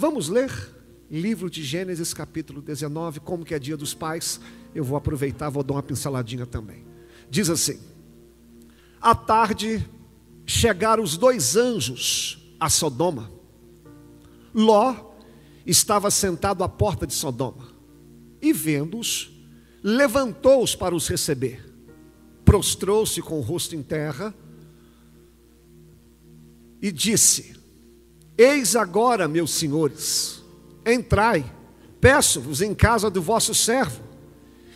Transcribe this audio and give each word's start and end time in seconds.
Vamos 0.00 0.30
ler 0.30 0.50
livro 1.10 1.50
de 1.50 1.62
Gênesis, 1.62 2.14
capítulo 2.14 2.62
19, 2.62 3.20
como 3.20 3.44
que 3.44 3.54
é 3.54 3.58
dia 3.58 3.76
dos 3.76 3.92
pais. 3.92 4.40
Eu 4.74 4.82
vou 4.82 4.96
aproveitar, 4.96 5.50
vou 5.50 5.62
dar 5.62 5.74
uma 5.74 5.82
pinceladinha 5.82 6.46
também. 6.46 6.86
Diz 7.28 7.50
assim: 7.50 7.78
À 8.98 9.14
tarde 9.14 9.86
chegaram 10.46 11.02
os 11.02 11.18
dois 11.18 11.54
anjos 11.54 12.50
a 12.58 12.70
Sodoma. 12.70 13.30
Ló 14.54 15.12
estava 15.66 16.10
sentado 16.10 16.64
à 16.64 16.68
porta 16.68 17.06
de 17.06 17.12
Sodoma 17.12 17.68
e, 18.40 18.54
vendo-os, 18.54 19.30
levantou-os 19.82 20.74
para 20.74 20.94
os 20.94 21.06
receber. 21.08 21.62
Prostrou-se 22.42 23.20
com 23.20 23.36
o 23.38 23.42
rosto 23.42 23.76
em 23.76 23.82
terra 23.82 24.34
e 26.80 26.90
disse: 26.90 27.59
Eis 28.42 28.74
agora, 28.74 29.28
meus 29.28 29.50
senhores, 29.50 30.42
entrai, 30.86 31.44
peço-vos 32.00 32.62
em 32.62 32.74
casa 32.74 33.10
do 33.10 33.20
vosso 33.20 33.54
servo, 33.54 34.02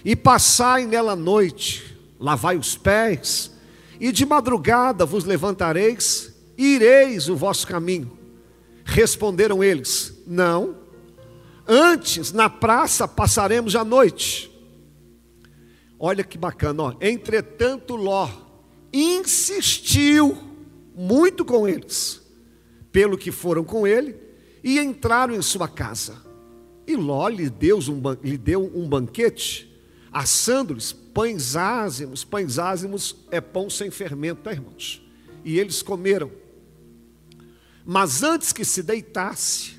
e 0.05 0.14
passai 0.14 0.84
nela 0.84 1.12
a 1.12 1.16
noite, 1.16 1.96
lavai 2.20 2.58
os 2.58 2.77
pés, 2.77 3.52
e 3.98 4.12
de 4.12 4.27
madrugada 4.27 5.06
vos 5.06 5.24
levantareis, 5.24 6.30
e 6.58 6.74
ireis 6.74 7.30
o 7.30 7.36
vosso 7.36 7.66
caminho. 7.66 8.19
Responderam 8.84 9.64
eles: 9.64 10.12
Não, 10.27 10.77
antes 11.66 12.33
na 12.33 12.50
praça 12.50 13.08
passaremos 13.08 13.74
a 13.74 13.83
noite. 13.83 14.52
Olha 15.98 16.22
que 16.22 16.36
bacana, 16.36 16.83
ó. 16.83 16.94
Entretanto, 17.00 17.96
Ló 17.96 18.28
insistiu 18.92 20.36
muito 20.94 21.46
com 21.46 21.66
eles 21.66 22.23
pelo 22.94 23.18
que 23.18 23.32
foram 23.32 23.64
com 23.64 23.84
ele, 23.84 24.14
e 24.62 24.78
entraram 24.78 25.34
em 25.34 25.42
sua 25.42 25.66
casa. 25.66 26.16
E 26.86 26.94
Ló 26.94 27.26
lhe 27.26 27.50
deu 27.50 27.76
um, 27.80 28.00
lhe 28.22 28.38
deu 28.38 28.70
um 28.72 28.88
banquete, 28.88 29.69
assando-lhes 30.12 30.92
pães 30.92 31.56
ázimos. 31.56 32.22
Pães 32.22 32.56
ázimos 32.56 33.16
é 33.32 33.41
pão 33.41 33.69
sem 33.69 33.91
fermento, 33.91 34.42
tá, 34.42 34.52
irmãos? 34.52 35.04
E 35.44 35.58
eles 35.58 35.82
comeram. 35.82 36.30
Mas 37.84 38.22
antes 38.22 38.52
que 38.52 38.64
se 38.64 38.80
deitasse, 38.80 39.72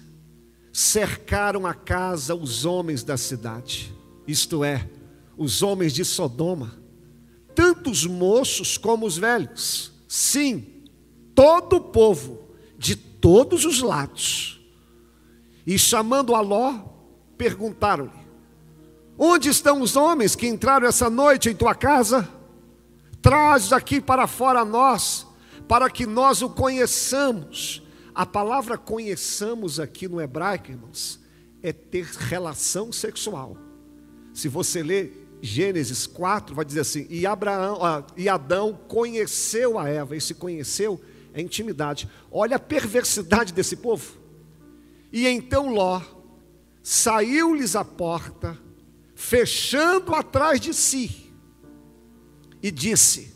cercaram 0.73 1.65
a 1.65 1.73
casa 1.73 2.35
os 2.35 2.65
homens 2.65 3.01
da 3.01 3.15
cidade, 3.15 3.95
isto 4.27 4.61
é, 4.61 4.89
os 5.37 5.63
homens 5.63 5.93
de 5.93 6.03
Sodoma, 6.03 6.77
tanto 7.55 7.89
os 7.89 8.05
moços 8.05 8.77
como 8.77 9.05
os 9.05 9.17
velhos. 9.17 9.93
Sim, 10.05 10.83
todo 11.33 11.77
o 11.77 11.81
povo 11.81 12.44
de 12.85 12.95
todos 12.95 13.65
os 13.65 13.81
lados. 13.81 14.61
E 15.65 15.79
chamando 15.79 16.35
a 16.35 16.41
Ló, 16.41 16.73
perguntaram-lhe: 17.35 18.11
Onde 19.17 19.49
estão 19.49 19.81
os 19.81 19.95
homens 19.95 20.35
que 20.35 20.47
entraram 20.47 20.87
essa 20.87 21.09
noite 21.09 21.49
em 21.49 21.55
tua 21.55 21.73
casa? 21.73 22.29
Traz 23.23 23.73
aqui 23.73 23.99
para 23.99 24.27
fora 24.27 24.63
nós, 24.63 25.25
para 25.67 25.89
que 25.89 26.05
nós 26.05 26.43
o 26.43 26.49
conheçamos. 26.49 27.81
A 28.13 28.23
palavra 28.23 28.77
conheçamos 28.77 29.79
aqui 29.79 30.07
no 30.07 30.21
hebraico, 30.21 30.69
irmãos, 30.69 31.19
é 31.63 31.73
ter 31.73 32.05
relação 32.05 32.91
sexual. 32.91 33.57
Se 34.31 34.47
você 34.47 34.83
ler 34.83 35.27
Gênesis 35.41 36.05
4, 36.05 36.53
vai 36.53 36.63
dizer 36.63 36.81
assim: 36.81 37.07
e, 37.09 37.25
Abraão, 37.25 37.83
ah, 37.83 38.05
e 38.15 38.29
Adão 38.29 38.79
conheceu 38.87 39.79
a 39.79 39.89
Eva, 39.89 40.15
e 40.15 40.21
se 40.21 40.35
conheceu 40.35 41.01
é 41.35 41.41
intimidade. 41.41 42.09
Olha 42.31 42.55
a 42.55 42.59
perversidade 42.59 43.53
desse 43.53 43.75
povo. 43.75 44.17
E 45.11 45.27
então 45.27 45.67
Ló 45.71 46.01
saiu-lhes 46.81 47.75
a 47.75 47.83
porta, 47.83 48.57
fechando 49.15 50.15
atrás 50.15 50.61
de 50.61 50.73
si, 50.73 51.31
e 52.63 52.71
disse: 52.71 53.35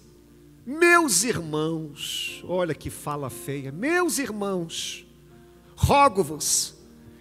Meus 0.66 1.24
irmãos, 1.24 2.42
olha 2.48 2.74
que 2.74 2.90
fala 2.90 3.30
feia, 3.30 3.72
meus 3.72 4.18
irmãos, 4.18 5.06
rogo-vos 5.76 6.76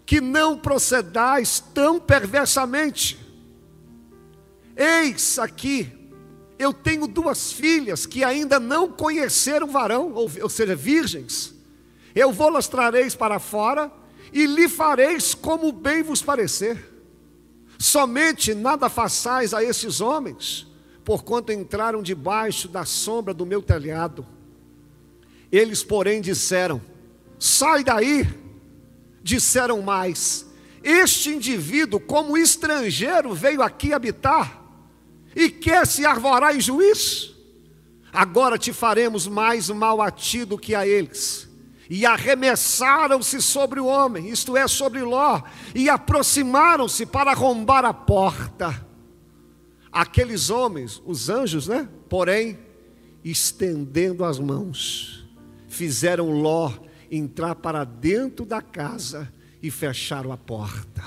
que 0.06 0.21
não 0.21 0.56
procedais 0.56 1.61
tão 1.75 1.99
perversamente. 1.99 3.19
Eis 4.77 5.38
aqui 5.41 5.98
eu 6.59 6.73
tenho 6.73 7.07
duas 7.07 7.53
filhas 7.53 8.05
que 8.05 8.25
ainda 8.25 8.59
não 8.59 8.91
conheceram 8.91 9.69
varão, 9.69 10.13
ou, 10.13 10.31
ou 10.43 10.49
seja, 10.49 10.75
virgens. 10.75 11.55
Eu 12.15 12.33
vou 12.33 12.51
las 12.51 12.67
trareis 12.67 13.15
para 13.15 13.39
fora 13.39 13.93
e 14.33 14.45
lhe 14.45 14.69
fareis 14.69 15.35
como 15.35 15.71
bem 15.71 16.03
vos 16.03 16.21
parecer. 16.21 16.93
Somente 17.79 18.55
nada 18.55 18.89
façais 18.89 19.55
a 19.55 19.63
esses 19.63 20.01
homens, 20.01 20.67
porquanto 21.05 21.53
entraram 21.53 22.03
debaixo 22.03 22.67
da 22.67 22.85
sombra 22.85 23.33
do 23.33 23.47
meu 23.47 23.63
telhado. 23.63 24.27
Eles, 25.53 25.85
porém, 25.85 26.21
disseram: 26.21 26.83
Sai 27.39 27.85
daí. 27.85 28.27
Disseram 29.23 29.81
mais: 29.81 30.45
Este 30.83 31.31
indivíduo, 31.31 32.01
como 32.01 32.37
estrangeiro, 32.37 33.33
veio 33.33 33.63
aqui 33.63 33.93
habitar 33.93 34.58
e 35.38 35.49
quer 35.49 35.87
se 35.87 36.04
arvorar 36.04 36.56
em 36.56 36.60
juízo? 36.60 37.32
Agora 38.12 38.59
te 38.59 38.72
faremos 38.72 39.28
mais 39.28 39.71
mal 39.71 40.03
a 40.03 40.10
ti 40.10 40.44
do 40.44 40.59
que 40.59 40.75
a 40.75 40.84
eles. 40.84 41.49
E 41.88 42.04
arremessaram-se 42.04 43.41
sobre 43.41 43.78
o 43.78 43.87
homem, 43.87 44.28
isto 44.28 44.56
é, 44.56 44.66
sobre 44.66 45.00
Ló, 45.00 45.41
e 45.76 45.88
aproximaram-se 45.88 47.06
para 47.06 47.31
arrombar 47.31 47.84
a 47.84 47.94
porta. 47.94 48.84
Aqueles 49.93 50.50
homens, 50.50 51.00
os 51.06 51.28
anjos, 51.28 51.69
né? 51.69 51.88
Porém, 52.09 52.59
estendendo 53.25 54.25
as 54.25 54.41
mãos, 54.41 55.25
fizeram 55.69 56.32
Ló 56.32 56.72
entrar 57.09 57.55
para 57.55 57.84
dentro 57.84 58.44
da 58.44 58.60
casa 58.60 59.32
e 59.62 59.70
fecharam 59.70 60.32
a 60.32 60.37
porta. 60.37 61.05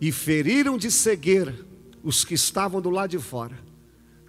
E 0.00 0.12
feriram 0.12 0.78
de 0.78 0.92
cegueira 0.92 1.73
os 2.04 2.22
que 2.22 2.34
estavam 2.34 2.82
do 2.82 2.90
lado 2.90 3.10
de 3.10 3.18
fora, 3.18 3.58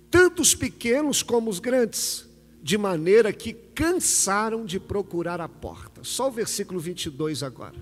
tanto 0.10 0.42
os 0.42 0.56
pequenos 0.56 1.22
como 1.22 1.50
os 1.50 1.60
grandes, 1.60 2.26
de 2.64 2.78
maneira 2.78 3.34
que 3.34 3.54
cansaram 3.54 4.66
de 4.66 4.80
procurar 4.80 5.42
a 5.42 5.50
porta. 5.50 6.04
Só 6.04 6.30
o 6.30 6.32
versículo 6.32 6.80
22 6.80 7.44
agora. 7.44 7.76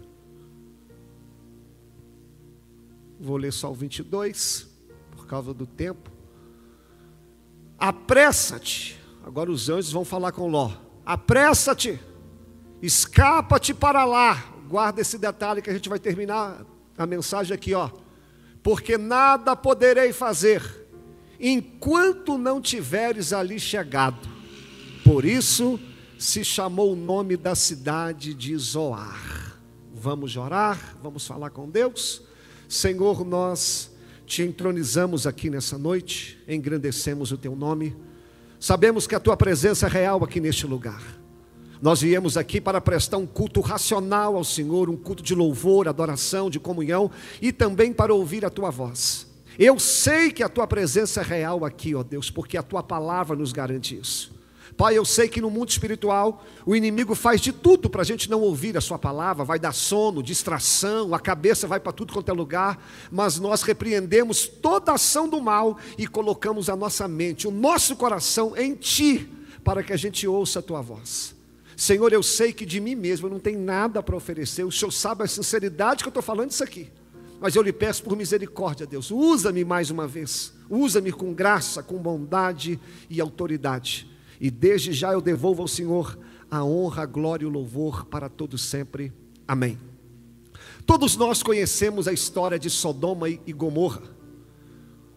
Vou 3.20 3.38
ler 3.38 3.54
só 3.54 3.72
o 3.72 3.76
22, 3.76 4.68
por 5.12 5.28
causa 5.28 5.54
do 5.54 5.66
tempo. 5.66 6.12
Apressa-te. 7.78 9.00
Agora 9.24 9.50
os 9.50 9.70
anjos 9.70 9.92
vão 9.92 10.04
falar 10.04 10.34
com 10.34 10.50
Ló. 10.50 10.72
Apressa-te. 11.06 11.98
Escapa-te 12.82 13.74
para 13.74 14.04
lá. 14.04 14.54
Guarda 14.68 15.00
esse 15.00 15.18
detalhe 15.18 15.62
que 15.62 15.70
a 15.70 15.74
gente 15.74 15.88
vai 15.88 16.00
terminar 16.00 16.66
a 16.98 17.06
mensagem 17.06 17.54
aqui, 17.54 17.74
ó 17.74 18.03
porque 18.64 18.98
nada 18.98 19.56
poderei 19.56 20.14
fazer 20.14 20.64
enquanto 21.40 22.38
não 22.38 22.62
tiveres 22.62 23.34
ali 23.34 23.60
chegado. 23.60 24.28
Por 25.04 25.26
isso 25.26 25.78
se 26.18 26.46
chamou 26.46 26.94
o 26.94 26.96
nome 26.96 27.36
da 27.36 27.54
cidade 27.54 28.34
de 28.34 28.56
Zoar. 28.58 29.60
Vamos 29.94 30.38
orar, 30.38 30.98
vamos 31.04 31.28
falar 31.28 31.50
com 31.50 31.70
Deus. 31.70 32.22
Senhor, 32.70 33.26
nós 33.26 33.92
te 34.26 34.42
entronizamos 34.42 35.28
aqui 35.28 35.50
nessa 35.50 35.78
noite, 35.78 36.42
engrandecemos 36.48 37.34
o 37.34 37.38
teu 37.38 37.56
nome. 37.56 37.96
Sabemos 38.60 39.06
que 39.06 39.14
a 39.14 39.20
tua 39.20 39.36
presença 39.36 39.88
é 39.88 39.90
real 39.90 40.24
aqui 40.24 40.40
neste 40.40 40.66
lugar. 40.66 41.23
Nós 41.84 42.00
viemos 42.00 42.38
aqui 42.38 42.62
para 42.62 42.80
prestar 42.80 43.18
um 43.18 43.26
culto 43.26 43.60
racional 43.60 44.38
ao 44.38 44.44
Senhor, 44.46 44.90
um 44.90 44.96
culto 44.96 45.22
de 45.22 45.36
louvor, 45.36 45.86
adoração, 45.86 46.50
de 46.50 46.58
comunhão 46.58 47.12
e 47.42 47.52
também 47.52 47.92
para 47.92 48.14
ouvir 48.14 48.46
a 48.46 48.50
tua 48.50 48.70
voz. 48.70 49.28
Eu 49.60 49.78
sei 49.78 50.32
que 50.32 50.42
a 50.42 50.48
tua 50.48 50.66
presença 50.66 51.20
é 51.20 51.24
real 51.26 51.66
aqui, 51.66 51.94
ó 51.94 52.02
Deus, 52.02 52.32
porque 52.32 52.56
a 52.56 52.64
tua 52.64 52.82
palavra 52.82 53.36
nos 53.36 53.52
garante 53.52 54.00
isso. 54.00 54.32
Pai, 54.78 54.98
eu 54.98 55.04
sei 55.04 55.28
que 55.28 55.42
no 55.42 55.50
mundo 55.50 55.72
espiritual 55.72 56.46
o 56.66 56.74
inimigo 56.74 57.14
faz 57.14 57.42
de 57.42 57.52
tudo 57.52 57.90
para 57.90 58.02
a 58.02 58.06
gente 58.06 58.30
não 58.30 58.40
ouvir 58.40 58.78
a 58.78 58.82
Sua 58.82 58.98
palavra, 58.98 59.44
vai 59.44 59.60
dar 59.60 59.74
sono, 59.74 60.24
distração, 60.24 61.14
a 61.14 61.20
cabeça 61.20 61.68
vai 61.68 61.82
para 61.82 61.92
tudo 61.92 62.14
quanto 62.14 62.30
é 62.30 62.34
lugar, 62.34 62.82
mas 63.12 63.38
nós 63.38 63.62
repreendemos 63.62 64.48
toda 64.48 64.94
ação 64.94 65.28
do 65.28 65.42
mal 65.42 65.78
e 65.98 66.08
colocamos 66.08 66.70
a 66.70 66.78
nossa 66.78 67.10
mente, 67.10 67.46
o 67.46 67.52
nosso 67.52 67.98
coração 67.98 68.56
em 68.56 68.74
Ti, 68.74 69.30
para 69.66 69.84
que 69.84 69.92
a 69.92 69.98
gente 69.98 70.26
ouça 70.26 70.60
a 70.60 70.62
Tua 70.62 70.82
voz. 70.82 71.33
Senhor, 71.76 72.14
eu 72.14 72.22
sei 72.22 72.54
que 72.54 72.66
de 72.66 72.80
mim 72.80 72.96
mesmo 72.96 73.28
eu 73.28 73.32
não 73.32 73.40
tenho 73.40 73.60
nada 73.60 74.02
para 74.02 74.16
oferecer, 74.16 74.64
o 74.64 74.72
Senhor 74.72 74.92
sabe 74.92 75.24
a 75.24 75.28
sinceridade 75.28 76.04
que 76.04 76.08
eu 76.08 76.12
estou 76.12 76.24
falando 76.24 76.52
isso 76.52 76.64
aqui. 76.64 76.92
Mas 77.40 77.56
eu 77.56 77.62
lhe 77.62 77.74
peço 77.74 78.04
por 78.04 78.16
misericórdia, 78.16 78.86
Deus, 78.86 79.12
usa-me 79.12 79.66
mais 79.66 79.90
uma 79.92 80.08
vez, 80.08 80.54
usa-me 80.70 81.12
com 81.12 81.34
graça, 81.34 81.84
com 81.84 81.98
bondade 81.98 82.80
e 83.10 83.20
autoridade. 83.20 84.10
E 84.40 84.50
desde 84.50 84.94
já 84.94 85.12
eu 85.12 85.22
devolvo 85.22 85.62
ao 85.62 85.68
Senhor 85.68 86.18
a 86.50 86.64
honra, 86.64 87.04
a 87.04 87.06
glória 87.06 87.44
e 87.44 87.48
o 87.48 87.52
louvor 87.52 88.06
para 88.06 88.30
todos 88.30 88.62
sempre. 88.62 89.12
Amém. 89.48 89.78
Todos 90.86 91.16
nós 91.16 91.42
conhecemos 91.42 92.08
a 92.08 92.14
história 92.14 92.60
de 92.60 92.70
Sodoma 92.70 93.30
e 93.30 93.54
Gomorra, 93.54 94.04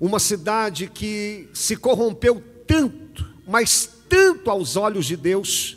uma 0.01 0.19
cidade 0.19 0.89
que 0.89 1.49
se 1.53 1.77
corrompeu 1.77 2.43
tanto, 2.67 3.27
mas 3.47 3.89
tanto 4.09 4.51
aos 4.51 4.77
olhos 4.77 5.07
de 5.07 5.17
Deus, 5.17 5.76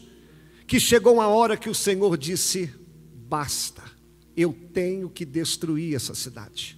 que 0.70 0.80
chegou 0.80 1.16
uma 1.16 1.28
hora 1.28 1.58
que 1.58 1.68
o 1.68 1.74
Senhor 1.74 2.16
disse: 2.16 2.72
basta, 3.28 3.82
eu 4.38 4.56
tenho 4.72 5.10
que 5.10 5.26
destruir 5.26 5.96
essa 5.96 6.14
cidade. 6.14 6.78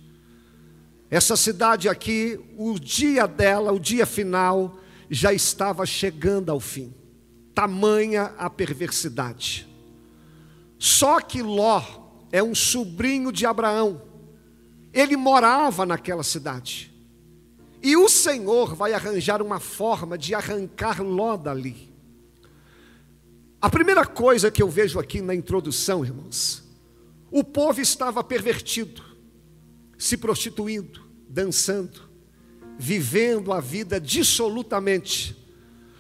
Essa 1.10 1.36
cidade 1.36 1.90
aqui, 1.90 2.40
o 2.58 2.80
dia 2.80 3.28
dela, 3.28 3.74
o 3.74 3.80
dia 3.80 4.06
final, 4.06 4.78
já 5.10 5.34
estava 5.34 5.86
chegando 5.86 6.50
ao 6.50 6.60
fim. 6.62 6.96
Tamanha 7.54 8.34
a 8.38 8.50
perversidade. 8.50 9.68
Só 10.80 11.20
que 11.20 11.42
Ló 11.42 11.84
é 12.32 12.42
um 12.42 12.56
sobrinho 12.56 13.30
de 13.30 13.46
Abraão. 13.46 14.04
Ele 14.94 15.18
morava 15.18 15.86
naquela 15.86 16.24
cidade. 16.24 16.94
E 17.84 17.98
o 17.98 18.08
Senhor 18.08 18.74
vai 18.74 18.94
arranjar 18.94 19.42
uma 19.42 19.60
forma 19.60 20.18
de 20.18 20.34
arrancar 20.34 21.02
Ló 21.04 21.36
dali. 21.36 21.91
A 23.62 23.70
primeira 23.70 24.06
coisa 24.06 24.50
que 24.50 24.64
eu 24.64 24.68
vejo 24.68 25.00
aqui 25.00 25.22
na 25.22 25.36
introdução, 25.36 26.04
irmãos, 26.04 26.64
o 27.30 27.44
povo 27.44 27.80
estava 27.80 28.24
pervertido, 28.24 29.04
se 30.00 30.18
prostituindo, 30.18 31.00
dançando, 31.30 32.10
vivendo 32.80 33.54
a 33.54 33.62
vida 33.62 34.02
dissolutamente. 34.02 35.38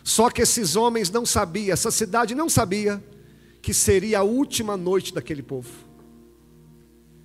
Só 0.04 0.32
que 0.32 0.42
esses 0.42 0.76
homens 0.76 1.12
não 1.12 1.24
sabiam, 1.24 1.72
essa 1.72 1.92
cidade 1.92 2.34
não 2.34 2.50
sabia 2.50 3.02
que 3.62 3.76
seria 3.76 4.20
a 4.20 4.24
última 4.24 4.76
noite 4.76 5.14
daquele 5.14 5.44
povo. 5.44 5.70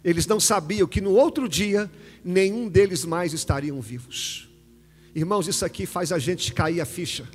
Eles 0.04 0.26
não 0.26 0.38
sabiam 0.38 0.86
que 0.86 1.00
no 1.00 1.12
outro 1.12 1.48
dia 1.48 1.90
nenhum 2.22 2.68
deles 2.68 3.06
mais 3.06 3.32
estariam 3.32 3.80
vivos. 3.80 4.50
Irmãos, 5.14 5.48
isso 5.48 5.64
aqui 5.64 5.86
faz 5.86 6.12
a 6.12 6.18
gente 6.18 6.52
cair 6.52 6.82
a 6.82 6.84
ficha. 6.84 7.26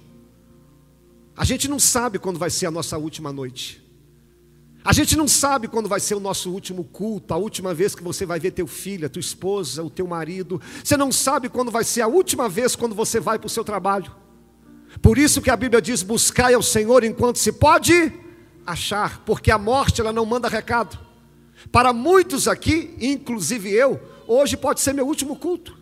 A 1.35 1.45
gente 1.45 1.67
não 1.67 1.79
sabe 1.79 2.19
quando 2.19 2.37
vai 2.37 2.49
ser 2.49 2.65
a 2.65 2.71
nossa 2.71 2.97
última 2.97 3.31
noite. 3.31 3.81
A 4.83 4.93
gente 4.93 5.15
não 5.15 5.27
sabe 5.27 5.67
quando 5.67 5.87
vai 5.87 5.99
ser 5.99 6.15
o 6.15 6.19
nosso 6.19 6.51
último 6.51 6.83
culto, 6.83 7.33
a 7.33 7.37
última 7.37 7.71
vez 7.73 7.93
que 7.93 8.03
você 8.03 8.25
vai 8.25 8.39
ver 8.39 8.51
teu 8.51 8.65
filho, 8.65 9.05
a 9.05 9.09
tua 9.09 9.19
esposa, 9.19 9.83
o 9.83 9.91
teu 9.91 10.07
marido. 10.07 10.59
Você 10.83 10.97
não 10.97 11.11
sabe 11.11 11.49
quando 11.49 11.69
vai 11.69 11.83
ser 11.83 12.01
a 12.01 12.07
última 12.07 12.49
vez 12.49 12.75
quando 12.75 12.95
você 12.95 13.19
vai 13.19 13.37
para 13.37 13.45
o 13.45 13.49
seu 13.49 13.63
trabalho. 13.63 14.11
Por 14.99 15.19
isso 15.19 15.41
que 15.41 15.51
a 15.51 15.55
Bíblia 15.55 15.81
diz: 15.81 16.01
buscai 16.01 16.55
ao 16.55 16.63
Senhor 16.63 17.03
enquanto 17.03 17.37
se 17.37 17.51
pode 17.51 18.11
achar, 18.65 19.19
porque 19.23 19.51
a 19.51 19.57
morte 19.57 20.01
ela 20.01 20.11
não 20.11 20.25
manda 20.25 20.49
recado. 20.49 20.97
Para 21.71 21.93
muitos 21.93 22.47
aqui, 22.47 22.95
inclusive 22.99 23.71
eu, 23.71 24.01
hoje 24.27 24.57
pode 24.57 24.81
ser 24.81 24.93
meu 24.93 25.05
último 25.05 25.35
culto. 25.35 25.77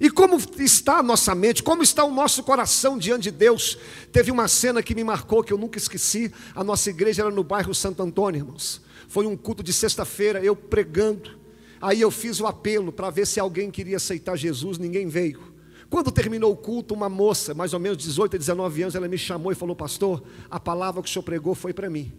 E 0.00 0.08
como 0.08 0.36
está 0.58 0.98
a 0.98 1.02
nossa 1.02 1.34
mente, 1.34 1.62
como 1.62 1.82
está 1.82 2.04
o 2.04 2.10
nosso 2.12 2.42
coração 2.44 2.96
diante 2.96 3.24
de 3.24 3.30
Deus? 3.32 3.76
Teve 4.12 4.30
uma 4.30 4.46
cena 4.46 4.82
que 4.82 4.94
me 4.94 5.02
marcou, 5.02 5.42
que 5.42 5.52
eu 5.52 5.58
nunca 5.58 5.76
esqueci. 5.76 6.32
A 6.54 6.62
nossa 6.62 6.90
igreja 6.90 7.22
era 7.22 7.30
no 7.30 7.42
bairro 7.42 7.74
Santo 7.74 8.02
Antônio, 8.02 8.38
irmãos. 8.38 8.80
Foi 9.08 9.26
um 9.26 9.36
culto 9.36 9.62
de 9.62 9.72
sexta-feira, 9.72 10.42
eu 10.44 10.54
pregando. 10.54 11.36
Aí 11.80 12.00
eu 12.00 12.10
fiz 12.10 12.38
o 12.40 12.46
apelo 12.46 12.92
para 12.92 13.10
ver 13.10 13.26
se 13.26 13.40
alguém 13.40 13.70
queria 13.70 13.96
aceitar 13.96 14.36
Jesus, 14.36 14.78
ninguém 14.78 15.08
veio. 15.08 15.40
Quando 15.90 16.12
terminou 16.12 16.52
o 16.52 16.56
culto, 16.56 16.94
uma 16.94 17.08
moça, 17.08 17.54
mais 17.54 17.72
ou 17.72 17.80
menos 17.80 17.98
18 17.98 18.36
a 18.36 18.38
19 18.38 18.82
anos, 18.82 18.94
ela 18.94 19.08
me 19.08 19.18
chamou 19.18 19.50
e 19.50 19.54
falou: 19.54 19.74
Pastor, 19.74 20.22
a 20.50 20.60
palavra 20.60 21.02
que 21.02 21.08
o 21.08 21.12
senhor 21.12 21.24
pregou 21.24 21.54
foi 21.54 21.72
para 21.72 21.90
mim. 21.90 22.12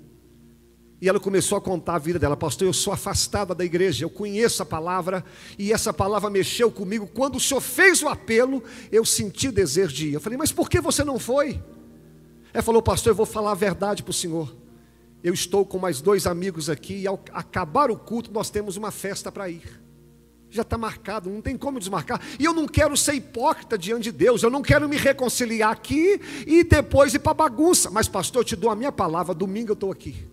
E 1.01 1.07
ela 1.07 1.19
começou 1.19 1.57
a 1.57 1.61
contar 1.61 1.95
a 1.95 1.99
vida 1.99 2.19
dela, 2.19 2.35
pastor. 2.35 2.67
Eu 2.67 2.73
sou 2.73 2.91
afastada 2.91 3.55
da 3.55 3.63
igreja, 3.63 4.03
eu 4.03 4.09
conheço 4.09 4.61
a 4.61 4.65
palavra, 4.65 5.23
e 5.57 5.71
essa 5.71 5.93
palavra 5.93 6.29
mexeu 6.29 6.69
comigo. 6.69 7.07
Quando 7.07 7.35
o 7.37 7.39
senhor 7.39 7.61
fez 7.61 8.03
o 8.03 8.09
apelo, 8.09 8.61
eu 8.91 9.05
senti 9.05 9.49
desejo 9.49 9.93
de 9.93 10.09
ir. 10.09 10.13
Eu 10.13 10.21
falei, 10.21 10.37
mas 10.37 10.51
por 10.51 10.69
que 10.69 10.81
você 10.81 11.03
não 11.03 11.17
foi? 11.17 11.61
Ela 12.53 12.63
falou, 12.63 12.81
pastor, 12.81 13.11
eu 13.11 13.15
vou 13.15 13.25
falar 13.25 13.51
a 13.51 13.55
verdade 13.55 14.03
para 14.03 14.11
o 14.11 14.13
senhor. 14.13 14.53
Eu 15.23 15.33
estou 15.33 15.65
com 15.65 15.77
mais 15.77 16.01
dois 16.01 16.27
amigos 16.27 16.69
aqui, 16.69 16.95
e 16.95 17.07
ao 17.07 17.21
acabar 17.31 17.89
o 17.89 17.97
culto, 17.97 18.31
nós 18.31 18.49
temos 18.49 18.75
uma 18.75 18.91
festa 18.91 19.31
para 19.31 19.49
ir. 19.49 19.81
Já 20.49 20.63
está 20.63 20.77
marcado, 20.77 21.29
não 21.29 21.41
tem 21.41 21.55
como 21.55 21.79
desmarcar. 21.79 22.19
E 22.39 22.43
eu 22.43 22.53
não 22.53 22.67
quero 22.67 22.97
ser 22.97 23.13
hipócrita 23.13 23.77
diante 23.77 24.05
de 24.05 24.11
Deus, 24.11 24.43
eu 24.43 24.49
não 24.49 24.61
quero 24.61 24.89
me 24.89 24.97
reconciliar 24.97 25.71
aqui 25.71 26.19
e 26.45 26.63
depois 26.63 27.13
ir 27.13 27.19
para 27.19 27.33
bagunça. 27.33 27.89
Mas, 27.89 28.09
pastor, 28.09 28.41
eu 28.41 28.45
te 28.45 28.55
dou 28.55 28.69
a 28.69 28.75
minha 28.75 28.91
palavra, 28.91 29.33
domingo 29.33 29.71
eu 29.71 29.73
estou 29.75 29.91
aqui. 29.91 30.27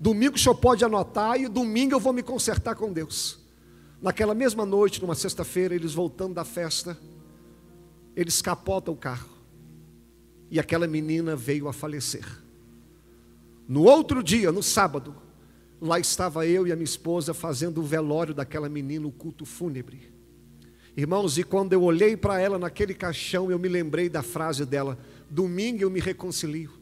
Domingo 0.00 0.36
o 0.36 0.38
senhor 0.38 0.54
pode 0.54 0.84
anotar 0.84 1.40
e 1.40 1.48
domingo 1.48 1.94
eu 1.94 2.00
vou 2.00 2.12
me 2.12 2.22
consertar 2.22 2.74
com 2.74 2.92
Deus. 2.92 3.38
Naquela 4.00 4.34
mesma 4.34 4.64
noite, 4.64 5.00
numa 5.00 5.14
sexta-feira, 5.14 5.74
eles 5.74 5.92
voltando 5.92 6.34
da 6.34 6.44
festa, 6.44 6.96
eles 8.14 8.40
capotam 8.40 8.94
o 8.94 8.96
carro. 8.96 9.28
E 10.50 10.58
aquela 10.58 10.86
menina 10.86 11.34
veio 11.34 11.68
a 11.68 11.72
falecer. 11.72 12.24
No 13.68 13.82
outro 13.82 14.22
dia, 14.22 14.50
no 14.50 14.62
sábado, 14.62 15.14
lá 15.80 15.98
estava 15.98 16.46
eu 16.46 16.66
e 16.66 16.72
a 16.72 16.76
minha 16.76 16.84
esposa 16.84 17.34
fazendo 17.34 17.80
o 17.80 17.84
velório 17.84 18.32
daquela 18.32 18.68
menina, 18.68 19.06
o 19.06 19.12
culto 19.12 19.44
fúnebre. 19.44 20.10
Irmãos, 20.96 21.38
e 21.38 21.44
quando 21.44 21.72
eu 21.72 21.82
olhei 21.82 22.16
para 22.16 22.40
ela 22.40 22.58
naquele 22.58 22.94
caixão, 22.94 23.50
eu 23.50 23.58
me 23.58 23.68
lembrei 23.68 24.08
da 24.08 24.22
frase 24.22 24.64
dela: 24.64 24.98
domingo 25.30 25.82
eu 25.82 25.90
me 25.90 26.00
reconcilio. 26.00 26.77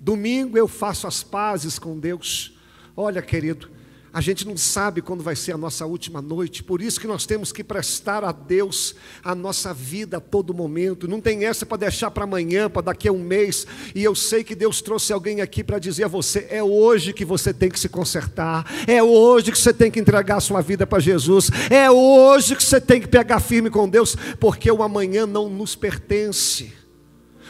Domingo 0.00 0.56
eu 0.56 0.68
faço 0.68 1.06
as 1.06 1.22
pazes 1.22 1.78
com 1.78 1.98
Deus. 1.98 2.56
Olha, 2.96 3.20
querido, 3.20 3.68
a 4.12 4.20
gente 4.20 4.46
não 4.46 4.56
sabe 4.56 5.02
quando 5.02 5.22
vai 5.22 5.36
ser 5.36 5.52
a 5.52 5.58
nossa 5.58 5.84
última 5.84 6.22
noite, 6.22 6.64
por 6.64 6.80
isso 6.80 6.98
que 6.98 7.06
nós 7.06 7.26
temos 7.26 7.52
que 7.52 7.62
prestar 7.62 8.24
a 8.24 8.32
Deus 8.32 8.94
a 9.22 9.34
nossa 9.34 9.74
vida 9.74 10.16
a 10.16 10.20
todo 10.20 10.54
momento. 10.54 11.06
Não 11.06 11.20
tem 11.20 11.44
essa 11.44 11.66
para 11.66 11.76
deixar 11.78 12.10
para 12.10 12.24
amanhã, 12.24 12.70
para 12.70 12.82
daqui 12.82 13.06
a 13.06 13.12
um 13.12 13.22
mês. 13.22 13.66
E 13.94 14.02
eu 14.02 14.14
sei 14.14 14.42
que 14.42 14.54
Deus 14.54 14.80
trouxe 14.80 15.12
alguém 15.12 15.40
aqui 15.40 15.62
para 15.62 15.78
dizer 15.78 16.04
a 16.04 16.08
você: 16.08 16.46
é 16.48 16.62
hoje 16.62 17.12
que 17.12 17.24
você 17.24 17.52
tem 17.52 17.68
que 17.68 17.78
se 17.78 17.88
consertar, 17.88 18.66
é 18.86 19.02
hoje 19.02 19.52
que 19.52 19.58
você 19.58 19.74
tem 19.74 19.90
que 19.90 20.00
entregar 20.00 20.38
a 20.38 20.40
sua 20.40 20.62
vida 20.62 20.86
para 20.86 21.00
Jesus, 21.00 21.50
é 21.70 21.90
hoje 21.90 22.56
que 22.56 22.64
você 22.64 22.80
tem 22.80 23.00
que 23.00 23.08
pegar 23.08 23.40
firme 23.40 23.68
com 23.68 23.88
Deus, 23.88 24.16
porque 24.40 24.70
o 24.70 24.82
amanhã 24.82 25.26
não 25.26 25.50
nos 25.50 25.76
pertence. 25.76 26.72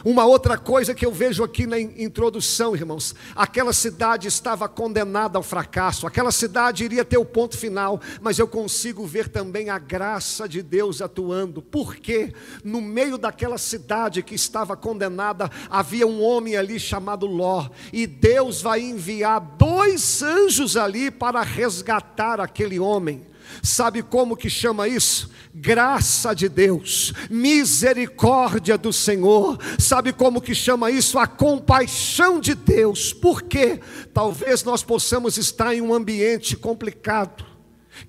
Uma 0.05 0.25
outra 0.25 0.56
coisa 0.56 0.95
que 0.95 1.05
eu 1.05 1.12
vejo 1.12 1.43
aqui 1.43 1.67
na 1.67 1.79
introdução, 1.79 2.75
irmãos, 2.75 3.15
aquela 3.35 3.73
cidade 3.73 4.29
estava 4.29 4.69
condenada 4.69 5.39
ao 5.39 5.43
fracasso, 5.43 6.06
aquela 6.06 6.31
cidade 6.31 6.85
iria 6.85 7.05
ter 7.05 7.19
o 7.19 7.25
ponto 7.25 7.59
final, 7.59 8.00
mas 8.21 8.38
eu 8.38 8.47
consigo 8.47 9.07
ver 9.07 9.28
também 9.28 9.71
a 9.71 9.78
graça 9.78 10.49
de 10.49 10.62
Deus 10.62 11.02
atuando, 11.02 11.61
porque 11.61 12.33
no 12.62 12.81
meio 12.81 13.19
daquela 13.19 13.59
cidade 13.59 14.23
que 14.23 14.35
estava 14.35 14.76
condenada, 14.76 15.50
havia 15.69 16.07
um 16.07 16.23
homem 16.23 16.57
ali 16.57 16.78
chamado 16.78 17.26
Ló, 17.26 17.69
e 17.93 18.07
Deus 18.07 18.62
vai 18.62 18.81
enviar 18.81 19.40
dois 19.40 20.23
anjos 20.23 20.76
ali 20.76 21.11
para 21.11 21.43
resgatar 21.43 22.40
aquele 22.40 22.78
homem. 22.78 23.26
Sabe 23.62 24.02
como 24.02 24.37
que 24.37 24.49
chama 24.49 24.88
isso? 24.88 25.31
Graça 25.55 26.35
de 26.35 26.49
Deus, 26.49 27.12
misericórdia 27.31 28.78
do 28.78 28.93
Senhor. 28.93 29.59
Sabe 29.78 30.12
como 30.12 30.40
que 30.40 30.55
chama 30.55 30.90
isso? 30.90 31.19
A 31.19 31.26
compaixão 31.26 32.40
de 32.40 32.55
Deus. 32.55 33.12
Por 33.12 33.43
quê? 33.43 33.81
Talvez 34.12 34.62
nós 34.64 34.83
possamos 34.83 35.37
estar 35.37 35.75
em 35.75 35.81
um 35.81 35.93
ambiente 35.93 36.57
complicado 36.57 37.58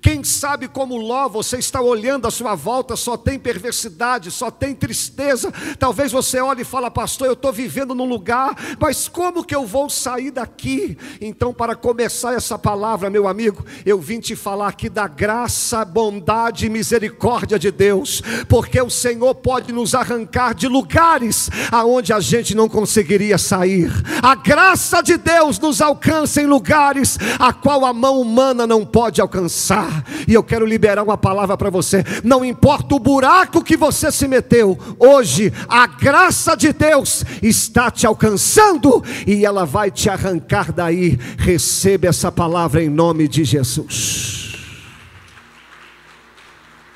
quem 0.00 0.22
sabe 0.24 0.68
como 0.68 0.96
Ló, 0.96 1.28
você 1.28 1.58
está 1.58 1.80
olhando 1.80 2.26
à 2.26 2.30
sua 2.30 2.54
volta, 2.54 2.96
só 2.96 3.16
tem 3.16 3.38
perversidade, 3.38 4.30
só 4.30 4.50
tem 4.50 4.74
tristeza. 4.74 5.52
Talvez 5.78 6.12
você 6.12 6.40
olhe 6.40 6.62
e 6.62 6.64
fale, 6.64 6.90
pastor, 6.90 7.26
eu 7.26 7.34
estou 7.34 7.52
vivendo 7.52 7.94
num 7.94 8.08
lugar, 8.08 8.54
mas 8.78 9.08
como 9.08 9.44
que 9.44 9.54
eu 9.54 9.66
vou 9.66 9.88
sair 9.90 10.30
daqui? 10.30 10.96
Então, 11.20 11.52
para 11.52 11.74
começar 11.74 12.34
essa 12.34 12.58
palavra, 12.58 13.10
meu 13.10 13.28
amigo, 13.28 13.64
eu 13.84 13.98
vim 13.98 14.20
te 14.20 14.36
falar 14.36 14.68
aqui 14.68 14.88
da 14.88 15.06
graça, 15.06 15.84
bondade 15.84 16.66
e 16.66 16.70
misericórdia 16.70 17.58
de 17.58 17.70
Deus, 17.70 18.22
porque 18.48 18.80
o 18.80 18.90
Senhor 18.90 19.34
pode 19.34 19.72
nos 19.72 19.94
arrancar 19.94 20.54
de 20.54 20.68
lugares 20.68 21.50
aonde 21.70 22.12
a 22.12 22.20
gente 22.20 22.54
não 22.54 22.68
conseguiria 22.68 23.38
sair. 23.38 23.90
A 24.22 24.34
graça 24.34 25.02
de 25.02 25.16
Deus 25.16 25.58
nos 25.58 25.80
alcança 25.80 26.40
em 26.40 26.46
lugares 26.46 27.18
a 27.38 27.52
qual 27.52 27.84
a 27.84 27.92
mão 27.92 28.20
humana 28.20 28.66
não 28.66 28.84
pode 28.84 29.20
alcançar. 29.20 29.79
E 30.26 30.34
eu 30.34 30.42
quero 30.42 30.66
liberar 30.66 31.02
uma 31.02 31.16
palavra 31.16 31.56
para 31.56 31.70
você. 31.70 32.04
Não 32.24 32.44
importa 32.44 32.94
o 32.94 32.98
buraco 32.98 33.62
que 33.62 33.76
você 33.76 34.10
se 34.10 34.26
meteu, 34.28 34.78
hoje 34.98 35.52
a 35.68 35.86
graça 35.86 36.56
de 36.56 36.72
Deus 36.72 37.24
está 37.42 37.90
te 37.90 38.06
alcançando 38.06 39.02
e 39.26 39.44
ela 39.44 39.64
vai 39.64 39.90
te 39.90 40.08
arrancar 40.08 40.72
daí. 40.72 41.18
Receba 41.38 42.08
essa 42.08 42.30
palavra 42.30 42.82
em 42.82 42.88
nome 42.88 43.28
de 43.28 43.44
Jesus. 43.44 44.56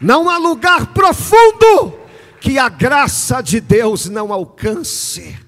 Não 0.00 0.28
há 0.28 0.38
lugar 0.38 0.86
profundo 0.88 1.94
que 2.40 2.58
a 2.58 2.68
graça 2.68 3.40
de 3.40 3.60
Deus 3.60 4.08
não 4.08 4.32
alcance. 4.32 5.38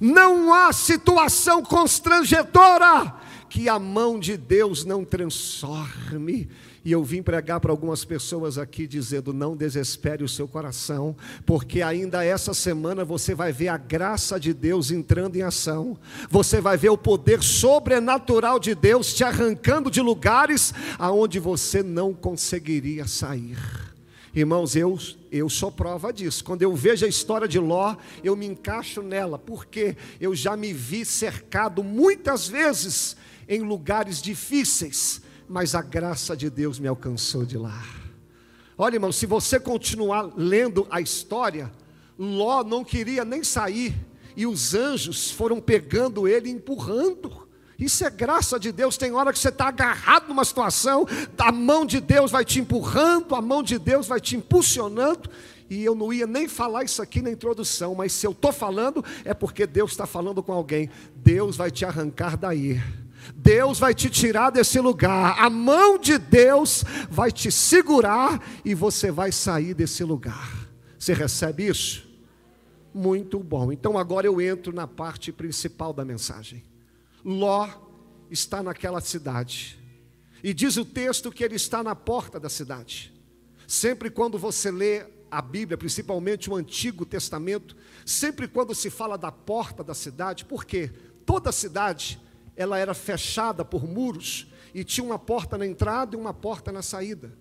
Não 0.00 0.52
há 0.52 0.72
situação 0.72 1.62
constrangedora 1.62 3.14
que 3.48 3.68
a 3.68 3.78
mão 3.78 4.18
de 4.18 4.36
Deus 4.36 4.84
não 4.84 5.04
transforme. 5.04 6.48
E 6.84 6.90
eu 6.90 7.04
vim 7.04 7.22
pregar 7.22 7.60
para 7.60 7.70
algumas 7.70 8.04
pessoas 8.04 8.58
aqui 8.58 8.86
dizendo: 8.86 9.32
não 9.32 9.56
desespere 9.56 10.24
o 10.24 10.28
seu 10.28 10.48
coração, 10.48 11.16
porque 11.46 11.80
ainda 11.80 12.24
essa 12.24 12.52
semana 12.52 13.04
você 13.04 13.34
vai 13.34 13.52
ver 13.52 13.68
a 13.68 13.76
graça 13.76 14.38
de 14.38 14.52
Deus 14.52 14.90
entrando 14.90 15.36
em 15.36 15.42
ação, 15.42 15.96
você 16.28 16.60
vai 16.60 16.76
ver 16.76 16.90
o 16.90 16.98
poder 16.98 17.42
sobrenatural 17.42 18.58
de 18.58 18.74
Deus 18.74 19.14
te 19.14 19.22
arrancando 19.22 19.90
de 19.90 20.00
lugares 20.00 20.74
aonde 20.98 21.38
você 21.38 21.82
não 21.82 22.12
conseguiria 22.12 23.06
sair. 23.06 23.56
Irmãos, 24.34 24.74
eu, 24.74 24.98
eu 25.30 25.48
sou 25.50 25.70
prova 25.70 26.10
disso. 26.10 26.42
Quando 26.42 26.62
eu 26.62 26.74
vejo 26.74 27.04
a 27.04 27.08
história 27.08 27.46
de 27.46 27.58
Ló, 27.58 27.94
eu 28.24 28.34
me 28.34 28.46
encaixo 28.46 29.02
nela, 29.02 29.38
porque 29.38 29.94
eu 30.18 30.34
já 30.34 30.56
me 30.56 30.72
vi 30.72 31.04
cercado 31.04 31.84
muitas 31.84 32.48
vezes 32.48 33.14
em 33.46 33.60
lugares 33.60 34.22
difíceis, 34.22 35.20
mas 35.52 35.74
a 35.74 35.82
graça 35.82 36.34
de 36.34 36.48
Deus 36.48 36.78
me 36.78 36.88
alcançou 36.88 37.44
de 37.44 37.58
lá. 37.58 37.84
Olha, 38.78 38.96
irmão, 38.96 39.12
se 39.12 39.26
você 39.26 39.60
continuar 39.60 40.32
lendo 40.34 40.86
a 40.90 40.98
história, 40.98 41.70
Ló 42.18 42.64
não 42.64 42.82
queria 42.82 43.22
nem 43.22 43.44
sair, 43.44 43.94
e 44.34 44.46
os 44.46 44.74
anjos 44.74 45.30
foram 45.30 45.60
pegando 45.60 46.26
ele 46.26 46.48
e 46.48 46.52
empurrando. 46.52 47.46
Isso 47.78 48.02
é 48.02 48.08
graça 48.08 48.58
de 48.58 48.72
Deus. 48.72 48.96
Tem 48.96 49.12
hora 49.12 49.30
que 49.30 49.38
você 49.38 49.50
está 49.50 49.68
agarrado 49.68 50.26
numa 50.26 50.42
situação, 50.42 51.06
a 51.36 51.52
mão 51.52 51.84
de 51.84 52.00
Deus 52.00 52.30
vai 52.30 52.46
te 52.46 52.58
empurrando, 52.58 53.34
a 53.34 53.42
mão 53.42 53.62
de 53.62 53.78
Deus 53.78 54.06
vai 54.06 54.22
te 54.22 54.34
impulsionando. 54.34 55.28
E 55.68 55.84
eu 55.84 55.94
não 55.94 56.14
ia 56.14 56.26
nem 56.26 56.48
falar 56.48 56.84
isso 56.84 57.02
aqui 57.02 57.20
na 57.20 57.30
introdução, 57.30 57.94
mas 57.94 58.14
se 58.14 58.26
eu 58.26 58.30
estou 58.30 58.52
falando, 58.52 59.04
é 59.22 59.34
porque 59.34 59.66
Deus 59.66 59.90
está 59.90 60.06
falando 60.06 60.42
com 60.42 60.52
alguém. 60.52 60.88
Deus 61.14 61.56
vai 61.56 61.70
te 61.70 61.84
arrancar 61.84 62.38
daí. 62.38 62.80
Deus 63.34 63.78
vai 63.78 63.94
te 63.94 64.10
tirar 64.10 64.50
desse 64.50 64.80
lugar, 64.80 65.36
a 65.38 65.48
mão 65.48 65.98
de 65.98 66.18
Deus 66.18 66.84
vai 67.10 67.30
te 67.30 67.50
segurar 67.50 68.42
e 68.64 68.74
você 68.74 69.10
vai 69.10 69.30
sair 69.30 69.74
desse 69.74 70.02
lugar. 70.02 70.68
Você 70.98 71.12
recebe 71.14 71.66
isso? 71.66 72.08
Muito 72.94 73.38
bom. 73.38 73.72
Então 73.72 73.96
agora 73.96 74.26
eu 74.26 74.40
entro 74.40 74.72
na 74.72 74.86
parte 74.86 75.32
principal 75.32 75.92
da 75.92 76.04
mensagem. 76.04 76.64
Ló 77.24 77.68
está 78.30 78.62
naquela 78.62 79.00
cidade. 79.00 79.78
E 80.42 80.52
diz 80.52 80.76
o 80.76 80.84
texto 80.84 81.30
que 81.30 81.44
ele 81.44 81.54
está 81.54 81.82
na 81.82 81.94
porta 81.94 82.38
da 82.38 82.48
cidade. 82.48 83.12
Sempre 83.66 84.10
quando 84.10 84.38
você 84.38 84.70
lê 84.70 85.06
a 85.30 85.40
Bíblia, 85.40 85.78
principalmente 85.78 86.50
o 86.50 86.56
Antigo 86.56 87.06
Testamento, 87.06 87.76
sempre 88.04 88.46
quando 88.46 88.74
se 88.74 88.90
fala 88.90 89.16
da 89.16 89.32
porta 89.32 89.82
da 89.82 89.94
cidade, 89.94 90.44
porque 90.44 90.88
toda 91.24 91.50
a 91.50 91.52
cidade 91.52 92.20
ela 92.56 92.78
era 92.78 92.94
fechada 92.94 93.64
por 93.64 93.86
muros 93.86 94.46
e 94.74 94.84
tinha 94.84 95.04
uma 95.04 95.18
porta 95.18 95.58
na 95.58 95.66
entrada 95.66 96.16
e 96.16 96.18
uma 96.18 96.34
porta 96.34 96.70
na 96.72 96.82
saída. 96.82 97.32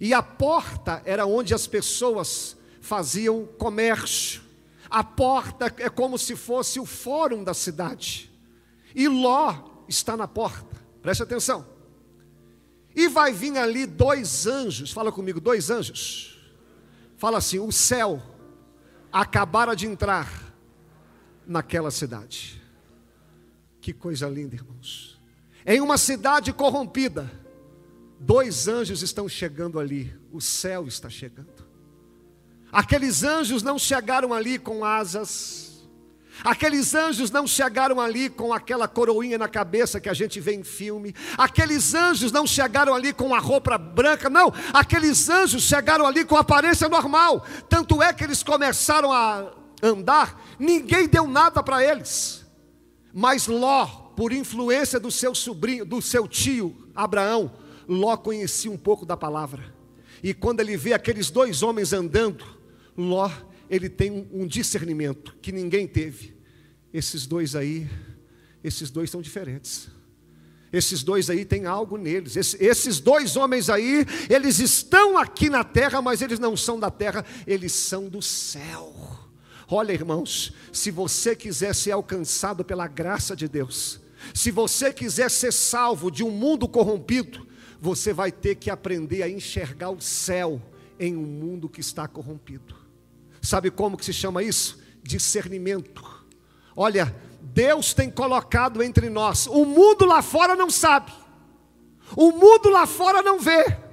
E 0.00 0.12
a 0.12 0.22
porta 0.22 1.02
era 1.04 1.26
onde 1.26 1.54
as 1.54 1.66
pessoas 1.66 2.56
faziam 2.80 3.46
comércio. 3.58 4.42
A 4.90 5.02
porta 5.02 5.72
é 5.78 5.88
como 5.88 6.18
se 6.18 6.36
fosse 6.36 6.78
o 6.78 6.86
fórum 6.86 7.42
da 7.42 7.54
cidade. 7.54 8.30
E 8.94 9.08
Ló 9.08 9.84
está 9.88 10.16
na 10.16 10.28
porta, 10.28 10.76
preste 11.02 11.22
atenção. 11.22 11.66
E 12.94 13.08
vai 13.08 13.32
vir 13.32 13.56
ali 13.58 13.86
dois 13.86 14.46
anjos, 14.46 14.92
fala 14.92 15.10
comigo, 15.10 15.40
dois 15.40 15.68
anjos. 15.68 16.38
Fala 17.16 17.38
assim: 17.38 17.58
o 17.58 17.72
céu 17.72 18.22
acabara 19.12 19.74
de 19.74 19.86
entrar 19.86 20.54
naquela 21.46 21.90
cidade. 21.90 22.62
Que 23.84 23.92
coisa 23.92 24.26
linda, 24.26 24.54
irmãos. 24.54 25.20
Em 25.66 25.78
uma 25.78 25.98
cidade 25.98 26.54
corrompida, 26.54 27.30
dois 28.18 28.66
anjos 28.66 29.02
estão 29.02 29.28
chegando 29.28 29.78
ali, 29.78 30.10
o 30.32 30.40
céu 30.40 30.86
está 30.86 31.10
chegando. 31.10 31.68
Aqueles 32.72 33.22
anjos 33.22 33.62
não 33.62 33.78
chegaram 33.78 34.32
ali 34.32 34.58
com 34.58 34.86
asas, 34.86 35.86
Aqueles 36.42 36.94
anjos 36.94 37.30
não 37.30 37.46
chegaram 37.46 38.00
ali 38.00 38.30
com 38.30 38.54
aquela 38.54 38.88
coroinha 38.88 39.36
na 39.36 39.48
cabeça 39.48 40.00
que 40.00 40.08
a 40.08 40.14
gente 40.14 40.40
vê 40.40 40.54
em 40.54 40.64
filme. 40.64 41.14
Aqueles 41.36 41.94
anjos 41.94 42.32
não 42.32 42.46
chegaram 42.46 42.94
ali 42.94 43.12
com 43.12 43.34
a 43.34 43.38
roupa 43.38 43.76
branca. 43.76 44.30
Não, 44.30 44.52
aqueles 44.72 45.28
anjos 45.28 45.62
chegaram 45.62 46.06
ali 46.06 46.24
com 46.24 46.36
aparência 46.36 46.88
normal. 46.88 47.46
Tanto 47.68 48.02
é 48.02 48.12
que 48.14 48.24
eles 48.24 48.42
começaram 48.42 49.12
a 49.12 49.52
andar, 49.82 50.42
ninguém 50.58 51.06
deu 51.06 51.28
nada 51.28 51.62
para 51.62 51.84
eles. 51.84 52.43
Mas 53.16 53.46
Ló, 53.46 53.86
por 54.16 54.32
influência 54.32 54.98
do 54.98 55.08
seu 55.08 55.36
sobrinho, 55.36 55.84
do 55.84 56.02
seu 56.02 56.26
tio 56.26 56.88
Abraão, 56.92 57.52
Ló 57.86 58.16
conhecia 58.16 58.70
um 58.70 58.76
pouco 58.76 59.06
da 59.06 59.16
palavra. 59.16 59.72
E 60.20 60.34
quando 60.34 60.58
ele 60.58 60.76
vê 60.76 60.92
aqueles 60.92 61.30
dois 61.30 61.62
homens 61.62 61.92
andando, 61.92 62.44
Ló 62.96 63.30
ele 63.70 63.88
tem 63.88 64.28
um 64.32 64.46
discernimento 64.46 65.36
que 65.40 65.52
ninguém 65.52 65.86
teve. 65.86 66.34
Esses 66.92 67.24
dois 67.24 67.54
aí, 67.54 67.88
esses 68.62 68.90
dois 68.90 69.10
são 69.10 69.22
diferentes. 69.22 69.88
Esses 70.72 71.04
dois 71.04 71.30
aí 71.30 71.44
têm 71.44 71.66
algo 71.66 71.96
neles. 71.96 72.34
esses 72.36 72.98
dois 72.98 73.36
homens 73.36 73.70
aí, 73.70 74.04
eles 74.28 74.58
estão 74.58 75.16
aqui 75.16 75.48
na 75.48 75.62
terra, 75.62 76.02
mas 76.02 76.20
eles 76.20 76.40
não 76.40 76.56
são 76.56 76.80
da 76.80 76.90
terra, 76.90 77.24
eles 77.46 77.72
são 77.72 78.08
do 78.08 78.20
céu. 78.20 79.23
Olha, 79.68 79.92
irmãos, 79.92 80.52
se 80.72 80.90
você 80.90 81.34
quiser 81.34 81.74
ser 81.74 81.92
alcançado 81.92 82.64
pela 82.64 82.86
graça 82.86 83.34
de 83.34 83.48
Deus, 83.48 84.00
se 84.32 84.50
você 84.50 84.92
quiser 84.92 85.30
ser 85.30 85.52
salvo 85.52 86.10
de 86.10 86.22
um 86.22 86.30
mundo 86.30 86.68
corrompido, 86.68 87.46
você 87.80 88.12
vai 88.12 88.32
ter 88.32 88.54
que 88.54 88.70
aprender 88.70 89.22
a 89.22 89.28
enxergar 89.28 89.90
o 89.90 90.00
céu 90.00 90.60
em 90.98 91.16
um 91.16 91.22
mundo 91.22 91.68
que 91.68 91.80
está 91.80 92.08
corrompido. 92.08 92.74
Sabe 93.42 93.70
como 93.70 93.96
que 93.96 94.04
se 94.04 94.12
chama 94.12 94.42
isso? 94.42 94.80
Discernimento. 95.02 96.02
Olha, 96.74 97.14
Deus 97.42 97.92
tem 97.92 98.10
colocado 98.10 98.82
entre 98.82 99.10
nós. 99.10 99.46
O 99.46 99.64
mundo 99.64 100.04
lá 100.06 100.22
fora 100.22 100.56
não 100.56 100.70
sabe. 100.70 101.12
O 102.16 102.32
mundo 102.32 102.70
lá 102.70 102.86
fora 102.86 103.22
não 103.22 103.38
vê. 103.38 103.83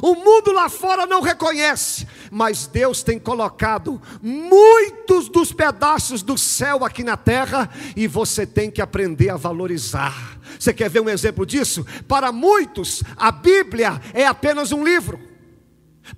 O 0.00 0.14
mundo 0.14 0.52
lá 0.52 0.68
fora 0.68 1.06
não 1.06 1.20
reconhece, 1.20 2.06
mas 2.30 2.66
Deus 2.66 3.02
tem 3.02 3.18
colocado 3.18 4.00
muitos 4.22 5.28
dos 5.28 5.52
pedaços 5.52 6.22
do 6.22 6.38
céu 6.38 6.84
aqui 6.84 7.02
na 7.02 7.16
terra 7.16 7.68
e 7.96 8.06
você 8.06 8.46
tem 8.46 8.70
que 8.70 8.80
aprender 8.80 9.30
a 9.30 9.36
valorizar. 9.36 10.38
Você 10.58 10.72
quer 10.72 10.88
ver 10.88 11.00
um 11.00 11.08
exemplo 11.08 11.44
disso? 11.44 11.84
Para 12.06 12.30
muitos, 12.30 13.02
a 13.16 13.32
Bíblia 13.32 14.00
é 14.12 14.26
apenas 14.26 14.72
um 14.72 14.84
livro. 14.84 15.18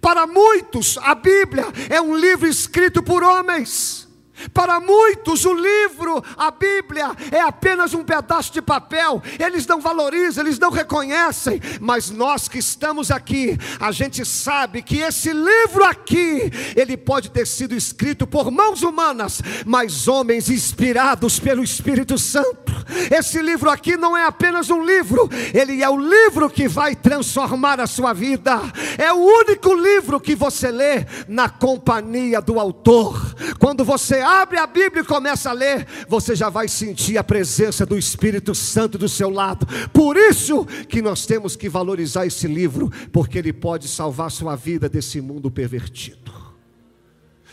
Para 0.00 0.26
muitos, 0.26 0.99
a 0.99 1.14
Bíblia 1.14 1.66
é 1.88 2.00
um 2.00 2.14
livro 2.16 2.46
escrito 2.46 3.02
por 3.02 3.22
homens. 3.22 4.10
Para 4.52 4.80
muitos, 4.80 5.44
o 5.44 5.52
livro, 5.52 6.23
a 6.37 6.50
Bíblia, 6.50 7.11
é 7.30 7.40
apenas 7.40 7.94
um 7.94 8.04
pedaço 8.04 8.52
de 8.52 8.62
papel, 8.62 9.23
eles 9.38 9.66
não 9.66 9.80
valorizam, 9.80 10.44
eles 10.44 10.59
não 10.59 10.70
reconhecem, 10.70 11.61
mas 11.80 12.11
nós 12.11 12.49
que 12.49 12.59
estamos 12.59 13.11
aqui, 13.11 13.59
a 13.78 13.92
gente 13.92 14.25
sabe 14.25 14.82
que 14.82 14.99
esse 14.99 15.32
livro 15.32 15.85
aqui, 15.85 16.50
ele 16.76 16.97
pode 16.97 17.30
ter 17.30 17.47
sido 17.47 17.75
escrito 17.75 18.26
por 18.26 18.50
mãos 18.50 18.82
humanas, 18.82 19.42
mas 19.64 20.09
homens 20.09 20.50
inspirados 20.50 21.38
pelo 21.38 21.62
Espírito 21.62 22.18
Santo. 22.18 22.70
Esse 23.11 23.40
livro 23.40 23.70
aqui 23.70 23.97
não 23.97 24.16
é 24.16 24.25
apenas 24.25 24.70
um 24.70 24.85
livro, 24.85 25.28
ele 25.54 25.82
é 25.82 25.88
o 25.88 25.97
livro 25.97 26.50
que 26.50 26.68
vai 26.68 26.94
transformar 26.94 27.80
a 27.80 27.87
sua 27.87 28.12
vida, 28.12 28.61
é 28.99 29.12
o 29.12 29.18
único 29.18 29.75
livro 29.75 30.20
que 30.20 30.35
você 30.35 30.70
lê 30.70 31.06
na 31.28 31.49
companhia 31.49 32.40
do 32.40 32.59
autor. 32.59 33.35
Quando 33.59 33.85
você 33.85 34.20
abre 34.30 34.58
a 34.58 34.66
Bíblia 34.66 35.02
e 35.02 35.06
começa 35.06 35.50
a 35.50 35.52
ler, 35.52 35.87
você 36.08 36.34
já 36.34 36.49
vai 36.49 36.68
sentir 36.68 37.18
a 37.18 37.25
presença 37.25 37.84
do 37.84 37.99
Espírito 37.99 38.54
Santo 38.54 38.96
do 38.96 39.08
seu 39.08 39.30
lado. 39.30 39.66
Por 39.92 40.16
isso 40.16 40.64
que 40.88 41.02
nós 41.02 41.26
temos 41.26 41.56
que 41.56 41.68
valorizar 41.68 42.26
esse 42.26 42.46
livro, 42.46 42.90
porque 43.12 43.38
ele 43.38 43.52
pode 43.52 43.88
salvar 43.88 44.30
sua 44.30 44.56
vida 44.56 44.88
desse 44.88 45.20
mundo 45.20 45.50
pervertido. 45.50 46.30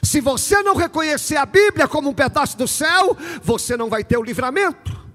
Se 0.01 0.22
você 0.22 0.62
não 0.62 0.75
reconhecer 0.75 1.36
a 1.36 1.46
Bíblia 1.46 1.88
como 1.88 2.10
um 2.10 2.13
pedaço 2.13 2.57
do 2.57 2.67
céu, 2.67 3.17
você 3.41 3.75
não 3.75 3.89
vai 3.89 4.03
ter 4.03 4.17
o 4.17 4.24
livramento. 4.24 5.07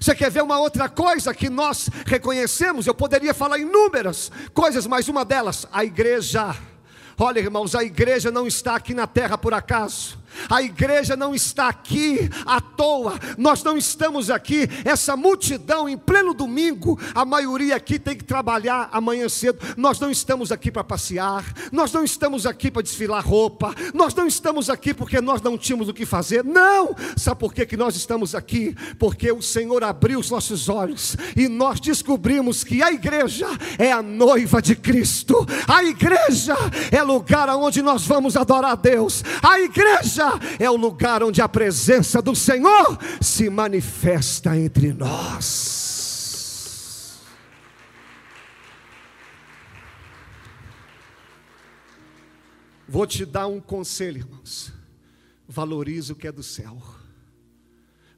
Você 0.00 0.14
quer 0.14 0.30
ver 0.30 0.42
uma 0.42 0.58
outra 0.58 0.88
coisa 0.88 1.34
que 1.34 1.48
nós 1.48 1.88
reconhecemos? 2.06 2.86
Eu 2.86 2.94
poderia 2.94 3.34
falar 3.34 3.58
inúmeras 3.58 4.30
coisas, 4.52 4.86
mas 4.86 5.08
uma 5.08 5.24
delas, 5.24 5.66
a 5.72 5.84
igreja. 5.84 6.54
Olha, 7.18 7.40
irmãos, 7.40 7.74
a 7.74 7.82
igreja 7.82 8.30
não 8.30 8.46
está 8.46 8.76
aqui 8.76 8.92
na 8.92 9.06
terra 9.06 9.38
por 9.38 9.54
acaso. 9.54 10.18
A 10.48 10.62
igreja 10.62 11.16
não 11.16 11.34
está 11.34 11.68
aqui 11.68 12.28
à 12.44 12.60
toa, 12.60 13.18
nós 13.36 13.62
não 13.62 13.76
estamos 13.76 14.30
aqui, 14.30 14.68
essa 14.84 15.16
multidão 15.16 15.88
em 15.88 15.96
pleno 15.96 16.34
domingo, 16.34 16.98
a 17.14 17.24
maioria 17.24 17.76
aqui 17.76 17.98
tem 17.98 18.16
que 18.16 18.24
trabalhar 18.24 18.88
amanhã 18.92 19.28
cedo. 19.28 19.58
Nós 19.76 19.98
não 19.98 20.10
estamos 20.10 20.52
aqui 20.52 20.70
para 20.70 20.84
passear, 20.84 21.44
nós 21.72 21.92
não 21.92 22.04
estamos 22.04 22.46
aqui 22.46 22.70
para 22.70 22.82
desfilar 22.82 23.26
roupa, 23.26 23.74
nós 23.94 24.14
não 24.14 24.26
estamos 24.26 24.70
aqui 24.70 24.92
porque 24.94 25.20
nós 25.20 25.40
não 25.42 25.56
tínhamos 25.58 25.88
o 25.88 25.94
que 25.94 26.06
fazer. 26.06 26.44
Não! 26.44 26.94
Sabe 27.16 27.40
por 27.40 27.52
que, 27.52 27.66
que 27.66 27.76
nós 27.76 27.96
estamos 27.96 28.34
aqui? 28.34 28.74
Porque 28.98 29.30
o 29.32 29.42
Senhor 29.42 29.82
abriu 29.82 30.18
os 30.18 30.30
nossos 30.30 30.68
olhos 30.68 31.16
e 31.36 31.48
nós 31.48 31.80
descobrimos 31.80 32.62
que 32.62 32.82
a 32.82 32.92
igreja 32.92 33.46
é 33.78 33.92
a 33.92 34.02
noiva 34.02 34.60
de 34.60 34.76
Cristo, 34.76 35.46
a 35.66 35.82
igreja 35.84 36.56
é 36.90 37.02
lugar 37.02 37.48
onde 37.50 37.82
nós 37.82 38.06
vamos 38.06 38.36
adorar 38.36 38.72
a 38.72 38.74
Deus, 38.74 39.22
a 39.42 39.60
igreja 39.60 40.25
é 40.58 40.70
o 40.70 40.76
lugar 40.76 41.22
onde 41.22 41.40
a 41.40 41.48
presença 41.48 42.20
do 42.22 42.34
Senhor 42.34 42.98
se 43.20 43.48
manifesta 43.50 44.56
entre 44.56 44.92
nós. 44.92 45.86
Vou 52.88 53.06
te 53.06 53.26
dar 53.26 53.46
um 53.48 53.60
conselho, 53.60 54.18
irmãos. 54.18 54.72
Valorize 55.48 56.12
o 56.12 56.16
que 56.16 56.28
é 56.28 56.32
do 56.32 56.42
céu. 56.42 56.80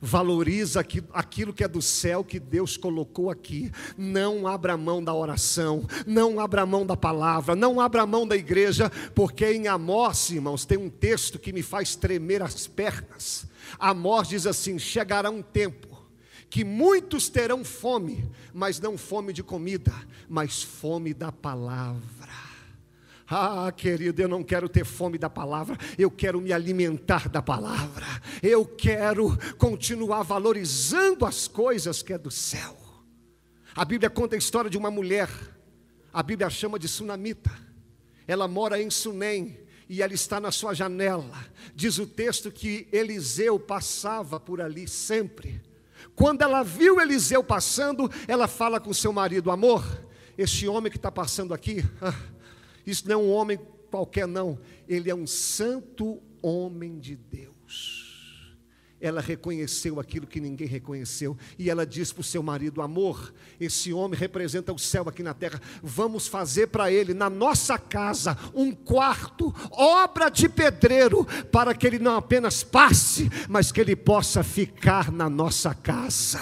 Valoriza 0.00 0.84
aquilo 1.12 1.52
que 1.52 1.64
é 1.64 1.68
do 1.68 1.82
céu 1.82 2.22
que 2.22 2.38
Deus 2.38 2.76
colocou 2.76 3.30
aqui. 3.30 3.70
Não 3.96 4.46
abra 4.46 4.76
mão 4.76 5.02
da 5.02 5.12
oração, 5.12 5.86
não 6.06 6.38
abra 6.38 6.64
mão 6.64 6.86
da 6.86 6.96
palavra, 6.96 7.56
não 7.56 7.80
abra 7.80 8.06
mão 8.06 8.26
da 8.26 8.36
igreja, 8.36 8.90
porque 9.14 9.50
em 9.52 9.66
Amós, 9.66 10.30
irmãos, 10.30 10.64
tem 10.64 10.78
um 10.78 10.88
texto 10.88 11.38
que 11.38 11.52
me 11.52 11.62
faz 11.62 11.96
tremer 11.96 12.42
as 12.42 12.66
pernas. 12.66 13.46
Amós 13.78 14.28
diz 14.28 14.46
assim: 14.46 14.78
chegará 14.78 15.30
um 15.30 15.42
tempo 15.42 15.88
que 16.50 16.64
muitos 16.64 17.28
terão 17.28 17.64
fome, 17.64 18.28
mas 18.54 18.80
não 18.80 18.96
fome 18.96 19.32
de 19.32 19.42
comida, 19.42 19.92
mas 20.28 20.62
fome 20.62 21.12
da 21.12 21.30
palavra. 21.30 22.17
Ah, 23.30 23.70
querido, 23.70 24.22
eu 24.22 24.28
não 24.28 24.42
quero 24.42 24.68
ter 24.68 24.84
fome 24.84 25.18
da 25.18 25.28
palavra, 25.28 25.76
eu 25.98 26.10
quero 26.10 26.40
me 26.40 26.50
alimentar 26.52 27.28
da 27.28 27.42
palavra, 27.42 28.06
eu 28.42 28.64
quero 28.64 29.36
continuar 29.58 30.22
valorizando 30.22 31.26
as 31.26 31.46
coisas 31.46 32.02
que 32.02 32.14
é 32.14 32.18
do 32.18 32.30
céu. 32.30 32.74
A 33.76 33.84
Bíblia 33.84 34.08
conta 34.08 34.34
a 34.34 34.38
história 34.38 34.70
de 34.70 34.78
uma 34.78 34.90
mulher, 34.90 35.28
a 36.10 36.22
Bíblia 36.22 36.48
chama 36.48 36.78
de 36.78 36.88
sunamita, 36.88 37.50
ela 38.26 38.48
mora 38.48 38.80
em 38.80 38.88
Sunem, 38.88 39.58
e 39.88 40.02
ela 40.02 40.12
está 40.12 40.38
na 40.38 40.50
sua 40.50 40.74
janela. 40.74 41.46
Diz 41.74 41.98
o 41.98 42.06
texto 42.06 42.50
que 42.50 42.86
Eliseu 42.92 43.58
passava 43.58 44.38
por 44.38 44.60
ali 44.60 44.86
sempre. 44.86 45.62
Quando 46.14 46.42
ela 46.42 46.62
viu 46.62 47.00
Eliseu 47.00 47.42
passando, 47.42 48.10
ela 48.26 48.46
fala 48.46 48.78
com 48.78 48.92
seu 48.92 49.12
marido: 49.12 49.50
Amor, 49.50 49.84
este 50.36 50.68
homem 50.68 50.90
que 50.90 50.98
está 50.98 51.10
passando 51.10 51.54
aqui, 51.54 51.84
ah, 52.02 52.14
isso 52.90 53.06
não 53.08 53.14
é 53.14 53.16
um 53.22 53.30
homem 53.30 53.58
qualquer, 53.90 54.26
não. 54.26 54.58
Ele 54.88 55.10
é 55.10 55.14
um 55.14 55.26
santo 55.26 56.22
homem 56.42 56.98
de 56.98 57.16
Deus. 57.16 57.57
Ela 59.00 59.20
reconheceu 59.20 60.00
aquilo 60.00 60.26
que 60.26 60.40
ninguém 60.40 60.66
reconheceu. 60.66 61.36
E 61.56 61.70
ela 61.70 61.86
disse 61.86 62.12
para 62.12 62.22
o 62.22 62.24
seu 62.24 62.42
marido: 62.42 62.82
Amor, 62.82 63.32
esse 63.60 63.92
homem 63.92 64.18
representa 64.18 64.72
o 64.72 64.78
céu 64.78 65.08
aqui 65.08 65.22
na 65.22 65.32
terra. 65.32 65.60
Vamos 65.82 66.26
fazer 66.26 66.66
para 66.66 66.90
ele, 66.90 67.14
na 67.14 67.30
nossa 67.30 67.78
casa, 67.78 68.36
um 68.52 68.72
quarto, 68.72 69.54
obra 69.70 70.28
de 70.28 70.48
pedreiro, 70.48 71.24
para 71.52 71.74
que 71.74 71.86
ele 71.86 72.00
não 72.00 72.16
apenas 72.16 72.64
passe, 72.64 73.30
mas 73.48 73.70
que 73.70 73.80
ele 73.80 73.94
possa 73.94 74.42
ficar 74.42 75.12
na 75.12 75.30
nossa 75.30 75.72
casa. 75.74 76.40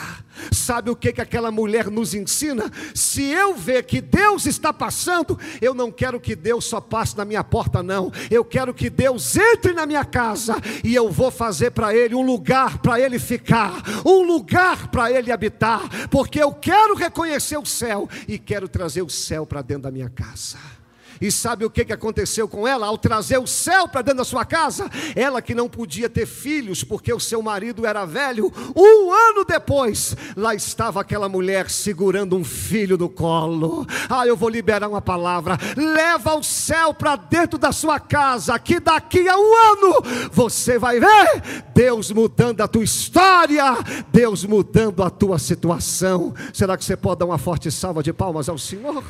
Sabe 0.51 0.91
o 0.91 0.97
que, 0.97 1.13
que 1.13 1.21
aquela 1.21 1.51
mulher 1.51 1.91
nos 1.91 2.15
ensina? 2.15 2.71
Se 2.95 3.23
eu 3.23 3.55
ver 3.55 3.85
que 3.85 4.01
Deus 4.01 4.47
está 4.47 4.73
passando, 4.73 5.39
eu 5.61 5.75
não 5.75 5.91
quero 5.91 6.21
que 6.21 6.35
Deus 6.35 6.65
só 6.65 6.81
passe 6.81 7.17
na 7.17 7.25
minha 7.25 7.45
porta, 7.45 7.83
não. 7.83 8.11
Eu 8.31 8.45
quero 8.45 8.73
que 8.73 8.89
Deus 8.89 9.37
entre 9.37 9.73
na 9.73 9.87
minha 9.87 10.05
casa 10.05 10.57
e 10.83 10.95
eu 10.95 11.11
vou 11.11 11.31
fazer 11.31 11.71
para 11.71 11.95
ele 11.95 12.15
um 12.15 12.25
lugar 12.25 12.46
lugar 12.47 12.79
para 12.79 13.01
ele 13.01 13.19
ficar, 13.19 13.83
um 14.05 14.23
lugar 14.23 14.87
para 14.87 15.11
ele 15.11 15.33
habitar, 15.33 16.09
porque 16.09 16.41
eu 16.41 16.53
quero 16.53 16.95
reconhecer 16.95 17.57
o 17.57 17.67
céu 17.67 18.09
e 18.29 18.39
quero 18.39 18.69
trazer 18.69 19.03
o 19.03 19.11
céu 19.11 19.45
para 19.45 19.63
dentro 19.63 19.83
da 19.83 19.91
minha 19.91 20.09
casa. 20.09 20.76
E 21.21 21.31
sabe 21.31 21.65
o 21.65 21.71
que 21.71 21.93
aconteceu 21.93 22.49
com 22.49 22.67
ela? 22.67 22.87
Ao 22.87 22.99
trazer 22.99 23.39
o 23.39 23.47
céu 23.47 23.89
para 23.89 24.03
dentro 24.03 24.19
da 24.19 24.25
sua 24.25 24.45
casa, 24.45 24.91
ela 25.15 25.43
que 25.43 25.55
não 25.55 25.69
podia 25.69 26.09
ter 26.09 26.27
filhos 26.27 26.85
porque 26.85 27.13
o 27.13 27.21
seu 27.21 27.43
marido 27.43 27.87
era 27.87 28.05
velho, 28.05 28.53
um 28.75 29.13
ano 29.13 29.45
depois, 29.45 30.17
lá 30.37 30.55
estava 30.55 31.01
aquela 31.01 31.29
mulher 31.29 31.71
segurando 31.71 32.37
um 32.37 32.45
filho 32.45 32.97
no 32.97 33.09
colo. 33.09 33.87
Ah, 34.09 34.27
eu 34.27 34.37
vou 34.37 34.49
liberar 34.49 34.89
uma 34.89 35.01
palavra: 35.01 35.59
leva 35.77 36.35
o 36.35 36.43
céu 36.43 36.93
para 36.93 37.17
dentro 37.17 37.59
da 37.59 37.73
sua 37.73 37.99
casa, 37.99 38.59
que 38.59 38.81
daqui 38.81 39.29
a 39.29 39.37
um 39.37 39.55
ano 39.55 40.31
você 40.33 40.79
vai 40.79 41.01
ver 41.01 41.65
Deus 41.75 42.11
mudando 42.11 42.61
a 42.61 42.69
tua 42.69 42.85
história, 42.85 43.65
Deus 44.13 44.45
mudando 44.45 45.03
a 45.03 45.11
tua 45.11 45.39
situação. 45.39 46.35
Será 46.53 46.77
que 46.77 46.85
você 46.85 46.97
pode 46.97 47.21
dar 47.21 47.27
uma 47.27 47.39
forte 47.39 47.71
salva 47.71 48.03
de 48.03 48.13
palmas 48.13 48.49
ao 48.49 48.59
Senhor? 48.59 49.05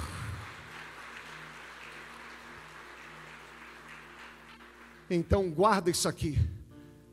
Então 5.08 5.50
guarda 5.50 5.90
isso 5.90 6.08
aqui. 6.08 6.38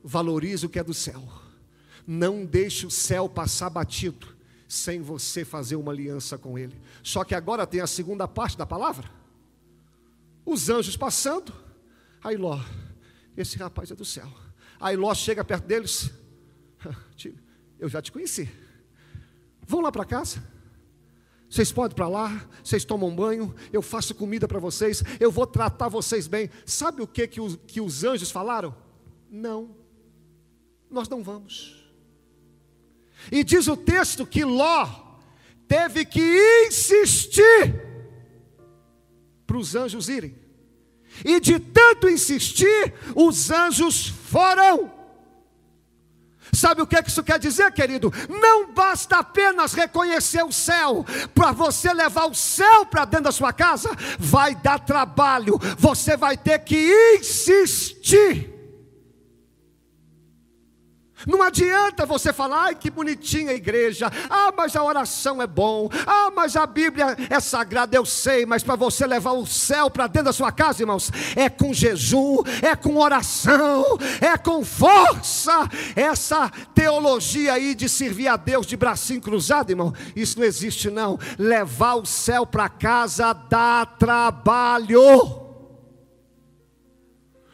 Valorize 0.03 0.65
o 0.65 0.69
que 0.69 0.79
é 0.79 0.83
do 0.83 0.93
céu. 0.93 1.23
Não 2.05 2.45
deixe 2.45 2.85
o 2.85 2.91
céu 2.91 3.29
passar 3.29 3.69
batido 3.69 4.27
sem 4.67 5.01
você 5.01 5.45
fazer 5.45 5.75
uma 5.75 5.91
aliança 5.91 6.37
com 6.37 6.57
ele. 6.57 6.75
Só 7.03 7.23
que 7.23 7.35
agora 7.35 7.67
tem 7.67 7.79
a 7.79 7.87
segunda 7.87 8.27
parte 8.27 8.57
da 8.57 8.65
palavra. 8.65 9.09
Os 10.45 10.69
anjos 10.69 10.97
passando. 10.97 11.53
Aí 12.23 12.35
Ló, 12.35 12.59
esse 13.37 13.57
rapaz 13.57 13.91
é 13.91 13.95
do 13.95 14.03
céu. 14.03 14.27
Aí 14.79 14.95
Ló 14.95 15.13
chega 15.13 15.43
perto 15.43 15.65
deles. 15.65 16.11
Eu 17.79 17.87
já 17.87 18.01
te 18.01 18.11
conheci. 18.11 18.49
Vão 19.61 19.81
lá 19.81 19.91
para 19.91 20.05
casa. 20.05 20.43
Vocês 21.53 21.71
podem 21.71 21.95
para 21.95 22.07
lá, 22.07 22.49
vocês 22.63 22.83
tomam 22.83 23.15
banho, 23.15 23.53
eu 23.71 23.83
faço 23.83 24.15
comida 24.15 24.47
para 24.47 24.57
vocês, 24.57 25.03
eu 25.19 25.31
vou 25.31 25.45
tratar 25.45 25.87
vocês 25.87 26.25
bem. 26.25 26.49
Sabe 26.65 27.03
o 27.03 27.07
que, 27.07 27.27
que, 27.27 27.39
os, 27.39 27.59
que 27.67 27.79
os 27.79 28.03
anjos 28.03 28.31
falaram? 28.31 28.75
Não, 29.29 29.69
nós 30.89 31.07
não 31.07 31.21
vamos. 31.21 31.85
E 33.31 33.43
diz 33.43 33.67
o 33.67 33.77
texto 33.77 34.25
que 34.25 34.43
Ló 34.43 35.19
teve 35.67 36.05
que 36.05 36.65
insistir 36.65 37.85
para 39.45 39.57
os 39.57 39.75
anjos 39.75 40.09
irem. 40.09 40.35
E 41.23 41.39
de 41.39 41.59
tanto 41.59 42.09
insistir, 42.09 42.95
os 43.15 43.51
anjos 43.51 44.07
foram. 44.07 44.91
Sabe 46.53 46.81
o 46.81 46.87
que, 46.87 46.95
é 46.95 47.03
que 47.03 47.09
isso 47.09 47.23
quer 47.23 47.39
dizer, 47.39 47.71
querido? 47.71 48.13
Não 48.29 48.71
basta 48.71 49.17
apenas 49.17 49.73
reconhecer 49.73 50.43
o 50.43 50.51
céu, 50.51 51.05
para 51.33 51.51
você 51.51 51.91
levar 51.93 52.25
o 52.25 52.35
céu 52.35 52.85
para 52.85 53.05
dentro 53.05 53.25
da 53.25 53.31
sua 53.31 53.51
casa, 53.51 53.89
vai 54.19 54.55
dar 54.55 54.79
trabalho, 54.79 55.59
você 55.77 56.15
vai 56.15 56.37
ter 56.37 56.59
que 56.59 57.17
insistir. 57.19 58.52
Não 61.27 61.41
adianta 61.41 62.05
você 62.05 62.33
falar, 62.33 62.65
ai 62.65 62.75
que 62.75 62.89
bonitinha 62.89 63.51
a 63.51 63.55
igreja, 63.55 64.11
ah, 64.29 64.51
mas 64.55 64.75
a 64.75 64.83
oração 64.83 65.41
é 65.41 65.47
bom, 65.47 65.89
ah, 66.05 66.31
mas 66.35 66.55
a 66.55 66.65
Bíblia 66.65 67.15
é 67.29 67.39
sagrada, 67.39 67.95
eu 67.95 68.05
sei, 68.05 68.45
mas 68.45 68.63
para 68.63 68.75
você 68.75 69.05
levar 69.05 69.33
o 69.33 69.45
céu 69.45 69.89
para 69.89 70.07
dentro 70.07 70.25
da 70.25 70.33
sua 70.33 70.51
casa, 70.51 70.81
irmãos, 70.83 71.11
é 71.35 71.49
com 71.49 71.73
jejum, 71.73 72.43
é 72.61 72.75
com 72.75 72.97
oração, 72.97 73.97
é 74.21 74.37
com 74.37 74.63
força. 74.63 75.69
Essa 75.95 76.49
teologia 76.73 77.53
aí 77.53 77.75
de 77.75 77.87
servir 77.87 78.27
a 78.27 78.37
Deus 78.37 78.65
de 78.65 78.77
bracinho 78.77 79.21
cruzado, 79.21 79.69
irmão, 79.69 79.93
isso 80.15 80.39
não 80.39 80.45
existe 80.45 80.89
não. 80.89 81.19
Levar 81.37 81.95
o 81.95 82.05
céu 82.05 82.45
para 82.45 82.69
casa 82.69 83.33
dá 83.33 83.85
trabalho. 83.85 85.42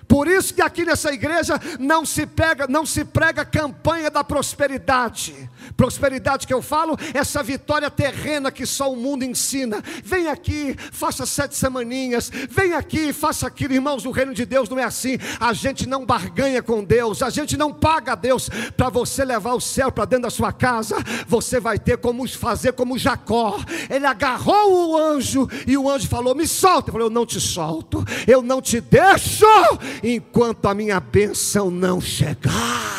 Por 0.10 0.28
isso 0.28 0.56
que 0.56 0.62
aqui 0.64 0.84
nessa 0.84 1.14
igreja 1.14 1.62
não 1.80 2.04
se 2.04 2.26
pega, 2.26 2.66
não 2.68 2.84
se 2.84 3.06
prega 3.06 3.46
campanha 3.46 4.10
da 4.10 4.24
prosperidade. 4.24 5.48
Prosperidade 5.78 6.48
que 6.48 6.54
eu 6.54 6.64
falo, 6.64 6.98
essa 7.14 7.44
vitória 7.44 7.92
terrena 7.92 8.52
que 8.52 8.66
só 8.66 8.92
o 8.92 8.96
mundo 8.96 9.24
ensina. 9.24 9.84
Vem 10.04 10.28
aqui, 10.28 10.76
faça 10.92 11.28
sete 11.28 11.56
semaninhas. 11.56 12.32
Vem 12.50 12.74
aqui, 12.74 13.14
faça 13.14 13.46
aquilo, 13.46 13.76
irmãos. 13.76 14.04
O 14.04 14.10
reino 14.10 14.34
de 14.34 14.46
Deus 14.46 14.68
não 14.68 14.80
é 14.80 14.84
assim. 14.84 15.20
A 15.40 15.54
gente 15.54 15.88
não 15.88 16.04
barganha 16.08 16.64
com 16.64 16.84
Deus. 16.84 17.22
A 17.22 17.30
gente 17.30 17.56
não 17.56 17.72
paga 17.72 18.14
a 18.14 18.16
Deus 18.16 18.50
para 18.76 18.90
você 18.90 19.24
levar 19.24 19.54
o 19.54 19.62
céu 19.62 19.92
para 19.92 20.06
dentro 20.06 20.24
da 20.24 20.32
sua 20.32 20.52
casa. 20.52 20.96
Você 21.28 21.60
vai 21.60 21.78
ter 21.78 22.00
como 22.00 22.28
fazer 22.28 22.74
como 22.74 22.98
Jacó. 22.98 23.60
Ele 23.88 24.08
agarrou 24.08 24.90
o 24.90 24.98
anjo 24.98 25.48
e 25.68 25.78
o 25.78 25.88
anjo 25.88 26.08
falou: 26.08 26.34
Me 26.34 26.48
solta. 26.48 26.90
Ele 26.90 26.94
falou: 26.94 27.08
Eu 27.10 27.14
não 27.14 27.28
te 27.28 27.40
solto. 27.40 28.04
Eu 28.28 28.42
não 28.42 28.60
te 28.60 28.82
deixo 28.82 29.46
enquanto 30.04 30.68
a 30.68 30.74
minha 30.74 31.00
bênção 31.00 31.70
não 31.70 32.00
chegar. 32.00 32.90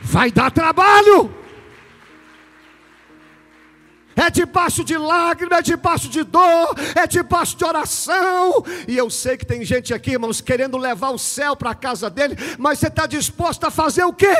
Vai 0.00 0.30
dar 0.30 0.50
trabalho. 0.50 1.42
É 4.14 4.30
debaixo 4.30 4.84
de 4.84 4.96
lágrimas, 4.96 5.60
é 5.60 5.62
debaixo 5.62 6.08
de 6.08 6.22
dor, 6.22 6.74
é 6.94 7.06
debaixo 7.06 7.56
de 7.56 7.64
oração. 7.64 8.64
E 8.86 8.96
eu 8.96 9.08
sei 9.08 9.36
que 9.36 9.46
tem 9.46 9.64
gente 9.64 9.94
aqui, 9.94 10.12
irmãos, 10.12 10.40
querendo 10.40 10.76
levar 10.76 11.10
o 11.10 11.18
céu 11.18 11.56
para 11.56 11.70
a 11.70 11.74
casa 11.74 12.10
dele, 12.10 12.36
mas 12.58 12.78
você 12.78 12.88
está 12.88 13.06
disposto 13.06 13.64
a 13.64 13.70
fazer 13.70 14.04
o 14.04 14.12
quê? 14.12 14.34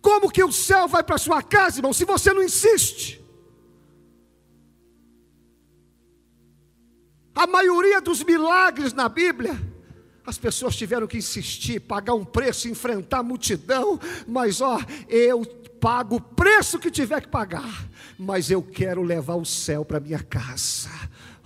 Como 0.00 0.30
que 0.30 0.42
o 0.42 0.52
céu 0.52 0.88
vai 0.88 1.02
para 1.02 1.16
a 1.16 1.18
sua 1.18 1.42
casa, 1.42 1.78
irmão, 1.78 1.92
se 1.92 2.04
você 2.04 2.32
não 2.32 2.42
insiste? 2.42 3.17
A 7.38 7.46
maioria 7.46 8.00
dos 8.00 8.24
milagres 8.24 8.92
na 8.92 9.08
Bíblia, 9.08 9.56
as 10.26 10.36
pessoas 10.36 10.74
tiveram 10.74 11.06
que 11.06 11.18
insistir, 11.18 11.78
pagar 11.78 12.14
um 12.14 12.24
preço, 12.24 12.66
enfrentar 12.66 13.18
a 13.18 13.22
multidão, 13.22 13.96
mas 14.26 14.60
ó, 14.60 14.80
eu 15.08 15.44
pago 15.80 16.16
o 16.16 16.20
preço 16.20 16.80
que 16.80 16.90
tiver 16.90 17.20
que 17.20 17.28
pagar, 17.28 17.88
mas 18.18 18.50
eu 18.50 18.60
quero 18.60 19.04
levar 19.04 19.36
o 19.36 19.44
céu 19.44 19.84
para 19.84 20.00
minha 20.00 20.18
casa. 20.18 20.90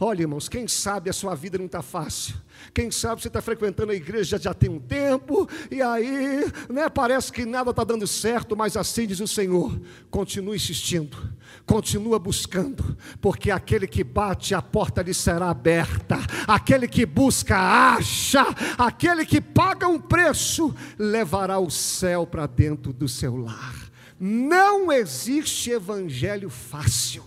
Olha, 0.00 0.22
irmãos, 0.22 0.48
quem 0.48 0.66
sabe 0.66 1.10
a 1.10 1.12
sua 1.12 1.34
vida 1.34 1.58
não 1.58 1.66
está 1.66 1.82
fácil. 1.82 2.36
Quem 2.72 2.90
sabe 2.90 3.20
você 3.20 3.28
está 3.28 3.42
frequentando 3.42 3.92
a 3.92 3.94
igreja 3.94 4.38
já 4.38 4.54
tem 4.54 4.70
um 4.70 4.80
tempo, 4.80 5.46
e 5.70 5.82
aí 5.82 6.50
né, 6.70 6.88
parece 6.88 7.30
que 7.30 7.44
nada 7.44 7.70
está 7.70 7.84
dando 7.84 8.06
certo, 8.06 8.56
mas 8.56 8.78
assim 8.78 9.06
diz 9.06 9.20
o 9.20 9.28
Senhor: 9.28 9.78
continue 10.10 10.56
insistindo, 10.56 11.16
continua 11.66 12.18
buscando, 12.18 12.96
porque 13.20 13.50
aquele 13.50 13.86
que 13.86 14.04
bate, 14.04 14.54
a 14.54 14.62
porta 14.62 15.02
lhe 15.02 15.14
será 15.14 15.50
aberta, 15.50 16.16
aquele 16.46 16.88
que 16.88 17.06
busca, 17.06 17.56
acha, 17.56 18.42
aquele 18.76 19.24
que 19.24 19.40
paga 19.40 19.88
um 19.88 19.98
preço, 19.98 20.74
levará 20.98 21.58
o 21.58 21.70
céu 21.70 22.26
para 22.26 22.46
dentro 22.46 22.92
do 22.92 23.08
seu 23.08 23.36
lar. 23.36 23.90
Não 24.18 24.92
existe 24.92 25.70
evangelho 25.70 26.50
fácil, 26.50 27.24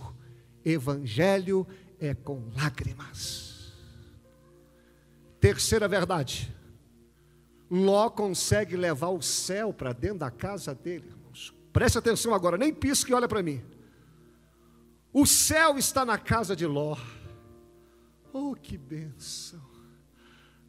evangelho 0.64 1.66
é 2.00 2.14
com 2.14 2.48
lágrimas. 2.54 3.72
Terceira 5.40 5.86
verdade, 5.86 6.54
Ló 7.70 8.08
consegue 8.08 8.76
levar 8.76 9.08
o 9.08 9.20
céu 9.20 9.72
para 9.72 9.92
dentro 9.92 10.18
da 10.18 10.30
casa 10.30 10.74
dele, 10.74 11.06
irmãos. 11.08 11.52
Preste 11.72 11.98
atenção 11.98 12.32
agora, 12.32 12.56
nem 12.56 12.72
pisque 12.72 13.10
e 13.10 13.14
olha 13.14 13.28
para 13.28 13.42
mim. 13.42 13.60
O 15.18 15.24
céu 15.24 15.78
está 15.78 16.04
na 16.04 16.18
casa 16.18 16.54
de 16.54 16.66
Ló. 16.66 16.94
Oh, 18.34 18.54
que 18.54 18.76
bênção! 18.76 19.62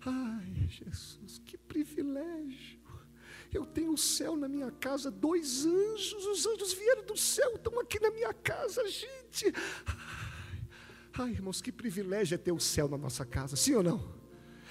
Ai, 0.06 0.70
Jesus, 0.70 1.42
que 1.46 1.58
privilégio! 1.58 2.80
Eu 3.54 3.66
tenho 3.66 3.92
o 3.92 3.98
céu 3.98 4.38
na 4.38 4.48
minha 4.48 4.72
casa, 4.72 5.12
dois 5.12 5.66
anjos, 5.66 6.26
os 6.26 6.46
anjos 6.46 6.72
vieram 6.72 7.04
do 7.04 7.18
céu, 7.18 7.56
estão 7.56 7.78
aqui 7.78 8.00
na 8.00 8.10
minha 8.10 8.34
casa, 8.34 8.88
gente. 8.88 9.54
Ai, 11.20 11.32
irmãos, 11.32 11.62
que 11.62 11.70
privilégio 11.70 12.36
é 12.36 12.38
ter 12.38 12.54
o 12.54 12.60
céu 12.60 12.88
na 12.88 12.98
nossa 12.98 13.26
casa, 13.26 13.58
sim 13.58 13.76
ou 13.76 13.84
não? 13.84 14.16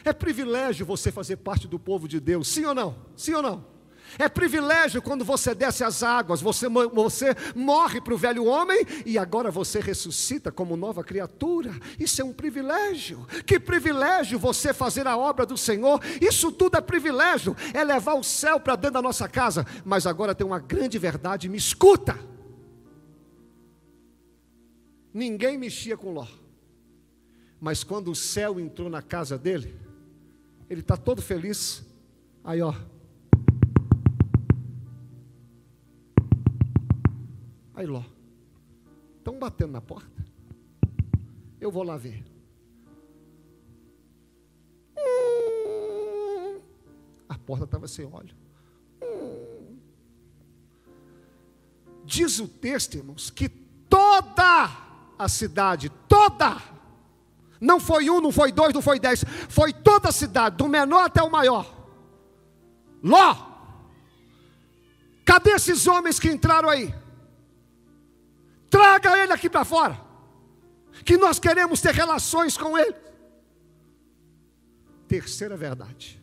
É 0.03 0.13
privilégio 0.15 0.87
você 0.87 1.13
fazer 1.13 1.37
parte 1.37 1.69
do 1.69 1.79
povo 1.79 2.09
de 2.09 2.19
Deus, 2.19 2.49
sim 2.49 2.65
ou 2.65 2.75
não? 2.75 3.07
Sim 3.15 3.35
ou 3.35 3.43
não? 3.43 3.76
É 4.19 4.29
privilégio 4.29 5.03
quando 5.03 5.25
você 5.25 5.55
desce 5.55 5.85
as 5.85 6.03
águas, 6.03 6.41
você, 6.41 6.69
você 6.69 7.35
morre 7.55 8.01
para 8.01 8.15
o 8.15 8.19
velho 8.19 8.45
homem 8.45 8.85
e 9.05 9.19
agora 9.19 9.51
você 9.51 9.81
ressuscita 9.81 10.51
como 10.51 10.77
nova 10.77 11.03
criatura. 11.05 11.73
Isso 11.99 12.23
é 12.23 12.25
um 12.25 12.33
privilégio. 12.33 13.27
Que 13.45 13.59
privilégio 13.59 14.39
você 14.39 14.73
fazer 14.73 15.07
a 15.07 15.17
obra 15.17 15.45
do 15.45 15.57
Senhor. 15.57 16.01
Isso 16.21 16.51
tudo 16.53 16.77
é 16.77 16.81
privilégio. 16.81 17.57
É 17.75 17.83
levar 17.85 18.15
o 18.15 18.23
céu 18.23 18.59
para 18.61 18.77
dentro 18.77 18.95
da 18.95 19.03
nossa 19.03 19.29
casa. 19.29 19.67
Mas 19.85 20.07
agora 20.07 20.35
tem 20.35 20.47
uma 20.47 20.59
grande 20.59 20.99
verdade, 20.99 21.49
me 21.49 21.59
escuta. 21.59 22.19
Ninguém 25.13 25.59
mexia 25.59 25.97
com 25.97 26.13
Ló. 26.13 26.27
Mas 27.61 27.83
quando 27.83 28.11
o 28.11 28.15
céu 28.15 28.61
entrou 28.61 28.89
na 28.89 29.03
casa 29.03 29.39
dele, 29.39 29.75
ele 30.69 30.81
está 30.81 30.97
todo 30.97 31.23
feliz. 31.23 31.85
Aí, 32.45 32.61
ó, 32.61 32.75
Aí 37.77 37.85
Ló, 37.87 38.03
estão 39.19 39.39
batendo 39.39 39.73
na 39.73 39.83
porta? 39.83 40.25
Eu 41.61 41.71
vou 41.71 41.83
lá 41.83 41.99
ver. 41.99 42.25
A 47.29 47.37
porta 47.37 47.65
estava 47.65 47.87
sem 47.87 48.07
óleo. 48.07 48.35
Diz 52.03 52.39
o 52.39 52.49
texto, 52.49 52.95
irmãos, 52.95 53.29
que 53.29 53.49
toda 53.49 54.71
a 55.19 55.29
cidade, 55.29 55.91
toda, 56.09 56.57
não 57.61 57.79
foi 57.79 58.09
um, 58.09 58.23
não 58.23 58.33
foi 58.33 58.53
dois, 58.53 58.73
não 58.73 58.81
foi 58.81 58.99
dez, 58.99 59.23
foi 59.51 59.75
toda 59.75 60.09
a 60.09 60.13
cidade, 60.13 60.57
do 60.57 60.67
menor 60.67 61.05
até 61.05 61.23
o 61.23 61.31
maior. 61.31 61.71
Ló, 63.03 63.37
cadê 65.27 65.51
esses 65.51 65.87
homens 65.87 66.19
que 66.19 66.31
entraram 66.31 66.71
aí? 66.71 67.06
Traga 68.71 69.19
ele 69.23 69.33
aqui 69.33 69.49
para 69.49 69.65
fora. 69.65 70.01
Que 71.05 71.17
nós 71.17 71.39
queremos 71.39 71.81
ter 71.81 71.95
relações 71.95 72.57
com 72.57 72.77
ele. 72.77 72.95
Terceira 75.07 75.57
verdade: 75.57 76.23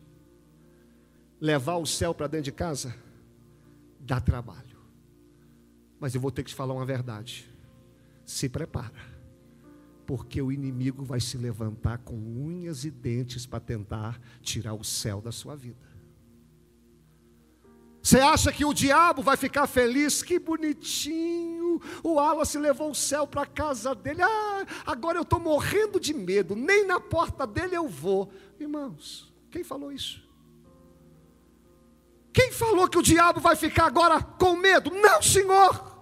levar 1.39 1.77
o 1.77 1.86
céu 1.86 2.13
para 2.13 2.27
dentro 2.27 2.45
de 2.45 2.51
casa 2.51 2.95
dá 3.99 4.19
trabalho. 4.19 4.77
Mas 5.99 6.13
eu 6.13 6.21
vou 6.21 6.32
ter 6.32 6.43
que 6.43 6.49
te 6.49 6.56
falar 6.56 6.73
uma 6.73 6.86
verdade. 6.86 7.49
Se 8.25 8.49
prepara, 8.49 8.91
porque 10.06 10.41
o 10.41 10.51
inimigo 10.51 11.03
vai 11.03 11.19
se 11.19 11.38
levantar 11.38 11.99
com 11.99 12.15
unhas 12.15 12.84
e 12.84 12.91
dentes 12.91 13.45
para 13.45 13.60
tentar 13.60 14.19
tirar 14.41 14.73
o 14.73 14.84
céu 14.84 15.21
da 15.21 15.32
sua 15.32 15.56
vida. 15.56 15.93
Você 18.01 18.19
acha 18.19 18.51
que 18.51 18.65
o 18.65 18.73
diabo 18.73 19.21
vai 19.21 19.38
ficar 19.38 19.65
feliz? 19.65 20.21
Que 20.21 20.38
bonitinho! 20.38 21.53
O 22.03 22.13
Wallace 22.13 22.57
levou 22.57 22.91
o 22.91 22.95
céu 22.95 23.27
para 23.27 23.43
a 23.43 23.45
casa 23.45 23.93
dele. 23.93 24.21
Ah, 24.21 24.65
agora 24.86 25.17
eu 25.17 25.23
estou 25.23 25.39
morrendo 25.39 25.99
de 25.99 26.13
medo. 26.13 26.55
Nem 26.55 26.86
na 26.86 26.99
porta 26.99 27.45
dele 27.45 27.75
eu 27.75 27.88
vou. 27.88 28.31
Irmãos, 28.59 29.33
quem 29.49 29.63
falou 29.63 29.91
isso? 29.91 30.23
Quem 32.31 32.51
falou 32.51 32.88
que 32.88 32.97
o 32.97 33.03
diabo 33.03 33.39
vai 33.39 33.55
ficar 33.55 33.86
agora 33.86 34.21
com 34.21 34.55
medo? 34.55 34.89
Não, 34.89 35.21
Senhor! 35.21 35.93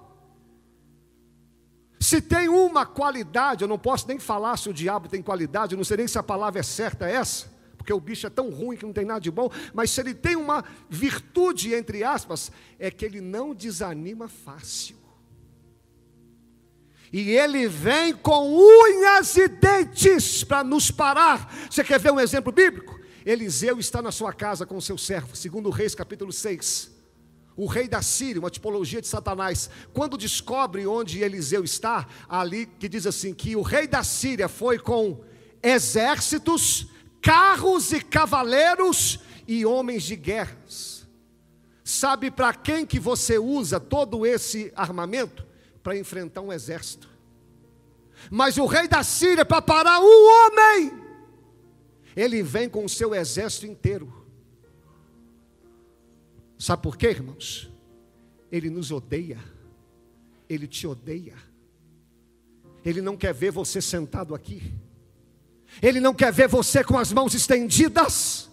Se 1.99 2.21
tem 2.21 2.49
uma 2.49 2.85
qualidade, 2.85 3.63
eu 3.63 3.67
não 3.67 3.77
posso 3.77 4.07
nem 4.07 4.17
falar 4.17 4.57
se 4.57 4.69
o 4.69 4.73
diabo 4.73 5.07
tem 5.07 5.21
qualidade, 5.21 5.73
eu 5.73 5.77
não 5.77 5.83
sei 5.83 5.97
nem 5.97 6.07
se 6.07 6.17
a 6.17 6.23
palavra 6.23 6.59
é 6.59 6.63
certa 6.63 7.07
é 7.07 7.13
essa 7.15 7.51
porque 7.81 7.91
o 7.91 7.99
bicho 7.99 8.27
é 8.27 8.29
tão 8.29 8.51
ruim 8.51 8.77
que 8.77 8.85
não 8.85 8.93
tem 8.93 9.05
nada 9.05 9.19
de 9.19 9.31
bom, 9.31 9.49
mas 9.73 9.89
se 9.89 9.99
ele 9.99 10.13
tem 10.13 10.35
uma 10.35 10.63
virtude, 10.87 11.73
entre 11.73 12.03
aspas, 12.03 12.51
é 12.77 12.91
que 12.91 13.03
ele 13.03 13.19
não 13.19 13.55
desanima 13.55 14.27
fácil. 14.27 15.00
E 17.11 17.31
ele 17.31 17.67
vem 17.67 18.13
com 18.13 18.55
unhas 18.55 19.35
e 19.35 19.47
dentes 19.47 20.43
para 20.43 20.63
nos 20.63 20.89
parar. 20.89 21.53
Você 21.69 21.83
quer 21.83 21.99
ver 21.99 22.11
um 22.11 22.19
exemplo 22.19 22.51
bíblico? 22.51 22.99
Eliseu 23.25 23.77
está 23.79 24.01
na 24.01 24.11
sua 24.11 24.31
casa 24.33 24.65
com 24.65 24.77
o 24.77 24.81
seu 24.81 24.97
servo, 24.97 25.35
segundo 25.35 25.69
Reis 25.69 25.93
capítulo 25.93 26.31
6. 26.31 26.89
O 27.55 27.65
rei 27.65 27.87
da 27.87 28.01
Síria, 28.01 28.39
uma 28.39 28.49
tipologia 28.49 29.01
de 29.01 29.07
Satanás, 29.07 29.69
quando 29.93 30.17
descobre 30.17 30.87
onde 30.87 31.21
Eliseu 31.21 31.63
está, 31.63 32.07
ali 32.29 32.65
que 32.65 32.87
diz 32.87 33.05
assim: 33.05 33.33
que 33.33 33.55
o 33.55 33.61
rei 33.61 33.87
da 33.87 34.03
Síria 34.03 34.47
foi 34.47 34.79
com 34.79 35.21
exércitos 35.61 36.87
carros 37.21 37.91
e 37.91 38.01
cavaleiros 38.01 39.19
e 39.47 39.65
homens 39.65 40.03
de 40.03 40.15
guerras. 40.15 41.05
Sabe 41.83 42.31
para 42.31 42.53
quem 42.53 42.85
que 42.85 42.99
você 42.99 43.37
usa 43.37 43.79
todo 43.79 44.25
esse 44.25 44.71
armamento? 44.75 45.45
Para 45.81 45.97
enfrentar 45.97 46.41
um 46.41 46.51
exército. 46.51 47.09
Mas 48.29 48.57
o 48.57 48.65
rei 48.65 48.87
da 48.87 49.03
Síria, 49.03 49.43
para 49.43 49.61
parar 49.61 49.99
um 49.99 50.05
homem, 50.05 50.91
ele 52.15 52.43
vem 52.43 52.69
com 52.69 52.85
o 52.85 52.89
seu 52.89 53.15
exército 53.15 53.65
inteiro. 53.65 54.13
Sabe 56.59 56.83
por 56.83 56.95
quê, 56.95 57.07
irmãos? 57.07 57.71
Ele 58.51 58.69
nos 58.69 58.91
odeia. 58.91 59.39
Ele 60.47 60.67
te 60.67 60.85
odeia. 60.85 61.35
Ele 62.85 63.01
não 63.01 63.17
quer 63.17 63.33
ver 63.33 63.51
você 63.51 63.81
sentado 63.81 64.35
aqui. 64.35 64.73
Ele 65.81 65.99
não 65.99 66.13
quer 66.13 66.31
ver 66.31 66.47
você 66.47 66.83
com 66.83 66.97
as 66.97 67.11
mãos 67.11 67.33
estendidas. 67.33 68.50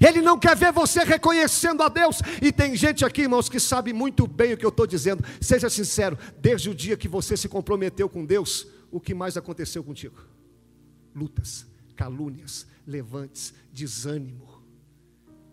Ele 0.00 0.22
não 0.22 0.38
quer 0.38 0.56
ver 0.56 0.72
você 0.72 1.04
reconhecendo 1.04 1.82
a 1.82 1.88
Deus. 1.88 2.20
E 2.40 2.52
tem 2.52 2.76
gente 2.76 3.04
aqui, 3.04 3.22
irmãos, 3.22 3.48
que 3.48 3.60
sabe 3.60 3.92
muito 3.92 4.26
bem 4.26 4.52
o 4.52 4.56
que 4.56 4.64
eu 4.64 4.70
estou 4.70 4.86
dizendo. 4.86 5.24
Seja 5.40 5.68
sincero, 5.68 6.18
desde 6.38 6.70
o 6.70 6.74
dia 6.74 6.96
que 6.96 7.08
você 7.08 7.36
se 7.36 7.48
comprometeu 7.48 8.08
com 8.08 8.24
Deus, 8.24 8.66
o 8.90 9.00
que 9.00 9.14
mais 9.14 9.36
aconteceu 9.36 9.82
contigo? 9.82 10.34
lutas, 11.14 11.66
calúnias, 11.94 12.66
levantes, 12.86 13.54
desânimo. 13.72 14.52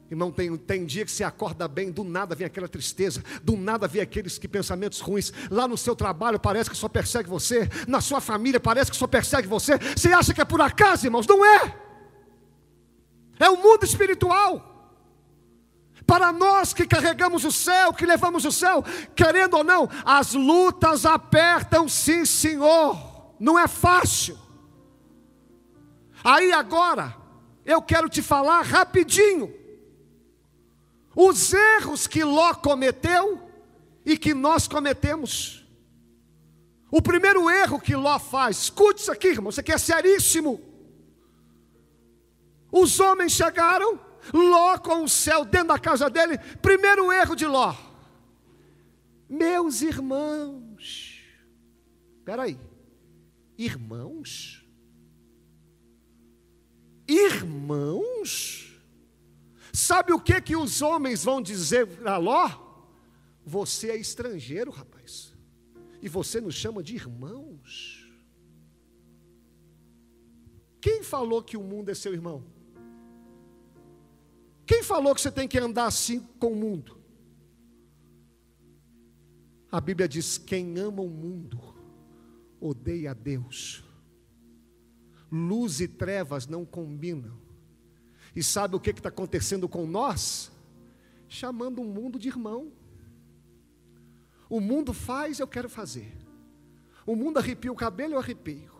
Irmão, 0.09 0.29
tem, 0.29 0.57
tem 0.57 0.85
dia 0.85 1.05
que 1.05 1.11
você 1.11 1.23
acorda 1.23 1.67
bem, 1.69 1.89
do 1.89 2.03
nada 2.03 2.35
vem 2.35 2.45
aquela 2.45 2.67
tristeza, 2.67 3.23
do 3.41 3.55
nada 3.55 3.87
vem 3.87 4.01
aqueles 4.01 4.37
que 4.37 4.47
pensamentos 4.47 4.99
ruins. 4.99 5.31
Lá 5.49 5.67
no 5.67 5.77
seu 5.77 5.95
trabalho 5.95 6.37
parece 6.37 6.69
que 6.69 6.75
só 6.75 6.89
persegue 6.89 7.29
você, 7.29 7.69
na 7.87 8.01
sua 8.01 8.19
família 8.19 8.59
parece 8.59 8.91
que 8.91 8.97
só 8.97 9.07
persegue 9.07 9.47
você. 9.47 9.77
Você 9.77 10.09
acha 10.09 10.33
que 10.33 10.41
é 10.41 10.45
por 10.45 10.59
acaso, 10.59 11.05
irmãos? 11.05 11.27
Não 11.27 11.45
é. 11.45 11.90
É 13.41 13.49
o 13.49 13.57
mundo 13.57 13.83
espiritual. 13.83 14.67
Para 16.05 16.31
nós 16.31 16.73
que 16.73 16.85
carregamos 16.85 17.43
o 17.43 17.51
céu, 17.51 17.91
que 17.91 18.05
levamos 18.05 18.45
o 18.45 18.51
céu, 18.51 18.83
querendo 19.15 19.55
ou 19.57 19.63
não, 19.63 19.89
as 20.05 20.33
lutas 20.33 21.07
apertam, 21.07 21.89
sim, 21.89 22.23
Senhor. 22.23 23.33
Não 23.39 23.57
é 23.57 23.67
fácil. 23.67 24.37
Aí 26.23 26.53
agora, 26.53 27.15
eu 27.65 27.81
quero 27.81 28.07
te 28.07 28.21
falar 28.21 28.61
rapidinho 28.61 29.51
os 31.15 31.51
erros 31.51 32.05
que 32.05 32.23
Ló 32.23 32.53
cometeu 32.53 33.41
e 34.05 34.17
que 34.17 34.35
nós 34.35 34.67
cometemos. 34.67 35.65
O 36.91 37.01
primeiro 37.01 37.49
erro 37.49 37.81
que 37.81 37.95
Ló 37.95 38.19
faz, 38.19 38.57
escute 38.57 39.01
isso 39.01 39.11
aqui, 39.11 39.29
irmão, 39.29 39.49
isso 39.49 39.59
aqui 39.59 39.71
é 39.71 39.77
seríssimo. 39.79 40.70
Os 42.71 42.99
homens 42.99 43.33
chegaram, 43.33 43.99
Ló 44.33 44.77
com 44.77 45.03
o 45.03 45.09
céu 45.09 45.43
dentro 45.43 45.69
da 45.69 45.79
casa 45.79 46.09
dele, 46.09 46.37
primeiro 46.61 47.11
erro 47.11 47.35
de 47.35 47.45
Ló. 47.45 47.75
Meus 49.27 49.81
irmãos, 49.81 51.19
espera 52.17 52.43
aí, 52.43 52.59
irmãos? 53.57 54.65
Irmãos? 57.07 58.79
Sabe 59.73 60.13
o 60.13 60.19
que 60.19 60.39
que 60.41 60.55
os 60.55 60.81
homens 60.81 61.23
vão 61.23 61.41
dizer 61.41 61.87
a 62.05 62.17
Ló? 62.17 62.49
Você 63.45 63.89
é 63.89 63.97
estrangeiro, 63.97 64.71
rapaz. 64.71 65.33
E 66.01 66.07
você 66.07 66.39
nos 66.39 66.55
chama 66.55 66.83
de 66.83 66.95
irmãos. 66.95 68.09
Quem 70.79 71.03
falou 71.03 71.43
que 71.43 71.55
o 71.57 71.63
mundo 71.63 71.89
é 71.89 71.93
seu 71.93 72.13
irmão? 72.13 72.43
Quem 74.65 74.83
falou 74.83 75.13
que 75.13 75.21
você 75.21 75.31
tem 75.31 75.47
que 75.47 75.57
andar 75.57 75.85
assim 75.85 76.19
com 76.39 76.53
o 76.53 76.55
mundo? 76.55 76.97
A 79.71 79.79
Bíblia 79.79 80.07
diz: 80.07 80.37
quem 80.37 80.77
ama 80.79 81.01
o 81.01 81.09
mundo 81.09 81.59
odeia 82.59 83.11
a 83.11 83.13
Deus. 83.13 83.83
Luz 85.31 85.79
e 85.79 85.87
trevas 85.87 86.45
não 86.45 86.65
combinam. 86.65 87.39
E 88.35 88.43
sabe 88.43 88.75
o 88.75 88.79
que 88.79 88.91
está 88.91 89.09
acontecendo 89.09 89.67
com 89.67 89.85
nós? 89.87 90.51
Chamando 91.27 91.81
o 91.81 91.85
mundo 91.85 92.19
de 92.19 92.27
irmão. 92.27 92.71
O 94.49 94.59
mundo 94.59 94.93
faz, 94.93 95.39
eu 95.39 95.47
quero 95.47 95.69
fazer. 95.69 96.17
O 97.05 97.15
mundo 97.15 97.39
arrepia 97.39 97.71
o 97.71 97.75
cabelo, 97.75 98.13
eu 98.13 98.19
arrepio. 98.19 98.70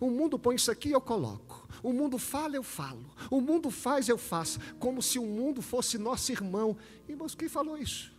O 0.00 0.10
mundo 0.10 0.38
põe 0.38 0.56
isso 0.56 0.70
aqui, 0.70 0.90
eu 0.90 1.00
coloco. 1.00 1.68
O 1.82 1.92
mundo 1.92 2.18
fala, 2.18 2.56
eu 2.56 2.62
falo. 2.62 3.04
O 3.30 3.40
mundo 3.40 3.70
faz, 3.70 4.08
eu 4.08 4.18
faço. 4.18 4.58
Como 4.78 5.02
se 5.02 5.18
o 5.18 5.24
mundo 5.24 5.60
fosse 5.60 5.98
nosso 5.98 6.30
irmão. 6.30 6.76
Irmãos, 7.08 7.34
quem 7.34 7.48
falou 7.48 7.76
isso? 7.76 8.12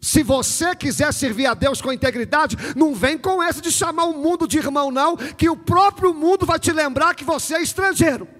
Se 0.00 0.22
você 0.22 0.74
quiser 0.76 1.12
servir 1.12 1.46
a 1.46 1.54
Deus 1.54 1.82
com 1.82 1.92
integridade, 1.92 2.56
não 2.76 2.94
vem 2.94 3.18
com 3.18 3.42
essa 3.42 3.60
de 3.60 3.70
chamar 3.70 4.04
o 4.04 4.16
mundo 4.16 4.46
de 4.46 4.58
irmão, 4.58 4.90
não, 4.90 5.16
que 5.16 5.48
o 5.48 5.56
próprio 5.56 6.14
mundo 6.14 6.46
vai 6.46 6.58
te 6.58 6.72
lembrar 6.72 7.14
que 7.14 7.24
você 7.24 7.56
é 7.56 7.62
estrangeiro. 7.62 8.37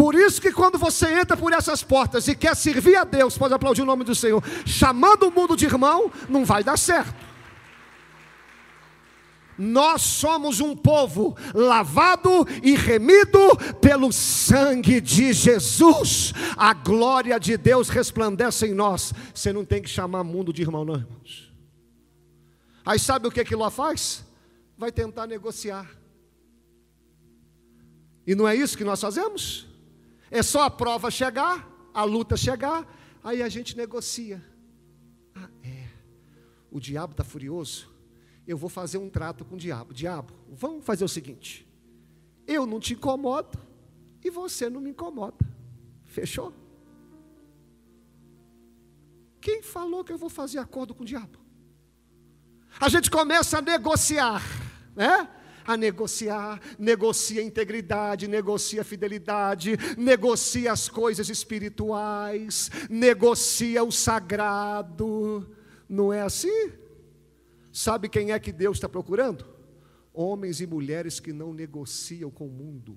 Por 0.00 0.14
isso 0.14 0.40
que 0.40 0.50
quando 0.50 0.78
você 0.78 1.12
entra 1.12 1.36
por 1.36 1.52
essas 1.52 1.82
portas 1.82 2.26
e 2.26 2.34
quer 2.34 2.56
servir 2.56 2.96
a 2.96 3.04
Deus, 3.04 3.36
pode 3.36 3.52
aplaudir 3.52 3.82
o 3.82 3.84
nome 3.84 4.02
do 4.02 4.14
Senhor, 4.14 4.42
chamando 4.64 5.28
o 5.28 5.30
mundo 5.30 5.54
de 5.54 5.66
irmão, 5.66 6.10
não 6.26 6.42
vai 6.42 6.64
dar 6.64 6.78
certo. 6.78 7.14
Nós 9.58 10.00
somos 10.00 10.58
um 10.58 10.74
povo 10.74 11.36
lavado 11.52 12.48
e 12.62 12.74
remido 12.74 13.38
pelo 13.78 14.10
sangue 14.10 15.02
de 15.02 15.34
Jesus. 15.34 16.32
A 16.56 16.72
glória 16.72 17.38
de 17.38 17.58
Deus 17.58 17.90
resplandece 17.90 18.68
em 18.68 18.72
nós. 18.72 19.12
Você 19.34 19.52
não 19.52 19.66
tem 19.66 19.82
que 19.82 19.90
chamar 19.90 20.24
mundo 20.24 20.50
de 20.50 20.62
irmão, 20.62 20.82
não, 20.82 20.94
irmãos. 20.94 21.52
Aí 22.86 22.98
sabe 22.98 23.28
o 23.28 23.30
que 23.30 23.44
que 23.44 23.70
faz? 23.70 24.24
Vai 24.78 24.90
tentar 24.90 25.26
negociar. 25.26 25.86
E 28.26 28.34
não 28.34 28.48
é 28.48 28.56
isso 28.56 28.78
que 28.78 28.84
nós 28.84 28.98
fazemos? 28.98 29.68
É 30.30 30.42
só 30.42 30.62
a 30.62 30.70
prova 30.70 31.10
chegar, 31.10 31.68
a 31.92 32.04
luta 32.04 32.36
chegar, 32.36 32.86
aí 33.22 33.42
a 33.42 33.48
gente 33.48 33.76
negocia. 33.76 34.44
Ah, 35.34 35.48
é. 35.62 35.88
O 36.70 36.78
diabo 36.78 37.12
está 37.12 37.24
furioso 37.24 37.90
eu 38.50 38.56
vou 38.56 38.68
fazer 38.68 38.98
um 38.98 39.08
trato 39.08 39.44
com 39.44 39.54
o 39.54 39.58
diabo. 39.58 39.94
Diabo, 39.94 40.34
vamos 40.48 40.84
fazer 40.84 41.04
o 41.04 41.08
seguinte: 41.08 41.66
eu 42.46 42.66
não 42.66 42.80
te 42.80 42.94
incomodo 42.94 43.58
e 44.24 44.28
você 44.28 44.68
não 44.68 44.80
me 44.80 44.90
incomoda. 44.90 45.46
Fechou? 46.04 46.52
Quem 49.40 49.62
falou 49.62 50.04
que 50.04 50.12
eu 50.12 50.18
vou 50.18 50.28
fazer 50.28 50.58
acordo 50.58 50.94
com 50.94 51.02
o 51.04 51.06
diabo? 51.06 51.38
A 52.80 52.88
gente 52.88 53.10
começa 53.10 53.58
a 53.58 53.62
negociar, 53.62 54.42
né? 54.96 55.28
A 55.66 55.76
negociar, 55.76 56.60
negocia 56.78 57.42
integridade, 57.42 58.28
negocia 58.28 58.82
fidelidade, 58.84 59.76
negocia 59.96 60.72
as 60.72 60.88
coisas 60.88 61.28
espirituais, 61.28 62.70
negocia 62.88 63.84
o 63.84 63.92
sagrado. 63.92 65.48
Não 65.88 66.12
é 66.12 66.22
assim? 66.22 66.72
Sabe 67.72 68.08
quem 68.08 68.32
é 68.32 68.38
que 68.38 68.52
Deus 68.52 68.76
está 68.76 68.88
procurando? 68.88 69.44
Homens 70.12 70.60
e 70.60 70.66
mulheres 70.66 71.20
que 71.20 71.32
não 71.32 71.52
negociam 71.52 72.30
com 72.30 72.46
o 72.46 72.50
mundo. 72.50 72.96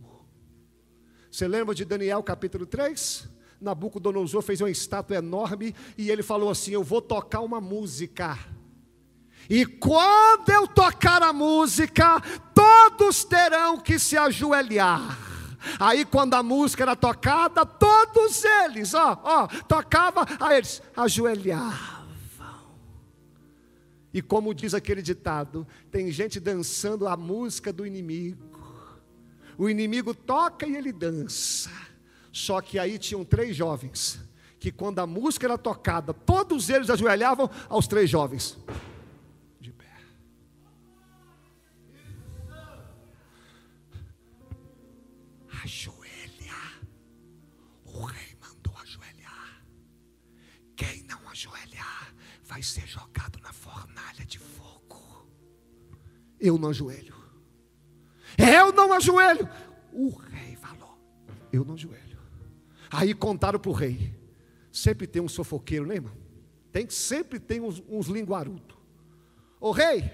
Você 1.30 1.48
lembra 1.48 1.74
de 1.74 1.86
Daniel 1.86 2.22
capítulo 2.24 2.66
3? 2.66 3.28
Nabucodonosor 3.60 4.42
fez 4.42 4.62
uma 4.62 4.70
estátua 4.70 5.16
enorme 5.18 5.74
e 5.98 6.12
ele 6.12 6.22
falou 6.22 6.50
assim: 6.50 6.72
Eu 6.72 6.84
vou 6.84 7.02
tocar 7.02 7.40
uma 7.40 7.62
música. 7.62 8.38
E 9.50 9.66
quando 9.66 10.50
eu 10.50 10.68
tocar 10.68 11.22
a 11.22 11.34
música, 11.34 12.22
todos 12.54 13.24
terão 13.24 13.78
que 13.80 14.00
se 14.00 14.18
ajoelhar. 14.18 15.18
Aí, 15.80 16.04
quando 16.06 16.34
a 16.34 16.44
música 16.44 16.84
era 16.84 16.96
tocada, 16.96 17.66
todos 17.66 18.44
eles, 18.44 18.94
ó, 18.94 19.20
ó, 19.24 19.48
tocava, 19.68 20.26
aí 20.40 20.58
eles 20.58 20.82
ajoelhar. 20.96 22.04
E 24.14 24.22
como 24.22 24.54
diz 24.54 24.74
aquele 24.74 25.02
ditado, 25.02 25.66
tem 25.90 26.12
gente 26.12 26.40
dançando 26.40 27.08
a 27.08 27.18
música 27.18 27.74
do 27.74 27.86
inimigo. 27.86 28.54
O 29.58 29.70
inimigo 29.70 30.14
toca 30.14 30.68
e 30.68 30.76
ele 30.76 30.92
dança. 30.92 31.72
Só 32.32 32.62
que 32.62 32.78
aí 32.78 33.00
tinham 33.00 33.24
três 33.24 33.56
jovens, 33.56 34.20
que 34.60 34.72
quando 34.72 35.00
a 35.00 35.08
música 35.08 35.48
era 35.48 35.58
tocada, 35.58 36.14
todos 36.14 36.70
eles 36.70 36.90
ajoelhavam 36.90 37.50
aos 37.68 37.88
três 37.88 38.10
jovens. 38.10 38.58
Ajoelha. 45.64 46.54
O 47.86 48.04
rei 48.04 48.36
mandou 48.42 48.76
ajoelhar. 48.78 49.66
Quem 50.76 51.04
não 51.04 51.30
ajoelhar 51.30 52.14
vai 52.44 52.62
ser 52.62 52.86
jogado 52.86 53.40
na 53.42 53.54
fornalha 53.54 54.26
de 54.26 54.40
fogo. 54.40 55.30
Eu 56.40 56.58
não 56.58 56.70
ajoelho. 56.70 57.16
Eu 58.38 58.74
não 58.74 58.92
ajoelho. 58.92 59.48
O 59.94 60.10
rei 60.10 60.58
falou: 60.58 61.00
Eu 61.52 61.64
não 61.64 61.76
ajoelho. 61.76 62.20
Aí 62.92 63.14
contaram 63.14 63.60
para 63.60 63.72
o 63.72 63.74
rei. 63.74 64.14
Sempre 64.72 65.08
tem 65.08 65.22
um 65.22 65.30
sofoqueiro, 65.30 65.86
né, 65.86 65.96
irmão? 65.96 66.18
Tem, 66.72 66.90
sempre 66.90 67.40
tem 67.40 67.62
uns, 67.62 67.82
uns 67.88 68.08
linguarudos. 68.08 68.76
Ô 69.62 69.72
rei, 69.72 70.12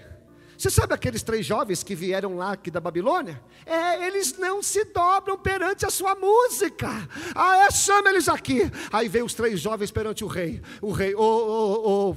você 0.60 0.68
sabe 0.68 0.92
aqueles 0.92 1.22
três 1.22 1.46
jovens 1.46 1.82
que 1.82 1.94
vieram 1.94 2.36
lá 2.36 2.52
aqui 2.52 2.70
da 2.70 2.80
Babilônia? 2.80 3.42
É, 3.64 4.06
eles 4.06 4.36
não 4.36 4.62
se 4.62 4.84
dobram 4.84 5.38
perante 5.38 5.86
a 5.86 5.90
sua 5.90 6.14
música. 6.14 6.86
Ah, 7.34 7.64
é, 7.64 7.70
chama 7.70 8.10
eles 8.10 8.28
aqui. 8.28 8.70
Aí 8.92 9.08
veio 9.08 9.24
os 9.24 9.32
três 9.32 9.58
jovens 9.58 9.90
perante 9.90 10.22
o 10.22 10.26
rei. 10.26 10.60
O 10.82 10.92
rei, 10.92 11.14
ô, 11.14 11.22
ô, 11.22 12.10
ô, 12.10 12.16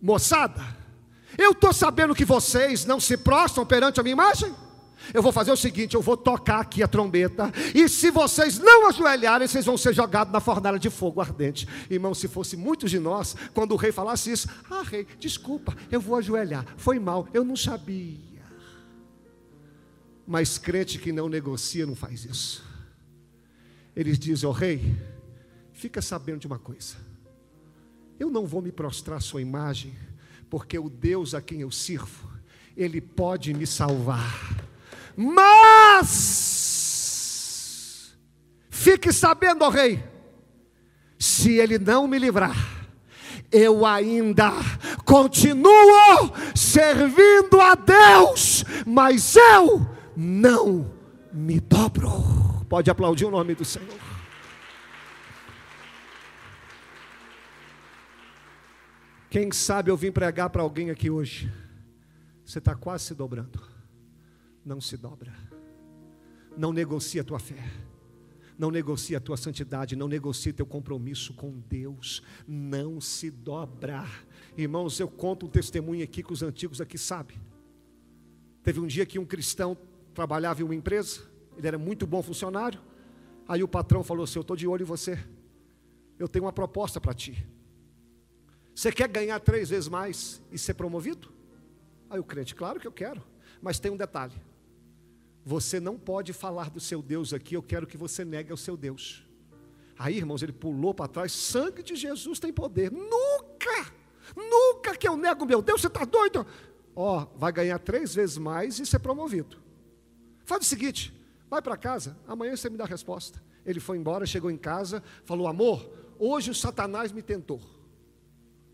moçada, 0.00 0.62
eu 1.36 1.50
estou 1.50 1.72
sabendo 1.72 2.14
que 2.14 2.24
vocês 2.24 2.84
não 2.84 3.00
se 3.00 3.16
prostram 3.16 3.66
perante 3.66 3.98
a 3.98 4.02
minha 4.04 4.12
imagem. 4.12 4.54
Eu 5.12 5.22
vou 5.22 5.32
fazer 5.32 5.50
o 5.50 5.56
seguinte: 5.56 5.94
eu 5.94 6.02
vou 6.02 6.16
tocar 6.16 6.60
aqui 6.60 6.82
a 6.82 6.88
trombeta, 6.88 7.50
e 7.74 7.88
se 7.88 8.10
vocês 8.10 8.58
não 8.58 8.88
ajoelharem, 8.88 9.48
vocês 9.48 9.64
vão 9.64 9.76
ser 9.76 9.94
jogados 9.94 10.32
na 10.32 10.40
fornalha 10.40 10.78
de 10.78 10.90
fogo 10.90 11.20
ardente. 11.20 11.66
Irmão, 11.90 12.14
se 12.14 12.28
fosse 12.28 12.56
muitos 12.56 12.90
de 12.90 12.98
nós, 12.98 13.34
quando 13.54 13.72
o 13.72 13.76
rei 13.76 13.92
falasse 13.92 14.30
isso, 14.30 14.48
ah, 14.70 14.82
rei, 14.82 15.06
desculpa, 15.18 15.76
eu 15.90 16.00
vou 16.00 16.16
ajoelhar, 16.16 16.66
foi 16.76 16.98
mal, 16.98 17.28
eu 17.32 17.44
não 17.44 17.56
sabia. 17.56 18.32
Mas 20.26 20.58
crente 20.58 20.98
que 20.98 21.12
não 21.12 21.28
negocia 21.28 21.84
não 21.86 21.96
faz 21.96 22.24
isso. 22.24 22.64
Eles 23.94 24.18
dizem 24.18 24.46
ao 24.46 24.52
rei: 24.52 24.94
fica 25.72 26.00
sabendo 26.00 26.40
de 26.40 26.46
uma 26.46 26.58
coisa, 26.58 26.96
eu 28.18 28.30
não 28.30 28.46
vou 28.46 28.62
me 28.62 28.70
prostrar 28.70 29.18
à 29.18 29.20
sua 29.20 29.42
imagem, 29.42 29.94
porque 30.48 30.78
o 30.78 30.88
Deus 30.88 31.34
a 31.34 31.42
quem 31.42 31.62
eu 31.62 31.70
sirvo, 31.70 32.30
Ele 32.76 33.00
pode 33.00 33.52
me 33.52 33.66
salvar 33.66 34.61
mas, 35.16 36.52
fique 38.70 39.12
sabendo, 39.12 39.64
ó 39.64 39.68
rei, 39.68 40.02
se 41.18 41.52
ele 41.52 41.78
não 41.78 42.08
me 42.08 42.18
livrar, 42.18 42.56
eu 43.50 43.84
ainda 43.84 44.50
continuo 45.04 46.32
servindo 46.54 47.60
a 47.60 47.74
Deus, 47.74 48.64
mas 48.86 49.36
eu 49.36 49.86
não 50.16 50.90
me 51.32 51.60
dobro. 51.60 52.64
Pode 52.68 52.90
aplaudir 52.90 53.26
o 53.26 53.30
nome 53.30 53.54
do 53.54 53.64
Senhor. 53.64 54.00
Quem 59.28 59.52
sabe 59.52 59.90
eu 59.90 59.96
vim 59.96 60.10
pregar 60.10 60.50
para 60.50 60.62
alguém 60.62 60.90
aqui 60.90 61.08
hoje. 61.10 61.50
Você 62.44 62.58
está 62.58 62.74
quase 62.74 63.04
se 63.04 63.14
dobrando 63.14 63.71
não 64.64 64.80
se 64.80 64.96
dobra. 64.96 65.32
Não 66.56 66.72
negocia 66.72 67.22
a 67.22 67.24
tua 67.24 67.38
fé. 67.38 67.62
Não 68.58 68.70
negocia 68.70 69.18
a 69.18 69.20
tua 69.20 69.36
santidade, 69.36 69.96
não 69.96 70.06
negocia 70.06 70.52
teu 70.52 70.66
compromisso 70.66 71.32
com 71.34 71.50
Deus, 71.68 72.22
não 72.46 73.00
se 73.00 73.30
dobra. 73.30 74.04
Irmãos, 74.56 75.00
eu 75.00 75.08
conto 75.08 75.46
um 75.46 75.48
testemunho 75.48 76.04
aqui 76.04 76.22
que 76.22 76.32
os 76.32 76.42
antigos 76.42 76.80
aqui 76.80 76.98
sabem. 76.98 77.40
Teve 78.62 78.78
um 78.78 78.86
dia 78.86 79.06
que 79.06 79.18
um 79.18 79.24
cristão 79.24 79.76
trabalhava 80.14 80.60
em 80.60 80.64
uma 80.64 80.74
empresa, 80.74 81.22
ele 81.56 81.66
era 81.66 81.78
muito 81.78 82.06
bom 82.06 82.22
funcionário. 82.22 82.80
Aí 83.48 83.62
o 83.62 83.68
patrão 83.68 84.04
falou 84.04 84.24
assim: 84.24 84.38
Eu 84.38 84.42
estou 84.42 84.56
de 84.56 84.66
olho 84.68 84.82
em 84.82 84.86
você, 84.86 85.18
eu 86.18 86.28
tenho 86.28 86.44
uma 86.44 86.52
proposta 86.52 87.00
para 87.00 87.14
ti. 87.14 87.44
Você 88.74 88.92
quer 88.92 89.08
ganhar 89.08 89.40
três 89.40 89.70
vezes 89.70 89.88
mais 89.88 90.40
e 90.50 90.58
ser 90.58 90.74
promovido? 90.74 91.32
Aí 92.08 92.20
o 92.20 92.24
crente, 92.24 92.54
claro 92.54 92.78
que 92.78 92.86
eu 92.86 92.92
quero, 92.92 93.22
mas 93.60 93.80
tem 93.80 93.90
um 93.90 93.96
detalhe: 93.96 94.34
você 95.44 95.80
não 95.80 95.98
pode 95.98 96.32
falar 96.32 96.70
do 96.70 96.80
seu 96.80 97.02
Deus 97.02 97.32
aqui, 97.32 97.56
eu 97.56 97.62
quero 97.62 97.86
que 97.86 97.96
você 97.96 98.24
negue 98.24 98.50
ao 98.50 98.56
seu 98.56 98.76
Deus. 98.76 99.26
Aí, 99.98 100.16
irmãos, 100.16 100.42
ele 100.42 100.52
pulou 100.52 100.94
para 100.94 101.08
trás, 101.08 101.32
sangue 101.32 101.82
de 101.82 101.94
Jesus 101.94 102.38
tem 102.38 102.52
poder. 102.52 102.90
Nunca, 102.90 103.92
nunca 104.36 104.96
que 104.96 105.06
eu 105.06 105.16
nego 105.16 105.44
meu 105.44 105.60
Deus, 105.60 105.80
você 105.80 105.88
está 105.88 106.04
doido? 106.04 106.46
Ó, 106.94 107.26
vai 107.36 107.52
ganhar 107.52 107.78
três 107.78 108.14
vezes 108.14 108.38
mais 108.38 108.78
e 108.78 108.86
ser 108.86 108.98
promovido. 108.98 109.58
Faz 110.44 110.62
o 110.62 110.68
seguinte, 110.68 111.12
vai 111.48 111.62
para 111.62 111.76
casa, 111.76 112.16
amanhã 112.26 112.56
você 112.56 112.68
me 112.68 112.76
dá 112.76 112.84
a 112.84 112.88
resposta. 112.88 113.42
Ele 113.64 113.80
foi 113.80 113.96
embora, 113.96 114.26
chegou 114.26 114.50
em 114.50 114.56
casa, 114.56 115.02
falou: 115.24 115.46
amor, 115.46 115.88
hoje 116.18 116.50
o 116.50 116.54
Satanás 116.54 117.12
me 117.12 117.22
tentou. 117.22 117.60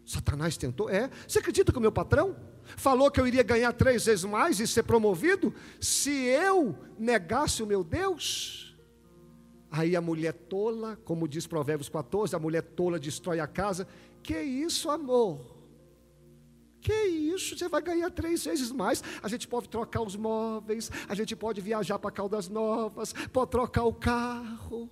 Satanás 0.04 0.56
tentou? 0.56 0.88
É. 0.88 1.10
Você 1.26 1.38
acredita 1.38 1.70
que 1.70 1.78
o 1.78 1.80
meu 1.80 1.92
patrão 1.92 2.34
falou 2.76 3.10
que 3.10 3.20
eu 3.20 3.26
iria 3.26 3.42
ganhar 3.42 3.72
três 3.72 4.06
vezes 4.06 4.24
mais 4.24 4.60
e 4.60 4.66
ser 4.66 4.82
promovido 4.82 5.54
se 5.80 6.10
eu 6.10 6.76
negasse 6.98 7.62
o 7.62 7.66
meu 7.66 7.82
Deus? 7.82 8.76
Aí 9.70 9.94
a 9.94 10.00
mulher 10.00 10.32
tola, 10.32 10.98
como 11.04 11.28
diz 11.28 11.46
Provérbios 11.46 11.88
14, 11.88 12.34
a 12.34 12.38
mulher 12.38 12.62
tola 12.62 12.98
destrói 12.98 13.38
a 13.40 13.46
casa. 13.46 13.86
Que 14.22 14.40
isso, 14.40 14.88
amor? 14.90 15.58
Que 16.80 16.92
isso? 17.04 17.56
Você 17.56 17.68
vai 17.68 17.82
ganhar 17.82 18.10
três 18.10 18.44
vezes 18.44 18.72
mais. 18.72 19.02
A 19.22 19.28
gente 19.28 19.46
pode 19.46 19.68
trocar 19.68 20.00
os 20.00 20.16
móveis, 20.16 20.90
a 21.08 21.14
gente 21.14 21.36
pode 21.36 21.60
viajar 21.60 21.98
para 21.98 22.10
Caldas 22.10 22.48
Novas, 22.48 23.12
pode 23.32 23.50
trocar 23.50 23.84
o 23.84 23.92
carro. 23.92 24.88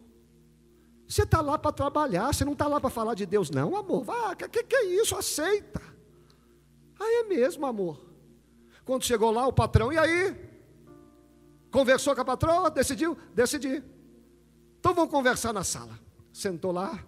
Você 1.09 1.23
está 1.23 1.41
lá 1.41 1.57
para 1.57 1.73
trabalhar, 1.73 2.35
você 2.35 2.45
não 2.45 2.53
está 2.53 2.67
lá 2.67 2.81
para 2.81 2.91
falar 2.91 3.15
de 3.15 3.25
Deus, 3.25 3.49
não, 3.49 3.77
amor. 3.77 4.05
Vá, 4.05 4.35
que, 4.35 4.62
que 4.62 4.77
é 4.77 4.85
isso? 5.01 5.17
Aceita. 5.17 5.96
Aí 6.99 7.15
é 7.17 7.25
mesmo, 7.25 7.67
amor. 7.67 8.01
Quando 8.85 9.05
chegou 9.05 9.31
lá, 9.31 9.47
o 9.47 9.53
patrão, 9.53 9.93
e 9.93 9.99
aí? 9.99 10.35
Conversou 11.71 12.15
com 12.15 12.21
a 12.21 12.25
patroa, 12.25 12.71
decidiu? 12.71 13.17
Decidi. 13.35 13.83
Então 14.79 14.95
vamos 14.95 15.11
conversar 15.11 15.53
na 15.53 15.65
sala. 15.65 15.99
Sentou 16.33 16.73
lá, 16.73 17.05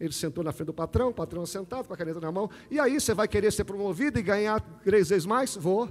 ele 0.00 0.12
sentou 0.12 0.44
na 0.44 0.52
frente 0.52 0.66
do 0.66 0.74
patrão, 0.74 1.08
o 1.08 1.14
patrão 1.14 1.44
sentado, 1.44 1.88
com 1.88 1.94
a 1.94 1.96
caneta 1.96 2.20
na 2.20 2.30
mão. 2.30 2.48
E 2.70 2.78
aí, 2.78 3.00
você 3.00 3.12
vai 3.14 3.26
querer 3.26 3.52
ser 3.52 3.64
promovido 3.64 4.18
e 4.18 4.22
ganhar 4.22 4.60
três 4.84 5.08
vezes 5.08 5.26
mais? 5.26 5.56
Vou. 5.56 5.88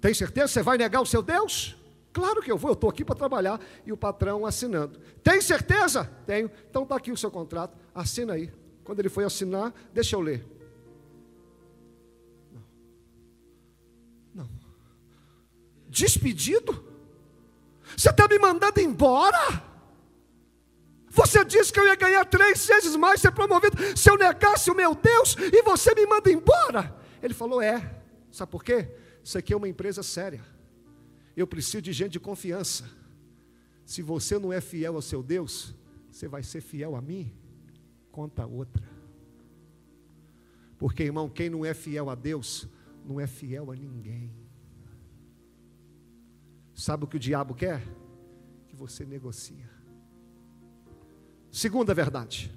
Tem 0.00 0.12
certeza? 0.12 0.48
Você 0.48 0.62
vai 0.62 0.76
negar 0.76 1.00
o 1.00 1.06
seu 1.06 1.22
Deus? 1.22 1.76
Claro 2.12 2.42
que 2.42 2.52
eu 2.52 2.58
vou, 2.58 2.70
eu 2.70 2.74
estou 2.74 2.90
aqui 2.90 3.04
para 3.04 3.14
trabalhar. 3.14 3.58
E 3.86 3.92
o 3.92 3.96
patrão 3.96 4.44
assinando. 4.44 5.00
Tem 5.22 5.40
certeza? 5.40 6.04
Tenho. 6.26 6.50
Então 6.68 6.82
está 6.82 6.96
aqui 6.96 7.10
o 7.10 7.16
seu 7.16 7.30
contrato, 7.30 7.76
assina 7.94 8.34
aí. 8.34 8.52
Quando 8.84 9.00
ele 9.00 9.08
foi 9.08 9.24
assinar, 9.24 9.72
deixa 9.92 10.14
eu 10.14 10.20
ler. 10.20 10.46
Despedido? 15.94 16.84
Você 17.96 18.10
está 18.10 18.26
me 18.26 18.38
mandando 18.38 18.80
embora? 18.80 19.62
Você 21.08 21.44
disse 21.44 21.72
que 21.72 21.78
eu 21.78 21.86
ia 21.86 21.94
ganhar 21.94 22.24
três 22.24 22.66
vezes 22.66 22.96
mais, 22.96 23.20
ser 23.20 23.30
promovido, 23.30 23.76
se 23.96 24.10
eu 24.10 24.18
negasse 24.18 24.68
o 24.68 24.74
meu 24.74 24.96
Deus, 24.96 25.36
e 25.38 25.62
você 25.62 25.94
me 25.94 26.04
manda 26.06 26.30
embora. 26.32 26.94
Ele 27.22 27.32
falou: 27.32 27.62
É. 27.62 28.02
Sabe 28.32 28.50
por 28.50 28.64
quê? 28.64 28.88
Isso 29.22 29.38
aqui 29.38 29.52
é 29.52 29.56
uma 29.56 29.68
empresa 29.68 30.02
séria. 30.02 30.44
Eu 31.36 31.46
preciso 31.46 31.82
de 31.82 31.92
gente 31.92 32.12
de 32.12 32.20
confiança. 32.20 32.84
Se 33.84 34.02
você 34.02 34.38
não 34.38 34.52
é 34.52 34.60
fiel 34.60 34.96
ao 34.96 35.02
seu 35.02 35.22
Deus, 35.22 35.72
você 36.10 36.26
vai 36.26 36.42
ser 36.42 36.60
fiel 36.60 36.96
a 36.96 37.00
mim? 37.00 37.32
Conta 38.10 38.44
outra. 38.44 38.82
Porque, 40.76 41.04
irmão, 41.04 41.28
quem 41.28 41.48
não 41.48 41.64
é 41.64 41.72
fiel 41.72 42.10
a 42.10 42.16
Deus, 42.16 42.68
não 43.04 43.20
é 43.20 43.26
fiel 43.26 43.70
a 43.70 43.76
ninguém. 43.76 44.43
Sabe 46.74 47.04
o 47.04 47.06
que 47.06 47.16
o 47.16 47.20
diabo 47.20 47.54
quer? 47.54 47.82
Que 48.66 48.74
você 48.74 49.04
negocia. 49.04 49.70
Segunda 51.50 51.94
verdade. 51.94 52.52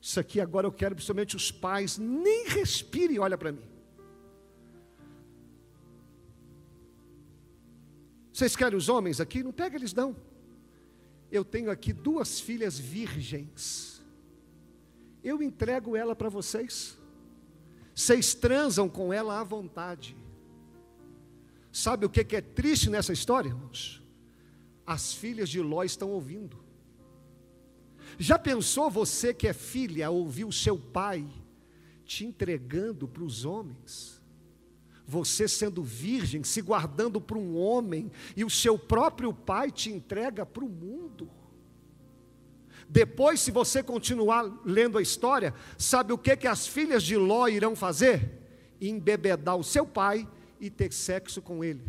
Isso 0.00 0.20
aqui 0.20 0.40
agora 0.40 0.66
eu 0.66 0.72
quero 0.72 0.94
principalmente 0.94 1.34
os 1.34 1.50
pais, 1.50 1.98
nem 1.98 2.48
respire 2.48 3.14
e 3.14 3.18
olha 3.18 3.36
para 3.36 3.50
mim. 3.50 3.66
Vocês 8.32 8.54
querem 8.54 8.76
os 8.76 8.88
homens 8.88 9.20
aqui? 9.20 9.42
Não 9.42 9.50
pega 9.50 9.76
eles 9.76 9.92
não. 9.92 10.14
Eu 11.30 11.44
tenho 11.44 11.70
aqui 11.70 11.92
duas 11.92 12.38
filhas 12.38 12.78
virgens. 12.78 14.00
Eu 15.24 15.42
entrego 15.42 15.96
ela 15.96 16.14
para 16.14 16.28
vocês. 16.28 16.96
Vocês 17.94 18.34
transam 18.34 18.88
com 18.88 19.12
ela 19.12 19.40
à 19.40 19.42
vontade. 19.42 20.16
Sabe 21.76 22.06
o 22.06 22.08
que 22.08 22.34
é 22.34 22.40
triste 22.40 22.88
nessa 22.88 23.12
história, 23.12 23.50
irmãos? 23.50 24.02
As 24.86 25.12
filhas 25.12 25.46
de 25.46 25.60
Ló 25.60 25.82
estão 25.82 26.08
ouvindo. 26.08 26.64
Já 28.18 28.38
pensou 28.38 28.90
você 28.90 29.34
que 29.34 29.46
é 29.46 29.52
filha 29.52 30.08
ouvir 30.08 30.46
o 30.46 30.52
seu 30.52 30.78
pai 30.78 31.28
te 32.02 32.24
entregando 32.24 33.06
para 33.06 33.22
os 33.22 33.44
homens? 33.44 34.16
você 35.08 35.46
sendo 35.46 35.84
virgem, 35.84 36.42
se 36.42 36.60
guardando 36.60 37.20
para 37.20 37.38
um 37.38 37.56
homem, 37.56 38.10
e 38.34 38.44
o 38.44 38.50
seu 38.50 38.76
próprio 38.76 39.32
pai 39.32 39.70
te 39.70 39.88
entrega 39.88 40.44
para 40.44 40.64
o 40.64 40.68
mundo. 40.68 41.30
Depois, 42.88 43.38
se 43.38 43.52
você 43.52 43.84
continuar 43.84 44.42
lendo 44.64 44.98
a 44.98 45.02
história, 45.02 45.54
sabe 45.78 46.12
o 46.12 46.18
que, 46.18 46.36
que 46.36 46.48
as 46.48 46.66
filhas 46.66 47.04
de 47.04 47.16
Ló 47.16 47.46
irão 47.46 47.76
fazer? 47.76 48.76
Embebedar 48.80 49.56
o 49.56 49.62
seu 49.62 49.86
pai 49.86 50.28
e 50.60 50.70
ter 50.70 50.92
sexo 50.92 51.40
com 51.42 51.62
ele. 51.62 51.82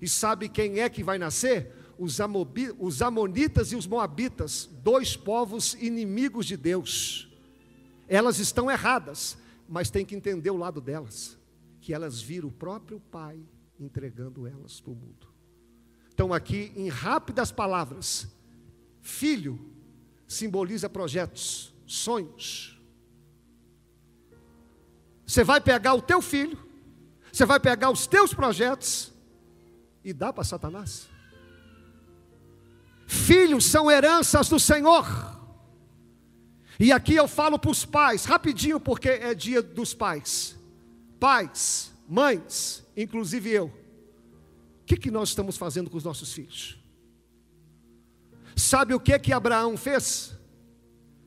E 0.00 0.08
sabe 0.08 0.48
quem 0.48 0.80
é 0.80 0.88
que 0.88 1.02
vai 1.02 1.18
nascer? 1.18 1.74
Os, 1.98 2.20
Amobi, 2.20 2.72
os 2.78 3.02
Amonitas 3.02 3.72
e 3.72 3.76
os 3.76 3.86
Moabitas, 3.86 4.68
dois 4.82 5.16
povos 5.16 5.74
inimigos 5.74 6.46
de 6.46 6.56
Deus. 6.56 7.28
Elas 8.06 8.38
estão 8.38 8.70
erradas, 8.70 9.36
mas 9.68 9.90
tem 9.90 10.04
que 10.04 10.14
entender 10.14 10.50
o 10.50 10.56
lado 10.56 10.80
delas 10.80 11.36
que 11.80 11.94
elas 11.94 12.20
viram 12.20 12.48
o 12.48 12.52
próprio 12.52 13.00
Pai 13.00 13.40
entregando 13.80 14.46
elas 14.46 14.80
para 14.80 14.92
o 14.92 14.94
mundo. 14.94 15.26
Então, 16.12 16.34
aqui, 16.34 16.72
em 16.76 16.88
rápidas 16.88 17.50
palavras, 17.50 18.28
filho 19.00 19.58
simboliza 20.26 20.88
projetos, 20.90 21.72
sonhos. 21.86 22.78
Você 25.26 25.42
vai 25.42 25.60
pegar 25.60 25.94
o 25.94 26.02
teu 26.02 26.20
filho, 26.20 26.58
você 27.38 27.46
vai 27.46 27.60
pegar 27.60 27.88
os 27.90 28.04
teus 28.04 28.34
projetos 28.34 29.12
e 30.02 30.12
dá 30.12 30.32
para 30.32 30.42
Satanás. 30.42 31.08
Filhos 33.06 33.64
são 33.64 33.88
heranças 33.88 34.48
do 34.48 34.58
Senhor. 34.58 35.06
E 36.80 36.90
aqui 36.90 37.14
eu 37.14 37.28
falo 37.28 37.56
para 37.56 37.70
os 37.70 37.84
pais, 37.84 38.24
rapidinho, 38.24 38.80
porque 38.80 39.08
é 39.08 39.34
dia 39.34 39.62
dos 39.62 39.94
pais. 39.94 40.58
Pais, 41.20 41.92
mães, 42.08 42.84
inclusive 42.96 43.50
eu. 43.50 43.66
O 43.66 44.84
que, 44.84 44.96
que 44.96 45.10
nós 45.10 45.28
estamos 45.28 45.56
fazendo 45.56 45.88
com 45.88 45.96
os 45.96 46.04
nossos 46.04 46.32
filhos? 46.32 46.76
Sabe 48.56 48.94
o 48.94 49.00
que 49.00 49.16
que 49.16 49.32
Abraão 49.32 49.76
fez? 49.76 50.36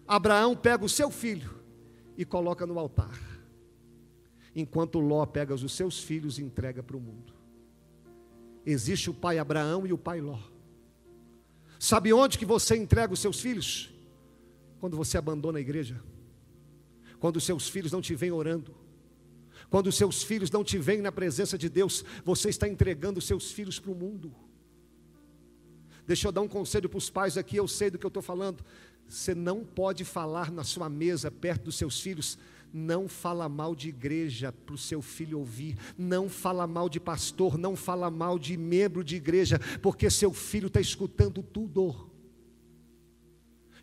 Abraão 0.05 0.57
pega 0.57 0.83
o 0.83 0.89
seu 0.89 1.09
filho 1.09 1.57
e 2.17 2.25
coloca 2.25 2.65
no 2.65 2.77
altar, 2.77 3.17
enquanto 4.55 4.99
Ló 4.99 5.25
pega 5.25 5.53
os 5.53 5.71
seus 5.73 5.99
filhos 5.99 6.37
e 6.37 6.43
entrega 6.43 6.83
para 6.83 6.97
o 6.97 6.99
mundo. 6.99 7.33
Existe 8.65 9.09
o 9.09 9.13
pai 9.13 9.39
Abraão 9.39 9.87
e 9.87 9.93
o 9.93 9.97
pai 9.97 10.21
Ló. 10.21 10.39
Sabe 11.79 12.13
onde 12.13 12.37
que 12.37 12.45
você 12.45 12.75
entrega 12.75 13.13
os 13.13 13.19
seus 13.19 13.39
filhos? 13.39 13.91
Quando 14.79 14.95
você 14.95 15.17
abandona 15.17 15.57
a 15.57 15.61
igreja. 15.61 16.01
Quando 17.19 17.37
os 17.37 17.43
seus 17.43 17.67
filhos 17.69 17.91
não 17.91 18.01
te 18.01 18.13
vêm 18.13 18.31
orando. 18.31 18.75
Quando 19.69 19.87
os 19.87 19.95
seus 19.95 20.21
filhos 20.21 20.51
não 20.51 20.63
te 20.63 20.77
vêm 20.77 21.01
na 21.01 21.11
presença 21.11 21.57
de 21.57 21.69
Deus, 21.69 22.03
você 22.25 22.49
está 22.49 22.67
entregando 22.67 23.19
os 23.19 23.25
seus 23.25 23.51
filhos 23.51 23.79
para 23.79 23.91
o 23.91 23.95
mundo. 23.95 24.33
Deixa 26.05 26.27
eu 26.27 26.31
dar 26.31 26.41
um 26.41 26.47
conselho 26.47 26.89
para 26.89 26.97
os 26.97 27.09
pais 27.09 27.37
aqui, 27.37 27.55
eu 27.55 27.67
sei 27.67 27.89
do 27.89 27.97
que 27.97 28.05
eu 28.05 28.09
estou 28.09 28.23
falando. 28.23 28.63
Você 29.07 29.33
não 29.33 29.63
pode 29.63 30.03
falar 30.03 30.51
na 30.51 30.63
sua 30.63 30.89
mesa, 30.89 31.31
perto 31.31 31.65
dos 31.65 31.75
seus 31.75 31.99
filhos, 31.99 32.37
não 32.73 33.07
fala 33.07 33.49
mal 33.49 33.75
de 33.75 33.89
igreja 33.89 34.51
para 34.51 34.75
o 34.75 34.77
seu 34.77 35.01
filho 35.01 35.39
ouvir, 35.39 35.77
não 35.97 36.29
fala 36.29 36.65
mal 36.65 36.87
de 36.89 36.99
pastor, 36.99 37.57
não 37.57 37.75
fala 37.75 38.09
mal 38.09 38.39
de 38.39 38.57
membro 38.57 39.03
de 39.03 39.15
igreja, 39.15 39.59
porque 39.81 40.09
seu 40.09 40.33
filho 40.33 40.67
está 40.67 40.79
escutando 40.79 41.43
tudo. 41.43 42.09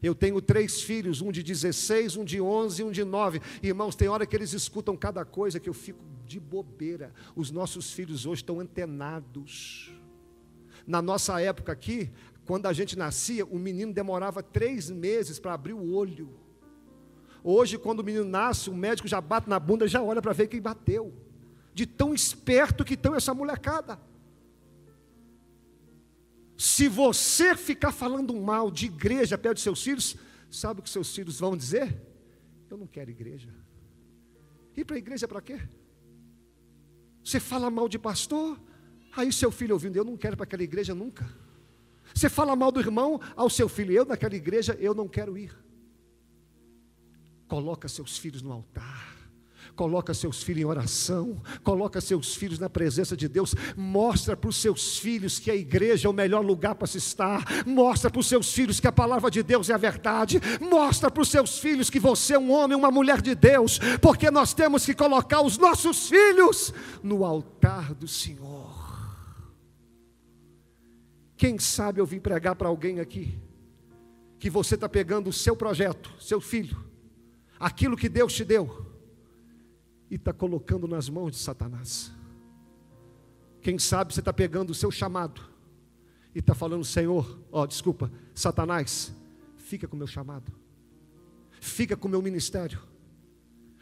Eu 0.02 0.14
tenho 0.14 0.40
três 0.40 0.80
filhos, 0.80 1.20
um 1.20 1.32
de 1.32 1.42
16, 1.42 2.16
um 2.16 2.24
de 2.24 2.40
11 2.40 2.80
e 2.80 2.84
um 2.84 2.90
de 2.90 3.04
9. 3.04 3.40
Irmãos, 3.62 3.96
tem 3.96 4.08
hora 4.08 4.26
que 4.26 4.36
eles 4.36 4.52
escutam 4.52 4.96
cada 4.96 5.24
coisa 5.24 5.58
que 5.58 5.68
eu 5.68 5.74
fico 5.74 5.98
de 6.24 6.38
bobeira. 6.38 7.12
Os 7.34 7.50
nossos 7.50 7.92
filhos 7.92 8.24
hoje 8.24 8.42
estão 8.42 8.60
antenados. 8.60 9.92
Na 10.86 11.02
nossa 11.02 11.40
época 11.40 11.72
aqui, 11.72 12.12
quando 12.46 12.66
a 12.66 12.72
gente 12.72 12.96
nascia, 12.96 13.44
o 13.44 13.58
menino 13.58 13.92
demorava 13.92 14.42
três 14.42 14.88
meses 14.88 15.38
para 15.38 15.52
abrir 15.52 15.74
o 15.74 15.92
olho. 15.92 16.47
Hoje, 17.42 17.78
quando 17.78 18.00
o 18.00 18.04
menino 18.04 18.24
nasce, 18.24 18.70
o 18.70 18.74
médico 18.74 19.08
já 19.08 19.20
bate 19.20 19.48
na 19.48 19.58
bunda 19.58 19.86
já 19.86 20.02
olha 20.02 20.20
para 20.20 20.32
ver 20.32 20.48
quem 20.48 20.60
bateu. 20.60 21.14
De 21.72 21.86
tão 21.86 22.12
esperto 22.12 22.84
que 22.84 22.94
estão 22.94 23.14
essa 23.14 23.32
molecada. 23.32 23.98
Se 26.56 26.88
você 26.88 27.54
ficar 27.54 27.92
falando 27.92 28.34
mal 28.34 28.70
de 28.70 28.86
igreja 28.86 29.38
perto 29.38 29.58
de 29.58 29.62
seus 29.62 29.82
filhos, 29.82 30.16
sabe 30.50 30.80
o 30.80 30.82
que 30.82 30.90
seus 30.90 31.14
filhos 31.14 31.38
vão 31.38 31.56
dizer? 31.56 32.02
Eu 32.68 32.76
não 32.76 32.86
quero 32.86 33.10
igreja. 33.10 33.54
Ir 34.76 34.84
para 34.84 34.96
a 34.96 34.98
igreja 34.98 35.28
para 35.28 35.40
quê? 35.40 35.60
Você 37.24 37.38
fala 37.38 37.70
mal 37.70 37.88
de 37.88 37.98
pastor, 37.98 38.58
aí 39.16 39.32
seu 39.32 39.50
filho 39.52 39.74
ouvindo, 39.74 39.96
eu 39.96 40.04
não 40.04 40.16
quero 40.16 40.36
para 40.36 40.44
aquela 40.44 40.62
igreja 40.62 40.94
nunca. 40.94 41.28
Você 42.12 42.28
fala 42.28 42.56
mal 42.56 42.72
do 42.72 42.80
irmão 42.80 43.20
ao 43.36 43.48
seu 43.48 43.68
filho, 43.68 43.92
eu 43.92 44.04
naquela 44.04 44.34
igreja 44.34 44.76
eu 44.80 44.94
não 44.94 45.06
quero 45.06 45.38
ir. 45.38 45.56
Coloca 47.48 47.88
seus 47.88 48.18
filhos 48.18 48.42
no 48.42 48.52
altar. 48.52 49.18
Coloca 49.74 50.12
seus 50.12 50.42
filhos 50.42 50.62
em 50.62 50.64
oração, 50.64 51.40
coloca 51.62 52.00
seus 52.00 52.34
filhos 52.34 52.58
na 52.58 52.68
presença 52.68 53.16
de 53.16 53.28
Deus, 53.28 53.54
mostra 53.76 54.36
para 54.36 54.50
os 54.50 54.56
seus 54.56 54.98
filhos 54.98 55.38
que 55.38 55.52
a 55.52 55.54
igreja 55.54 56.08
é 56.08 56.10
o 56.10 56.14
melhor 56.14 56.44
lugar 56.44 56.74
para 56.74 56.88
se 56.88 56.98
estar, 56.98 57.44
mostra 57.64 58.10
para 58.10 58.18
os 58.18 58.26
seus 58.26 58.52
filhos 58.52 58.80
que 58.80 58.88
a 58.88 58.92
palavra 58.92 59.30
de 59.30 59.40
Deus 59.40 59.70
é 59.70 59.74
a 59.74 59.78
verdade, 59.78 60.40
mostra 60.60 61.08
para 61.08 61.22
os 61.22 61.28
seus 61.28 61.60
filhos 61.60 61.90
que 61.90 62.00
você 62.00 62.34
é 62.34 62.38
um 62.38 62.50
homem, 62.50 62.76
uma 62.76 62.90
mulher 62.90 63.22
de 63.22 63.36
Deus, 63.36 63.78
porque 64.02 64.32
nós 64.32 64.52
temos 64.52 64.84
que 64.84 64.94
colocar 64.94 65.42
os 65.42 65.56
nossos 65.56 66.08
filhos 66.08 66.74
no 67.00 67.24
altar 67.24 67.94
do 67.94 68.08
Senhor. 68.08 68.76
Quem 71.36 71.56
sabe 71.56 72.00
eu 72.00 72.06
vim 72.06 72.18
pregar 72.18 72.56
para 72.56 72.66
alguém 72.66 72.98
aqui, 72.98 73.38
que 74.40 74.50
você 74.50 74.74
está 74.74 74.88
pegando 74.88 75.30
o 75.30 75.32
seu 75.32 75.54
projeto, 75.54 76.10
seu 76.18 76.40
filho, 76.40 76.87
aquilo 77.58 77.96
que 77.96 78.08
Deus 78.08 78.32
te 78.32 78.44
deu, 78.44 78.86
e 80.10 80.14
está 80.14 80.32
colocando 80.32 80.88
nas 80.88 81.08
mãos 81.08 81.32
de 81.32 81.38
Satanás. 81.38 82.12
Quem 83.60 83.78
sabe 83.78 84.14
você 84.14 84.20
está 84.20 84.32
pegando 84.32 84.70
o 84.70 84.74
seu 84.74 84.90
chamado 84.90 85.42
e 86.34 86.38
está 86.38 86.54
falando, 86.54 86.84
Senhor, 86.84 87.38
ó, 87.50 87.66
desculpa, 87.66 88.10
Satanás, 88.34 89.12
fica 89.56 89.86
com 89.86 89.96
o 89.96 89.98
meu 89.98 90.06
chamado, 90.06 90.52
fica 91.60 91.96
com 91.96 92.08
o 92.08 92.10
meu 92.10 92.22
ministério, 92.22 92.80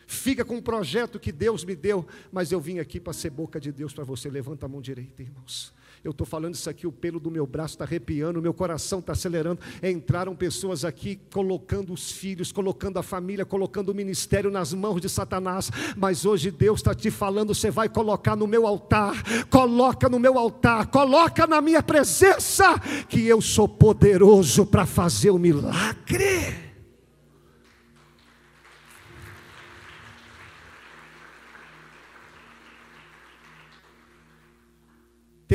fica 0.07 0.45
com 0.45 0.57
o 0.57 0.63
projeto 0.63 1.21
que 1.21 1.31
Deus 1.31 1.65
me 1.65 1.77
deu, 1.77 2.07
mas 2.33 2.51
eu 2.51 2.61
vim 2.61 2.79
aqui 2.79 2.99
para 2.99 3.13
ser 3.13 3.31
boca 3.31 3.61
de 3.61 3.71
Deus 3.71 3.93
para 3.93 4.05
você. 4.05 4.29
Levanta 4.31 4.67
a 4.67 4.69
mão 4.69 4.81
direita, 4.81 5.23
irmãos. 5.23 5.73
Eu 6.07 6.13
estou 6.13 6.27
falando 6.27 6.55
isso 6.55 6.71
aqui, 6.71 6.87
o 6.87 6.93
pelo 6.93 7.19
do 7.19 7.33
meu 7.33 7.45
braço 7.47 7.75
está 7.75 7.85
arrepiando, 7.85 8.39
o 8.39 8.43
meu 8.43 8.55
coração 8.55 9.01
está 9.01 9.13
acelerando. 9.13 9.61
Entraram 9.83 10.37
pessoas 10.37 10.85
aqui 10.85 11.19
colocando 11.33 11.93
os 11.93 12.13
filhos, 12.13 12.53
colocando 12.53 12.99
a 12.99 13.03
família, 13.03 13.45
colocando 13.45 13.89
o 13.89 13.95
ministério 13.95 14.49
nas 14.49 14.73
mãos 14.73 15.01
de 15.01 15.09
Satanás. 15.09 15.69
Mas 15.97 16.25
hoje 16.25 16.53
Deus 16.53 16.79
está 16.79 16.95
te 16.95 17.11
falando: 17.11 17.53
você 17.53 17.73
vai 17.73 17.89
colocar 17.89 18.37
no 18.37 18.47
meu 18.47 18.69
altar, 18.69 19.21
coloca 19.51 20.09
no 20.09 20.21
meu 20.21 20.39
altar, 20.39 20.87
coloca 20.87 21.45
na 21.45 21.61
minha 21.61 21.83
presença, 21.83 22.79
que 23.09 23.27
eu 23.27 23.43
sou 23.43 23.69
poderoso 23.69 24.65
para 24.65 24.87
fazer 24.87 25.31
o 25.31 25.39
milagre. 25.39 26.66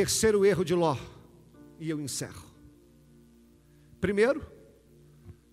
Terceiro 0.01 0.43
erro 0.43 0.65
de 0.65 0.73
Ló, 0.73 0.97
e 1.79 1.87
eu 1.87 2.01
encerro. 2.01 2.47
Primeiro, 3.99 4.43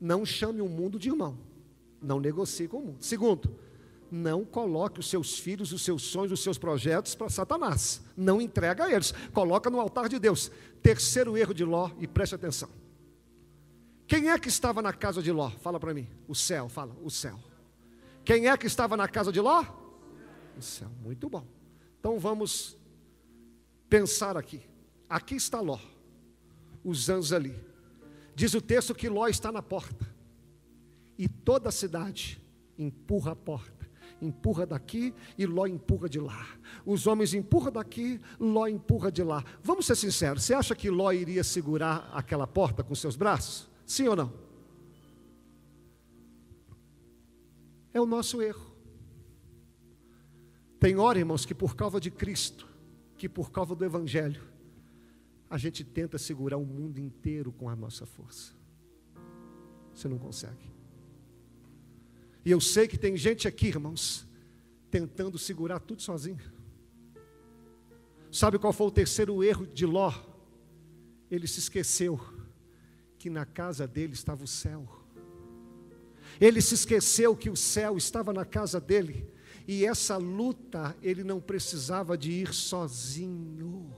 não 0.00 0.24
chame 0.24 0.62
o 0.62 0.68
mundo 0.70 0.98
de 0.98 1.10
irmão, 1.10 1.36
não 2.00 2.18
negocie 2.18 2.66
com 2.66 2.78
o 2.78 2.82
mundo. 2.86 2.96
Segundo, 3.04 3.54
não 4.10 4.46
coloque 4.46 5.00
os 5.00 5.10
seus 5.10 5.38
filhos, 5.38 5.70
os 5.70 5.82
seus 5.82 6.02
sonhos, 6.02 6.32
os 6.32 6.42
seus 6.42 6.56
projetos 6.56 7.14
para 7.14 7.28
Satanás. 7.28 8.00
Não 8.16 8.40
entrega 8.40 8.84
a 8.84 8.90
eles, 8.90 9.12
coloca 9.34 9.68
no 9.68 9.78
altar 9.78 10.08
de 10.08 10.18
Deus. 10.18 10.50
Terceiro 10.80 11.36
erro 11.36 11.52
de 11.52 11.66
Ló, 11.66 11.90
e 11.98 12.06
preste 12.06 12.34
atenção. 12.34 12.70
Quem 14.06 14.30
é 14.30 14.38
que 14.38 14.48
estava 14.48 14.80
na 14.80 14.94
casa 14.94 15.20
de 15.20 15.30
Ló? 15.30 15.50
Fala 15.60 15.78
para 15.78 15.92
mim. 15.92 16.08
O 16.26 16.34
céu, 16.34 16.70
fala, 16.70 16.96
o 17.02 17.10
céu. 17.10 17.38
Quem 18.24 18.48
é 18.48 18.56
que 18.56 18.66
estava 18.66 18.96
na 18.96 19.08
casa 19.08 19.30
de 19.30 19.42
Ló? 19.42 19.62
O 20.56 20.62
céu, 20.62 20.88
muito 21.02 21.28
bom. 21.28 21.46
Então 22.00 22.18
vamos 22.18 22.78
pensar 23.88 24.36
aqui. 24.36 24.60
Aqui 25.08 25.36
está 25.36 25.60
Ló, 25.60 25.78
os 26.84 27.08
anjos 27.08 27.32
ali. 27.32 27.54
Diz 28.34 28.54
o 28.54 28.60
texto 28.60 28.94
que 28.94 29.08
Ló 29.08 29.26
está 29.26 29.50
na 29.50 29.62
porta. 29.62 30.06
E 31.16 31.26
toda 31.26 31.70
a 31.70 31.72
cidade 31.72 32.40
empurra 32.78 33.32
a 33.32 33.36
porta. 33.36 33.88
Empurra 34.20 34.66
daqui 34.66 35.14
e 35.36 35.46
Ló 35.46 35.66
empurra 35.66 36.08
de 36.08 36.20
lá. 36.20 36.46
Os 36.84 37.06
homens 37.06 37.34
empurram 37.34 37.72
daqui, 37.72 38.20
Ló 38.38 38.66
empurra 38.66 39.10
de 39.10 39.22
lá. 39.22 39.44
Vamos 39.62 39.86
ser 39.86 39.96
sinceros, 39.96 40.44
você 40.44 40.54
acha 40.54 40.74
que 40.74 40.90
Ló 40.90 41.10
iria 41.12 41.42
segurar 41.42 42.10
aquela 42.12 42.46
porta 42.46 42.82
com 42.82 42.94
seus 42.94 43.16
braços? 43.16 43.68
Sim 43.86 44.08
ou 44.08 44.16
não? 44.16 44.32
É 47.92 48.00
o 48.00 48.06
nosso 48.06 48.42
erro. 48.42 48.68
Tem 50.78 50.96
hora, 50.96 51.18
irmãos, 51.18 51.44
que 51.44 51.54
por 51.54 51.74
causa 51.74 51.98
de 52.00 52.10
Cristo, 52.10 52.67
que 53.18 53.28
por 53.28 53.50
causa 53.50 53.74
do 53.74 53.84
Evangelho, 53.84 54.40
a 55.50 55.58
gente 55.58 55.82
tenta 55.82 56.16
segurar 56.16 56.56
o 56.56 56.64
mundo 56.64 56.98
inteiro 56.98 57.50
com 57.52 57.68
a 57.68 57.74
nossa 57.74 58.06
força. 58.06 58.52
Você 59.92 60.08
não 60.08 60.18
consegue. 60.18 60.70
E 62.44 62.50
eu 62.50 62.60
sei 62.60 62.86
que 62.86 62.96
tem 62.96 63.16
gente 63.16 63.48
aqui, 63.48 63.66
irmãos, 63.66 64.26
tentando 64.90 65.36
segurar 65.36 65.80
tudo 65.80 66.00
sozinho. 66.00 66.40
Sabe 68.30 68.58
qual 68.58 68.72
foi 68.72 68.86
o 68.86 68.90
terceiro 68.90 69.42
erro 69.42 69.66
de 69.66 69.84
Ló? 69.84 70.12
Ele 71.30 71.46
se 71.46 71.58
esqueceu 71.58 72.20
que 73.18 73.28
na 73.28 73.44
casa 73.44 73.86
dele 73.86 74.12
estava 74.12 74.44
o 74.44 74.48
céu. 74.48 74.88
Ele 76.40 76.60
se 76.60 76.74
esqueceu 76.74 77.34
que 77.34 77.50
o 77.50 77.56
céu 77.56 77.96
estava 77.96 78.32
na 78.32 78.44
casa 78.44 78.80
dele. 78.80 79.28
E 79.68 79.84
essa 79.84 80.16
luta 80.16 80.96
ele 81.02 81.22
não 81.22 81.42
precisava 81.42 82.16
de 82.16 82.32
ir 82.32 82.54
sozinho. 82.54 83.94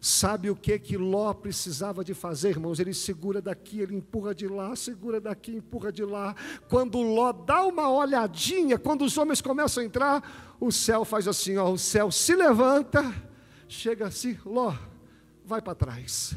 Sabe 0.00 0.50
o 0.50 0.54
que 0.54 0.78
que 0.78 0.96
Ló 0.96 1.34
precisava 1.34 2.04
de 2.04 2.14
fazer, 2.14 2.50
irmãos? 2.50 2.78
Ele 2.78 2.94
segura 2.94 3.42
daqui, 3.42 3.80
ele 3.80 3.96
empurra 3.96 4.32
de 4.32 4.46
lá, 4.46 4.76
segura 4.76 5.20
daqui, 5.20 5.56
empurra 5.56 5.90
de 5.90 6.04
lá. 6.04 6.36
Quando 6.68 7.00
Ló 7.00 7.32
dá 7.32 7.64
uma 7.64 7.90
olhadinha, 7.90 8.78
quando 8.78 9.04
os 9.04 9.18
homens 9.18 9.40
começam 9.40 9.82
a 9.82 9.86
entrar, 9.86 10.56
o 10.60 10.70
céu 10.70 11.04
faz 11.04 11.26
assim, 11.26 11.56
ó, 11.56 11.72
o 11.72 11.78
céu 11.78 12.12
se 12.12 12.36
levanta, 12.36 13.02
chega 13.66 14.06
assim, 14.06 14.38
Ló, 14.46 14.76
vai 15.44 15.60
para 15.60 15.74
trás. 15.74 16.36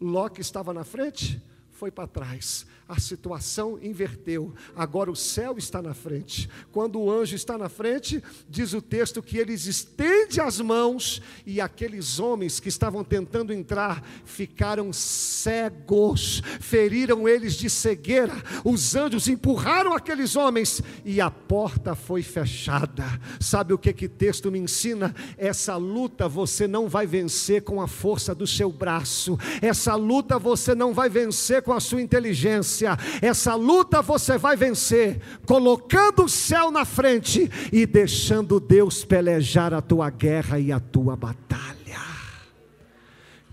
Ló 0.00 0.30
que 0.30 0.40
estava 0.40 0.72
na 0.72 0.84
frente, 0.84 1.42
foi 1.70 1.90
para 1.90 2.06
trás 2.08 2.64
a 2.90 2.98
situação 2.98 3.78
inverteu. 3.80 4.52
Agora 4.74 5.12
o 5.12 5.16
céu 5.16 5.56
está 5.56 5.80
na 5.80 5.94
frente. 5.94 6.50
Quando 6.72 6.98
o 6.98 7.08
anjo 7.08 7.36
está 7.36 7.56
na 7.56 7.68
frente, 7.68 8.20
diz 8.48 8.72
o 8.72 8.82
texto 8.82 9.22
que 9.22 9.38
eles 9.38 9.66
estende 9.66 10.40
as 10.40 10.60
mãos 10.60 11.22
e 11.46 11.60
aqueles 11.60 12.18
homens 12.18 12.58
que 12.58 12.68
estavam 12.68 13.04
tentando 13.04 13.52
entrar 13.52 14.04
ficaram 14.24 14.92
cegos, 14.92 16.42
feriram 16.60 17.28
eles 17.28 17.54
de 17.54 17.70
cegueira. 17.70 18.34
Os 18.64 18.96
anjos 18.96 19.28
empurraram 19.28 19.94
aqueles 19.94 20.34
homens 20.34 20.82
e 21.04 21.20
a 21.20 21.30
porta 21.30 21.94
foi 21.94 22.24
fechada. 22.24 23.04
Sabe 23.38 23.72
o 23.72 23.78
que 23.78 23.92
que 23.92 24.08
texto 24.08 24.50
me 24.50 24.58
ensina? 24.58 25.14
Essa 25.38 25.76
luta 25.76 26.26
você 26.26 26.66
não 26.66 26.88
vai 26.88 27.06
vencer 27.06 27.62
com 27.62 27.80
a 27.80 27.86
força 27.86 28.34
do 28.34 28.48
seu 28.48 28.72
braço. 28.72 29.38
Essa 29.62 29.94
luta 29.94 30.40
você 30.40 30.74
não 30.74 30.92
vai 30.92 31.08
vencer 31.08 31.62
com 31.62 31.72
a 31.72 31.78
sua 31.78 32.02
inteligência 32.02 32.79
essa 33.20 33.54
luta 33.54 34.02
você 34.02 34.38
vai 34.38 34.56
vencer, 34.56 35.20
colocando 35.46 36.24
o 36.24 36.28
céu 36.28 36.70
na 36.70 36.84
frente 36.84 37.50
e 37.72 37.86
deixando 37.86 38.60
Deus 38.60 39.04
pelejar 39.04 39.72
a 39.74 39.80
tua 39.80 40.10
guerra 40.10 40.58
e 40.58 40.72
a 40.72 40.80
tua 40.80 41.16
batalha. 41.16 41.70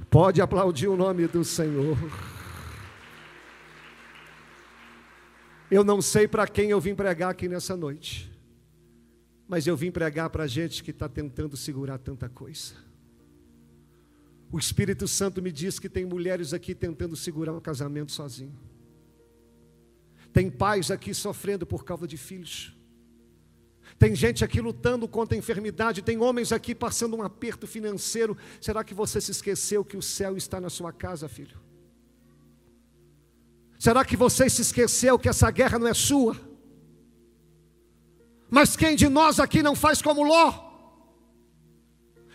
Pode 0.09 0.41
aplaudir 0.41 0.87
o 0.87 0.95
nome 0.95 1.27
do 1.27 1.43
Senhor. 1.43 1.97
Eu 5.69 5.83
não 5.83 6.01
sei 6.01 6.27
para 6.27 6.47
quem 6.47 6.69
eu 6.69 6.79
vim 6.79 6.95
pregar 6.95 7.29
aqui 7.29 7.49
nessa 7.49 7.75
noite, 7.75 8.31
mas 9.47 9.67
eu 9.67 9.75
vim 9.75 9.91
pregar 9.91 10.29
para 10.29 10.47
gente 10.47 10.81
que 10.81 10.91
está 10.91 11.09
tentando 11.09 11.57
segurar 11.57 11.97
tanta 11.97 12.29
coisa. 12.29 12.73
O 14.49 14.57
Espírito 14.57 15.07
Santo 15.07 15.41
me 15.41 15.51
diz 15.51 15.77
que 15.77 15.89
tem 15.89 16.05
mulheres 16.05 16.53
aqui 16.53 16.73
tentando 16.73 17.17
segurar 17.17 17.51
um 17.51 17.59
casamento 17.59 18.13
sozinho. 18.13 18.57
Tem 20.37 20.51
pais 20.51 20.91
aqui 20.91 21.15
sofrendo 21.15 21.65
por 21.65 21.83
causa 21.83 22.05
de 22.05 22.15
filhos. 22.15 22.71
Tem 23.97 24.15
gente 24.15 24.45
aqui 24.45 24.61
lutando 24.61 25.07
contra 25.07 25.35
a 25.35 25.39
enfermidade, 25.39 26.03
tem 26.03 26.19
homens 26.19 26.51
aqui 26.51 26.75
passando 26.75 27.17
um 27.17 27.23
aperto 27.23 27.65
financeiro. 27.65 28.37
Será 28.61 28.83
que 28.83 28.93
você 28.93 29.19
se 29.19 29.31
esqueceu 29.31 29.83
que 29.83 29.97
o 29.97 30.01
céu 30.01 30.37
está 30.37 30.61
na 30.61 30.69
sua 30.69 30.93
casa, 30.93 31.27
filho? 31.27 31.59
Será 33.79 34.05
que 34.05 34.15
você 34.15 34.47
se 34.47 34.61
esqueceu 34.61 35.17
que 35.17 35.27
essa 35.27 35.49
guerra 35.49 35.79
não 35.79 35.87
é 35.87 35.93
sua? 35.95 36.39
Mas 38.47 38.75
quem 38.75 38.95
de 38.95 39.09
nós 39.09 39.39
aqui 39.39 39.63
não 39.63 39.75
faz 39.75 40.03
como 40.03 40.21
Ló? 40.21 40.66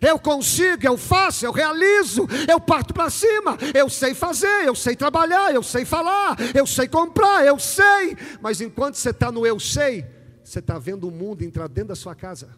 Eu 0.03 0.19
consigo, 0.19 0.85
eu 0.85 0.99
faço, 0.99 1.47
eu 1.47 1.53
realizo, 1.53 2.27
eu 2.51 2.59
parto 2.59 2.93
para 2.93 3.09
cima, 3.09 3.57
eu 3.73 3.89
sei 3.89 4.15
fazer, 4.15 4.67
eu 4.67 4.75
sei 4.75 4.97
trabalhar, 4.97 5.55
eu 5.55 5.63
sei 5.63 5.85
falar, 5.85 6.37
eu 6.57 6.67
sei 6.67 6.89
comprar, 6.89 7.47
eu 7.47 7.57
sei. 7.57 8.17
Mas 8.41 8.61
enquanto 8.61 8.97
você 8.97 9.11
está 9.11 9.31
no 9.31 9.47
eu 9.47 9.61
sei, 9.61 10.05
você 10.43 10.59
está 10.59 10.77
vendo 10.77 11.07
o 11.07 11.11
mundo 11.13 11.43
entrar 11.43 11.69
dentro 11.69 11.91
da 11.91 11.95
sua 11.95 12.17
casa. 12.17 12.51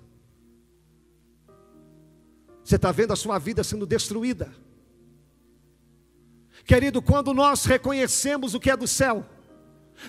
Você 2.64 2.76
está 2.76 2.90
vendo 2.90 3.12
a 3.12 3.16
sua 3.16 3.38
vida 3.38 3.62
sendo 3.62 3.84
destruída. 3.84 4.50
Querido, 6.64 7.02
quando 7.02 7.34
nós 7.34 7.66
reconhecemos 7.66 8.54
o 8.54 8.60
que 8.60 8.70
é 8.70 8.76
do 8.76 8.88
céu, 8.88 9.22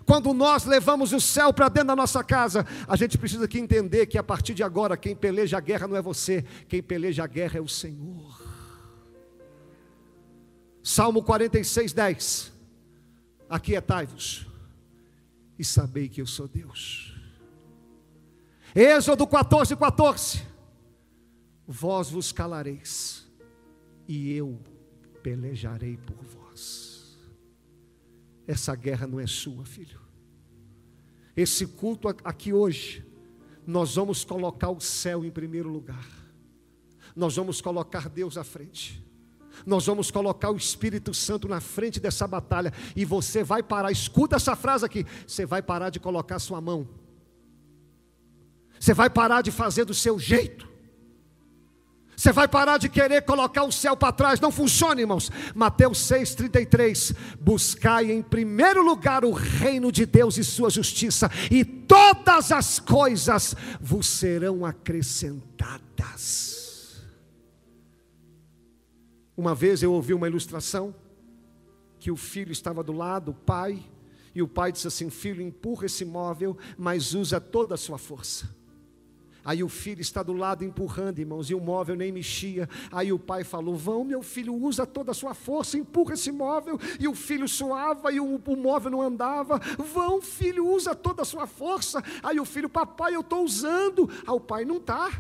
quando 0.06 0.34
nós 0.34 0.66
levamos 0.66 1.14
o 1.14 1.20
céu 1.20 1.54
para 1.54 1.70
dentro 1.70 1.90
da 1.90 1.96
nossa 1.96 2.24
casa, 2.24 2.66
a 2.88 2.96
gente 2.96 3.18
precisa 3.18 3.46
aqui 3.46 3.60
entender 3.60 4.06
que 4.08 4.18
a 4.18 4.24
partir 4.24 4.54
de 4.54 4.64
agora, 4.64 4.98
quem 4.98 5.16
peleja 5.16 5.58
a 5.58 5.62
guerra 5.62 5.88
não 5.88 5.96
é 5.96 6.02
você, 6.02 6.44
quem 6.68 6.82
peleja 6.82 7.24
a 7.24 7.28
guerra 7.28 7.60
é 7.60 7.62
o 7.62 7.68
Senhor. 7.68 8.42
Salmo 10.84 11.24
46, 11.24 11.94
10. 11.94 12.54
Aquietai-vos 13.50 14.46
e 15.58 15.64
sabei 15.64 16.10
que 16.10 16.22
eu 16.22 16.28
sou 16.28 16.48
Deus. 16.48 17.16
Êxodo 18.76 19.26
14, 19.26 19.76
14. 19.76 20.44
Vós 21.68 22.10
vos 22.10 22.32
calareis 22.32 23.26
e 24.08 24.34
eu 24.34 24.60
pelejarei 25.24 25.98
por 25.98 26.18
vós. 26.24 26.45
Essa 28.48 28.76
guerra 28.76 29.08
não 29.08 29.20
é 29.20 29.28
sua, 29.28 29.66
filho. 29.66 30.00
Esse 31.36 31.68
culto 31.68 32.08
aqui 32.24 32.54
hoje, 32.54 33.06
nós 33.66 33.96
vamos 33.96 34.24
colocar 34.24 34.70
o 34.70 34.80
céu 34.80 35.26
em 35.26 35.32
primeiro 35.32 35.70
lugar. 35.70 36.08
Nós 37.16 37.36
vamos 37.36 37.62
colocar 37.62 38.10
Deus 38.10 38.38
à 38.38 38.44
frente. 38.44 39.04
Nós 39.66 39.86
vamos 39.86 40.12
colocar 40.12 40.52
o 40.52 40.58
Espírito 40.58 41.14
Santo 41.14 41.48
na 41.48 41.62
frente 41.62 42.00
dessa 42.00 42.28
batalha. 42.28 42.74
E 42.96 43.06
você 43.06 43.44
vai 43.44 43.64
parar, 43.64 43.92
escuta 43.92 44.36
essa 44.36 44.56
frase 44.56 44.86
aqui: 44.86 45.06
você 45.26 45.46
vai 45.46 45.62
parar 45.62 45.90
de 45.90 46.00
colocar 46.00 46.40
sua 46.40 46.60
mão. 46.60 46.88
Você 48.80 48.94
vai 48.94 49.10
parar 49.10 49.42
de 49.42 49.52
fazer 49.52 49.86
do 49.86 49.94
seu 49.94 50.20
jeito. 50.20 50.75
Você 52.16 52.32
vai 52.32 52.48
parar 52.48 52.78
de 52.78 52.88
querer 52.88 53.24
colocar 53.24 53.64
o 53.64 53.72
céu 53.72 53.98
para 53.98 54.14
trás. 54.14 54.40
Não 54.40 54.52
funciona, 54.52 55.02
irmãos. 55.02 55.32
Mateus 55.54 56.00
6,33. 56.00 57.16
Buscai 57.40 58.12
em 58.12 58.22
primeiro 58.22 58.84
lugar 58.84 59.26
o 59.26 59.32
reino 59.32 59.92
de 59.92 60.06
Deus 60.06 60.38
e 60.38 60.44
sua 60.44 60.70
justiça, 60.70 61.30
e 61.52 61.66
todas 61.66 62.52
as 62.52 62.80
coisas 62.80 63.56
vos 63.82 64.08
serão 64.08 64.66
acrescentadas. 64.66 66.56
Uma 69.38 69.54
vez 69.54 69.84
eu 69.84 69.92
ouvi 69.92 70.14
uma 70.14 70.28
ilustração 70.28 70.96
que 72.00 72.10
o 72.10 72.16
filho 72.16 72.52
estava 72.52 72.82
do 72.84 72.94
lado, 72.94 73.32
o 73.32 73.34
pai, 73.34 73.84
e 74.34 74.42
o 74.42 74.48
pai 74.48 74.72
disse 74.72 74.88
assim: 74.88 75.10
Filho, 75.10 75.42
empurra 75.42 75.86
esse 75.88 76.06
móvel, 76.06 76.58
mas 76.78 77.14
usa 77.14 77.42
toda 77.42 77.76
a 77.76 77.78
sua 77.78 77.98
força. 77.98 78.50
Aí 79.46 79.64
o 79.64 79.70
filho 79.70 80.02
está 80.02 80.24
do 80.24 80.34
lado 80.34 80.66
empurrando, 80.66 81.20
irmãos, 81.20 81.52
e 81.52 81.54
o 81.54 81.62
móvel 81.62 81.96
nem 81.96 82.12
mexia. 82.12 82.68
Aí 82.92 83.14
o 83.14 83.20
pai 83.20 83.44
falou: 83.44 83.76
Vão, 83.76 84.04
meu 84.04 84.24
filho, 84.24 84.56
usa 84.56 84.88
toda 84.88 85.12
a 85.12 85.14
sua 85.14 85.36
força, 85.36 85.78
empurra 85.78 86.16
esse 86.16 86.32
móvel. 86.32 86.80
E 87.00 87.08
o 87.08 87.14
filho 87.14 87.48
suava 87.48 88.12
e 88.12 88.20
o, 88.20 88.42
o 88.44 88.58
móvel 88.58 88.90
não 88.90 89.02
andava. 89.04 89.60
Vão, 89.78 90.20
filho, 90.20 90.68
usa 90.68 90.96
toda 90.96 91.22
a 91.22 91.26
sua 91.26 91.46
força. 91.46 92.04
Aí 92.24 92.40
o 92.40 92.46
filho, 92.46 92.68
papai, 92.68 93.16
eu 93.16 93.22
estou 93.22 93.46
usando. 93.46 94.10
Aí 94.26 94.34
o 94.34 94.40
pai, 94.40 94.66
não 94.66 94.78
está. 94.78 95.12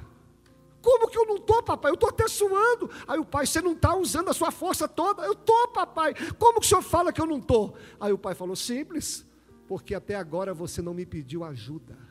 Como 0.82 1.08
que 1.08 1.18
eu 1.18 1.26
não 1.26 1.36
estou, 1.36 1.62
papai? 1.62 1.92
Eu 1.92 1.96
estou 1.96 2.10
até 2.10 2.28
suando. 2.28 2.90
Aí 3.08 3.20
o 3.20 3.26
pai, 3.26 3.46
você 3.46 3.62
não 3.62 3.74
está 3.74 3.96
usando 3.96 4.30
a 4.30 4.34
sua 4.34 4.50
força 4.50 4.88
toda? 4.88 5.24
Eu 5.24 5.34
estou, 5.34 5.68
papai. 5.68 6.16
Como 6.40 6.60
que 6.60 6.66
o 6.66 6.70
senhor 6.70 6.82
fala 6.82 7.14
que 7.14 7.22
eu 7.22 7.28
não 7.28 7.38
estou? 7.38 7.76
Aí 8.00 8.12
o 8.12 8.18
pai 8.18 8.34
falou: 8.34 8.56
Simples, 8.56 9.24
porque 9.68 9.94
até 9.94 10.16
agora 10.16 10.52
você 10.52 10.82
não 10.82 10.96
me 10.96 11.06
pediu 11.06 11.44
ajuda. 11.44 12.05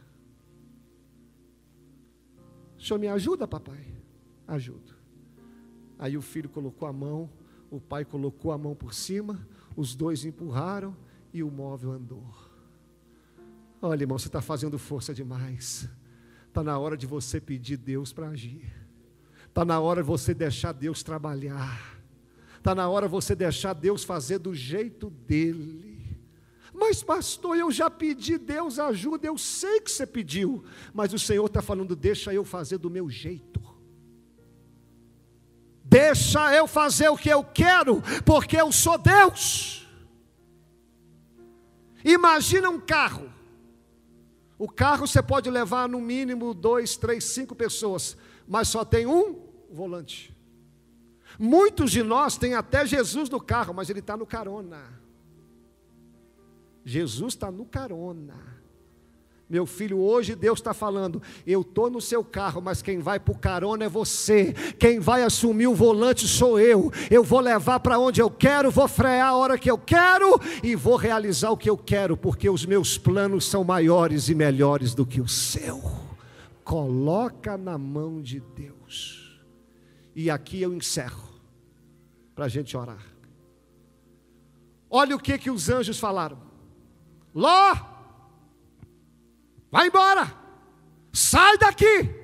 O 2.84 2.86
senhor 2.86 2.98
me 2.98 3.08
ajuda, 3.08 3.48
papai? 3.48 3.82
Ajudo. 4.46 4.92
Aí 5.98 6.18
o 6.18 6.20
filho 6.20 6.50
colocou 6.50 6.86
a 6.86 6.92
mão, 6.92 7.30
o 7.70 7.80
pai 7.80 8.04
colocou 8.04 8.52
a 8.52 8.58
mão 8.58 8.74
por 8.74 8.92
cima, 8.92 9.48
os 9.74 9.94
dois 9.94 10.26
empurraram 10.26 10.94
e 11.32 11.42
o 11.42 11.50
móvel 11.50 11.92
andou. 11.92 12.28
Olha, 13.80 14.02
irmão, 14.02 14.18
você 14.18 14.28
está 14.28 14.42
fazendo 14.42 14.78
força 14.78 15.14
demais. 15.14 15.88
Está 16.46 16.62
na 16.62 16.78
hora 16.78 16.94
de 16.94 17.06
você 17.06 17.40
pedir 17.40 17.78
Deus 17.78 18.12
para 18.12 18.28
agir. 18.28 18.70
Está 19.48 19.64
na 19.64 19.80
hora 19.80 20.02
de 20.02 20.06
você 20.06 20.34
deixar 20.34 20.72
Deus 20.72 21.02
trabalhar. 21.02 21.98
Está 22.58 22.74
na 22.74 22.86
hora 22.86 23.06
de 23.06 23.12
você 23.12 23.34
deixar 23.34 23.72
Deus 23.72 24.04
fazer 24.04 24.38
do 24.38 24.54
jeito 24.54 25.08
dele. 25.08 25.83
Mas, 26.74 27.04
pastor, 27.04 27.56
eu 27.56 27.70
já 27.70 27.88
pedi, 27.88 28.36
Deus 28.36 28.80
ajuda, 28.80 29.28
eu 29.28 29.38
sei 29.38 29.80
que 29.80 29.90
você 29.90 30.04
pediu, 30.04 30.64
mas 30.92 31.14
o 31.14 31.18
Senhor 31.18 31.46
está 31.46 31.62
falando, 31.62 31.94
deixa 31.94 32.34
eu 32.34 32.44
fazer 32.44 32.78
do 32.78 32.90
meu 32.90 33.08
jeito. 33.08 33.62
Deixa 35.84 36.52
eu 36.52 36.66
fazer 36.66 37.08
o 37.08 37.16
que 37.16 37.28
eu 37.28 37.44
quero, 37.44 38.02
porque 38.24 38.56
eu 38.56 38.72
sou 38.72 38.98
Deus. 38.98 39.86
Imagina 42.04 42.68
um 42.68 42.80
carro. 42.80 43.32
O 44.58 44.68
carro 44.68 45.06
você 45.06 45.22
pode 45.22 45.48
levar 45.48 45.88
no 45.88 46.00
mínimo 46.00 46.52
dois, 46.52 46.96
três, 46.96 47.22
cinco 47.22 47.54
pessoas, 47.54 48.16
mas 48.48 48.66
só 48.66 48.84
tem 48.84 49.06
um 49.06 49.46
volante. 49.70 50.34
Muitos 51.38 51.92
de 51.92 52.02
nós 52.02 52.36
têm 52.36 52.54
até 52.54 52.84
Jesus 52.84 53.30
no 53.30 53.40
carro, 53.40 53.72
mas 53.72 53.88
ele 53.88 54.00
está 54.00 54.16
no 54.16 54.26
carona. 54.26 55.03
Jesus 56.84 57.34
está 57.34 57.50
no 57.50 57.64
carona. 57.64 58.54
Meu 59.48 59.66
filho, 59.66 59.98
hoje 59.98 60.34
Deus 60.34 60.58
está 60.58 60.72
falando, 60.72 61.22
eu 61.46 61.60
estou 61.60 61.90
no 61.90 62.00
seu 62.00 62.24
carro, 62.24 62.62
mas 62.62 62.80
quem 62.80 62.98
vai 62.98 63.20
para 63.20 63.32
o 63.32 63.38
carona 63.38 63.84
é 63.84 63.88
você, 63.88 64.54
quem 64.78 64.98
vai 64.98 65.22
assumir 65.22 65.66
o 65.66 65.74
volante 65.74 66.26
sou 66.26 66.58
eu, 66.58 66.90
eu 67.10 67.22
vou 67.22 67.40
levar 67.40 67.78
para 67.80 67.98
onde 67.98 68.22
eu 68.22 68.30
quero, 68.30 68.70
vou 68.70 68.88
frear 68.88 69.28
a 69.28 69.36
hora 69.36 69.58
que 69.58 69.70
eu 69.70 69.76
quero 69.76 70.40
e 70.62 70.74
vou 70.74 70.96
realizar 70.96 71.50
o 71.50 71.58
que 71.58 71.68
eu 71.68 71.76
quero, 71.76 72.16
porque 72.16 72.48
os 72.48 72.64
meus 72.64 72.96
planos 72.96 73.44
são 73.44 73.62
maiores 73.62 74.30
e 74.30 74.34
melhores 74.34 74.94
do 74.94 75.04
que 75.04 75.20
o 75.20 75.28
seu. 75.28 75.82
Coloca 76.64 77.58
na 77.58 77.76
mão 77.76 78.22
de 78.22 78.40
Deus 78.40 79.42
E 80.16 80.30
aqui 80.30 80.62
eu 80.62 80.72
encerro, 80.72 81.28
para 82.34 82.46
a 82.46 82.48
gente 82.48 82.74
orar. 82.74 83.04
Olha 84.88 85.14
o 85.14 85.20
que, 85.20 85.36
que 85.36 85.50
os 85.50 85.68
anjos 85.68 85.98
falaram: 85.98 86.43
Ló, 87.34 87.76
vai 89.70 89.88
embora, 89.88 90.32
sai 91.12 91.58
daqui, 91.58 92.14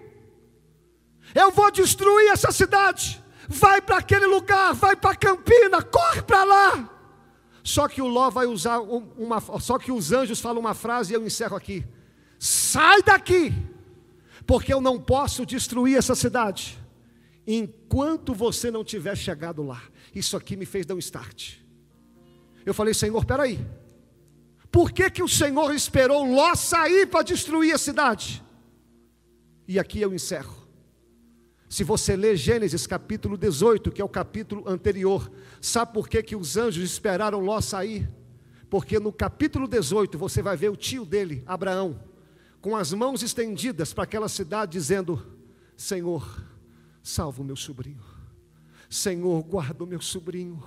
eu 1.34 1.50
vou 1.50 1.70
destruir 1.70 2.30
essa 2.30 2.52
cidade, 2.52 3.22
vai 3.48 3.82
para 3.82 3.98
aquele 3.98 4.26
lugar, 4.26 4.72
vai 4.74 4.94
para 4.94 5.16
Campina, 5.16 5.82
corre 5.82 6.22
para 6.22 6.44
lá. 6.44 6.96
Só 7.62 7.88
que 7.88 8.00
o 8.00 8.06
Ló 8.06 8.30
vai 8.30 8.46
usar 8.46 8.78
uma, 8.80 9.40
só 9.60 9.78
que 9.78 9.92
os 9.92 10.12
anjos 10.12 10.40
falam 10.40 10.60
uma 10.60 10.74
frase 10.74 11.12
e 11.12 11.16
eu 11.16 11.26
encerro 11.26 11.56
aqui: 11.56 11.84
sai 12.38 13.02
daqui, 13.02 13.52
porque 14.46 14.72
eu 14.72 14.80
não 14.80 14.98
posso 14.98 15.44
destruir 15.44 15.96
essa 15.96 16.14
cidade 16.14 16.78
enquanto 17.46 18.32
você 18.32 18.70
não 18.70 18.84
tiver 18.84 19.16
chegado 19.16 19.62
lá. 19.62 19.82
Isso 20.14 20.36
aqui 20.36 20.56
me 20.56 20.64
fez 20.64 20.86
dar 20.86 20.94
um 20.94 20.98
start. 20.98 21.56
Eu 22.64 22.72
falei, 22.72 22.94
Senhor, 22.94 23.24
peraí. 23.24 23.58
Por 24.70 24.92
que, 24.92 25.10
que 25.10 25.22
o 25.22 25.28
Senhor 25.28 25.74
esperou 25.74 26.24
Ló 26.24 26.54
sair 26.54 27.06
para 27.06 27.22
destruir 27.24 27.74
a 27.74 27.78
cidade? 27.78 28.42
E 29.66 29.78
aqui 29.78 30.00
eu 30.00 30.14
encerro. 30.14 30.60
Se 31.68 31.84
você 31.84 32.16
ler 32.16 32.36
Gênesis 32.36 32.86
capítulo 32.86 33.36
18, 33.36 33.92
que 33.92 34.00
é 34.00 34.04
o 34.04 34.08
capítulo 34.08 34.68
anterior, 34.68 35.30
sabe 35.60 35.92
por 35.92 36.08
que, 36.08 36.22
que 36.22 36.34
os 36.34 36.56
anjos 36.56 36.82
esperaram 36.82 37.40
Ló 37.40 37.60
sair? 37.60 38.08
Porque 38.68 38.98
no 38.98 39.12
capítulo 39.12 39.66
18 39.66 40.16
você 40.18 40.42
vai 40.42 40.56
ver 40.56 40.70
o 40.70 40.76
tio 40.76 41.04
dele, 41.04 41.42
Abraão, 41.46 42.02
com 42.60 42.76
as 42.76 42.92
mãos 42.92 43.22
estendidas 43.22 43.92
para 43.92 44.04
aquela 44.04 44.28
cidade, 44.28 44.72
dizendo: 44.72 45.24
Senhor, 45.76 46.44
salva 47.02 47.42
o 47.42 47.44
meu 47.44 47.56
sobrinho. 47.56 48.02
Senhor, 48.88 49.42
guarda 49.42 49.84
o 49.84 49.86
meu 49.86 50.00
sobrinho. 50.00 50.62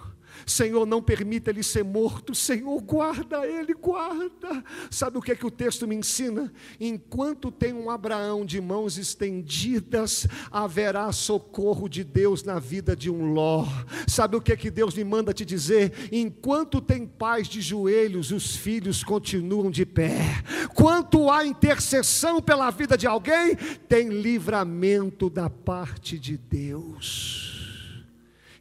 Senhor, 0.46 0.86
não 0.86 1.02
permita 1.02 1.50
ele 1.50 1.64
ser 1.64 1.84
morto. 1.84 2.34
Senhor, 2.34 2.82
guarda 2.82 3.46
ele, 3.48 3.74
guarda. 3.74 4.64
Sabe 4.90 5.18
o 5.18 5.22
que 5.22 5.32
é 5.32 5.36
que 5.36 5.46
o 5.46 5.52
texto 5.52 5.88
me 5.88 5.96
ensina? 5.96 6.52
Enquanto 6.80 7.52
tem 7.52 7.74
um 7.74 7.90
Abraão 7.90 8.46
de 8.46 8.60
mãos 8.60 8.98
estendidas, 8.98 10.28
haverá 10.52 11.12
socorro 11.12 11.88
de 11.88 12.04
Deus 12.04 12.44
na 12.44 12.60
vida 12.60 12.96
de 12.96 13.10
um 13.10 13.34
Ló. 13.34 13.66
Sabe 14.08 14.36
o 14.36 14.42
que 14.42 14.52
é 14.52 14.56
que 14.56 14.72
Deus 14.72 14.96
me 14.96 15.04
manda 15.04 15.34
te 15.34 15.46
dizer? 15.46 16.10
Enquanto 16.12 16.82
tem 16.82 17.06
paz 17.06 17.48
de 17.48 17.62
joelhos, 17.62 18.32
os 18.32 18.56
filhos 18.56 19.04
continuam 19.04 19.70
de 19.70 19.86
pé. 19.86 20.44
Quanto 20.74 21.30
há 21.30 21.46
intercessão 21.46 22.42
pela 22.42 22.70
vida 22.72 22.98
de 22.98 23.08
alguém, 23.08 23.56
tem 23.88 24.10
livramento 24.10 25.30
da 25.30 25.50
parte 25.50 26.18
de 26.18 26.38
Deus. 26.38 27.53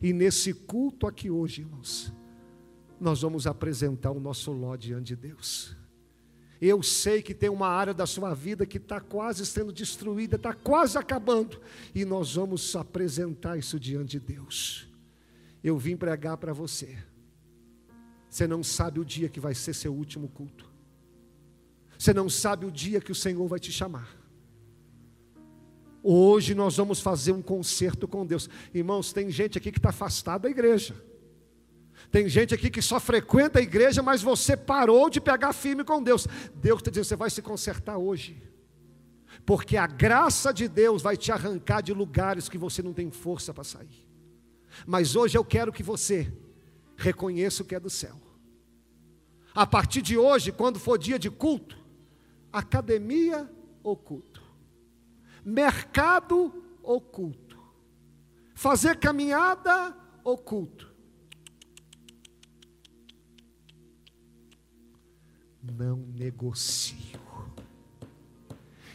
E 0.03 0.13
nesse 0.13 0.53
culto 0.53 1.07
aqui 1.07 1.31
hoje, 1.31 1.63
irmãos, 1.63 2.13
nós 3.01 3.23
vamos 3.23 3.47
apresentar 3.47 4.11
o 4.11 4.19
nosso 4.19 4.51
Ló 4.51 4.75
diante 4.75 5.15
de 5.15 5.17
Deus. 5.17 5.77
Eu 6.61 6.83
sei 6.83 7.23
que 7.23 7.35
tem 7.35 7.51
uma 7.51 7.69
área 7.69 7.95
da 7.95 8.07
sua 8.07 8.35
vida 8.35 8.67
que 8.67 8.79
está 8.79 9.01
quase 9.01 9.45
sendo 9.47 9.73
destruída, 9.73 10.37
está 10.37 10.53
quase 10.53 10.99
acabando, 10.99 11.61
e 11.95 12.05
nós 12.05 12.35
vamos 12.35 12.75
apresentar 12.77 13.59
isso 13.59 13.79
diante 13.79 14.19
de 14.19 14.21
Deus. 14.21 14.89
Eu 15.63 15.79
vim 15.79 15.97
pregar 15.97 16.37
para 16.37 16.53
você. 16.53 16.99
Você 18.29 18.47
não 18.47 18.63
sabe 18.63 18.99
o 18.99 19.05
dia 19.05 19.29
que 19.29 19.41
vai 19.41 19.55
ser 19.55 19.75
seu 19.75 19.93
último 19.93 20.29
culto. 20.29 20.71
Você 21.99 22.13
não 22.13 22.29
sabe 22.29 22.67
o 22.67 22.71
dia 22.71 23.01
que 23.01 23.13
o 23.13 23.15
Senhor 23.15 23.47
vai 23.47 23.61
te 23.61 23.71
chamar. 23.71 24.22
Hoje 26.03 26.55
nós 26.55 26.77
vamos 26.77 27.01
fazer 27.01 27.33
um 27.33 27.41
concerto 27.41 28.09
com 28.09 28.27
Deus. 28.27 28.51
Irmãos, 28.75 29.13
tem 29.13 29.31
gente 29.31 29.57
aqui 29.57 29.71
que 29.71 29.79
está 29.79 29.91
afastado 29.91 30.43
da 30.43 30.51
igreja. 30.51 30.95
Tem 32.11 32.29
gente 32.29 32.53
aqui 32.53 32.69
que 32.69 32.83
só 32.83 32.99
frequenta 32.99 33.61
a 33.61 33.63
igreja, 33.63 34.03
mas 34.03 34.21
você 34.21 34.57
parou 34.57 35.09
de 35.09 35.21
pegar 35.21 35.53
firme 35.53 35.85
com 35.85 36.03
Deus. 36.03 36.27
Deus 36.57 36.81
está 36.81 36.91
dizendo: 36.91 37.05
você 37.05 37.17
vai 37.17 37.31
se 37.31 37.41
consertar 37.41 37.99
hoje. 37.99 38.43
Porque 39.47 39.77
a 39.77 39.87
graça 39.87 40.53
de 40.53 40.69
Deus 40.69 41.03
vai 41.03 41.17
te 41.17 41.31
arrancar 41.31 41.81
de 41.81 41.93
lugares 41.93 42.49
que 42.49 42.59
você 42.59 42.83
não 42.83 42.93
tem 42.93 43.11
força 43.11 43.55
para 43.55 43.65
sair. 43.65 44.09
Mas 44.87 45.15
hoje 45.15 45.39
eu 45.39 45.45
quero 45.45 45.73
que 45.73 45.83
você 45.83 46.33
reconheça 46.97 47.63
o 47.63 47.67
que 47.67 47.75
é 47.75 47.81
do 47.81 47.91
céu. 47.91 48.21
A 49.55 49.67
partir 49.67 50.03
de 50.03 50.19
hoje, 50.19 50.51
quando 50.51 50.79
for 50.79 50.99
dia 50.99 51.19
de 51.19 51.31
culto, 51.31 51.79
academia 52.53 53.49
ou 53.83 53.97
culto 53.97 54.32
mercado 55.45 56.53
oculto, 56.83 57.59
fazer 58.55 58.97
caminhada 58.99 59.97
oculto. 60.25 60.93
Não 65.63 65.97
negocio. 65.97 67.21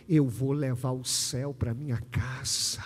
Eu 0.07 0.27
vou 0.27 0.53
levar 0.53 0.91
o 0.91 1.03
céu 1.03 1.53
para 1.53 1.73
minha 1.73 1.99
casa. 2.11 2.81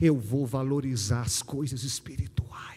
Eu 0.00 0.18
vou 0.18 0.46
valorizar 0.46 1.22
as 1.22 1.42
coisas 1.42 1.82
espirituais. 1.82 2.71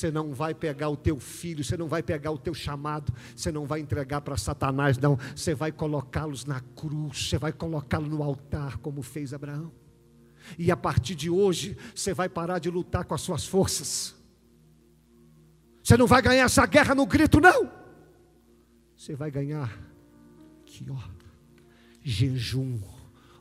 Você 0.00 0.10
não 0.10 0.32
vai 0.32 0.54
pegar 0.54 0.88
o 0.88 0.96
teu 0.96 1.20
filho, 1.20 1.62
você 1.62 1.76
não 1.76 1.86
vai 1.86 2.02
pegar 2.02 2.30
o 2.30 2.38
teu 2.38 2.54
chamado, 2.54 3.12
você 3.36 3.52
não 3.52 3.66
vai 3.66 3.80
entregar 3.80 4.22
para 4.22 4.34
Satanás, 4.34 4.96
não. 4.96 5.18
Você 5.36 5.54
vai 5.54 5.70
colocá-los 5.70 6.46
na 6.46 6.58
cruz, 6.58 7.28
você 7.28 7.36
vai 7.36 7.52
colocá-los 7.52 8.08
no 8.08 8.22
altar, 8.22 8.78
como 8.78 9.02
fez 9.02 9.34
Abraão. 9.34 9.70
E 10.58 10.70
a 10.70 10.76
partir 10.76 11.14
de 11.14 11.28
hoje, 11.28 11.76
você 11.94 12.14
vai 12.14 12.30
parar 12.30 12.58
de 12.58 12.70
lutar 12.70 13.04
com 13.04 13.12
as 13.12 13.20
suas 13.20 13.44
forças. 13.44 14.14
Você 15.84 15.98
não 15.98 16.06
vai 16.06 16.22
ganhar 16.22 16.44
essa 16.44 16.64
guerra 16.64 16.94
no 16.94 17.04
grito, 17.04 17.38
não. 17.38 17.70
Você 18.96 19.14
vai 19.14 19.30
ganhar 19.30 19.70
aqui, 20.62 20.86
ó, 20.90 21.10
jejum, 22.02 22.80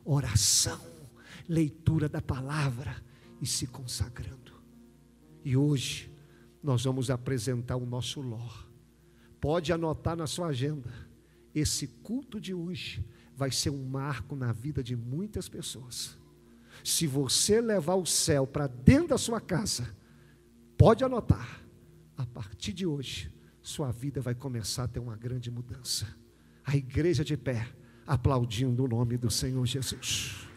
oração, 0.03 0.81
leitura 1.47 2.09
da 2.09 2.21
palavra 2.21 3.01
e 3.41 3.47
se 3.47 3.65
consagrando. 3.65 4.51
E 5.45 5.55
hoje, 5.55 6.18
nós 6.61 6.83
vamos 6.83 7.09
apresentar 7.09 7.77
o 7.77 7.85
nosso 7.85 8.21
Ló. 8.21 8.49
Pode 9.39 9.71
anotar 9.71 10.15
na 10.15 10.27
sua 10.27 10.47
agenda. 10.47 10.91
Esse 11.55 11.87
culto 11.87 12.39
de 12.39 12.53
hoje 12.53 13.05
vai 13.35 13.51
ser 13.51 13.69
um 13.69 13.85
marco 13.85 14.35
na 14.35 14.51
vida 14.51 14.83
de 14.83 14.95
muitas 14.95 15.47
pessoas. 15.47 16.17
Se 16.83 17.07
você 17.07 17.61
levar 17.61 17.95
o 17.95 18.05
céu 18.05 18.45
para 18.45 18.67
dentro 18.67 19.09
da 19.09 19.17
sua 19.17 19.39
casa, 19.39 19.95
pode 20.77 21.03
anotar. 21.03 21.61
A 22.17 22.25
partir 22.25 22.73
de 22.73 22.85
hoje, 22.85 23.33
sua 23.61 23.91
vida 23.91 24.19
vai 24.19 24.35
começar 24.35 24.83
a 24.83 24.87
ter 24.87 24.99
uma 24.99 25.15
grande 25.15 25.49
mudança. 25.49 26.05
A 26.65 26.75
igreja 26.75 27.23
de 27.23 27.37
pé, 27.37 27.67
aplaudindo 28.05 28.83
o 28.83 28.87
nome 28.87 29.17
do 29.17 29.31
Senhor 29.31 29.65
Jesus. 29.65 30.48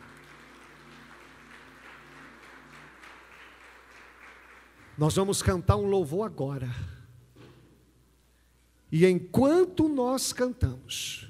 Nós 4.97 5.14
vamos 5.14 5.43
cantar 5.43 5.76
um 5.76 5.86
louvor 5.86 6.26
agora. 6.26 6.70
E 8.90 9.07
enquanto 9.07 9.88
nós 9.88 10.32
cantamos, 10.32 11.26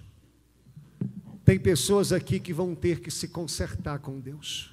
tem 1.45 1.61
pessoas 1.61 2.13
aqui 2.13 2.41
que 2.41 2.53
vão 2.53 2.75
ter 2.75 3.01
que 3.01 3.11
se 3.11 3.29
consertar 3.29 4.01
com 4.01 4.19
Deus. 4.19 4.73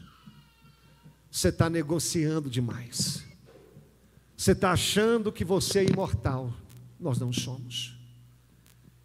Você 1.30 1.50
está 1.50 1.70
negociando 1.70 2.50
demais. 2.50 3.24
Você 4.36 4.54
está 4.54 4.72
achando 4.72 5.32
que 5.32 5.46
você 5.46 5.80
é 5.80 5.84
imortal. 5.86 6.52
Nós 7.00 7.20
não 7.20 7.32
somos. 7.32 7.96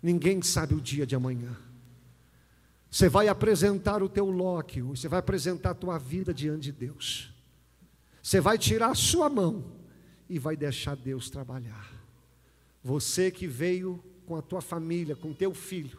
Ninguém 0.03 0.41
sabe 0.41 0.74
o 0.74 0.80
dia 0.80 1.07
de 1.07 1.14
amanhã. 1.14 1.57
Você 2.91 3.09
vai 3.09 3.26
apresentar 3.26 4.03
o 4.03 4.09
teu 4.09 4.30
Loki, 4.30 4.80
você 4.80 5.09
vai 5.09 5.18
apresentar 5.18 5.70
a 5.70 5.74
tua 5.74 5.99
vida 5.99 6.32
diante 6.32 6.62
de 6.62 6.72
Deus. 6.72 7.34
Você 8.24 8.40
vai 8.40 8.56
tirar 8.56 8.88
a 8.88 8.94
sua 8.94 9.28
mão 9.28 9.62
e 10.30 10.38
vai 10.38 10.56
deixar 10.56 10.96
Deus 10.96 11.28
trabalhar. 11.28 11.92
Você 12.82 13.30
que 13.30 13.46
veio 13.46 14.02
com 14.24 14.34
a 14.34 14.40
tua 14.40 14.62
família, 14.62 15.14
com 15.14 15.34
teu 15.34 15.52
filho, 15.52 15.98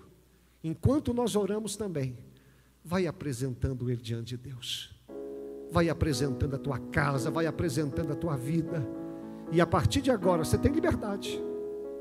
enquanto 0.64 1.14
nós 1.14 1.36
oramos 1.36 1.76
também, 1.76 2.18
vai 2.84 3.06
apresentando 3.06 3.92
ele 3.92 4.02
diante 4.02 4.30
de 4.30 4.38
Deus. 4.38 4.92
Vai 5.72 5.88
apresentando 5.88 6.56
a 6.56 6.58
tua 6.58 6.80
casa, 6.80 7.30
vai 7.30 7.46
apresentando 7.46 8.14
a 8.14 8.16
tua 8.16 8.36
vida. 8.36 8.84
E 9.52 9.62
a 9.62 9.68
partir 9.68 10.02
de 10.02 10.10
agora 10.10 10.44
você 10.44 10.58
tem 10.58 10.72
liberdade. 10.72 11.40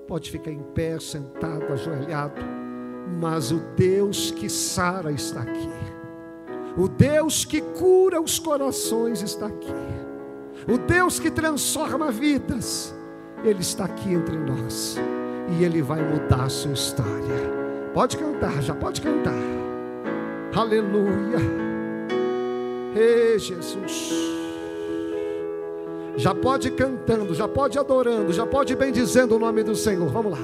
Pode 0.09 0.31
ficar 0.31 0.51
em 0.51 0.63
pé, 0.73 0.99
sentado, 0.99 1.71
ajoelhado, 1.71 2.41
mas 3.21 3.53
o 3.53 3.61
Deus 3.77 4.31
que 4.31 4.49
sara 4.49 5.13
está 5.13 5.43
aqui. 5.43 5.69
O 6.79 6.89
Deus 6.89 7.45
que 7.45 7.61
cura 7.61 8.23
os 8.23 8.39
corações 8.39 9.21
está 9.21 9.49
aqui. 9.49 10.04
O 10.67 10.79
Deus 10.79 11.19
que 11.19 11.31
transforma 11.31 12.11
vidas, 12.11 12.95
Ele 13.45 13.61
está 13.61 13.85
aqui 13.85 14.15
entre 14.15 14.37
nós 14.37 14.97
e 15.59 15.65
Ele 15.65 15.83
vai 15.83 16.03
mudar 16.03 16.45
a 16.45 16.49
sua 16.49 16.73
história. 16.73 17.55
Pode 17.93 18.17
cantar, 18.17 18.63
já 18.63 18.75
pode 18.75 19.01
cantar. 19.01 19.35
Aleluia. 20.55 21.39
Ei, 22.97 23.39
Jesus. 23.39 24.13
Já 26.17 26.35
pode 26.35 26.71
cantando, 26.71 27.35
já 27.35 27.49
pode 27.49 27.79
adorando, 27.79 28.33
já 28.33 28.47
pode 28.47 28.75
bendizendo 28.77 29.35
o 29.37 29.39
nome 29.39 29.63
do 29.65 29.75
Senhor. 29.75 30.09
Vamos 30.09 30.33
lá. 30.33 30.39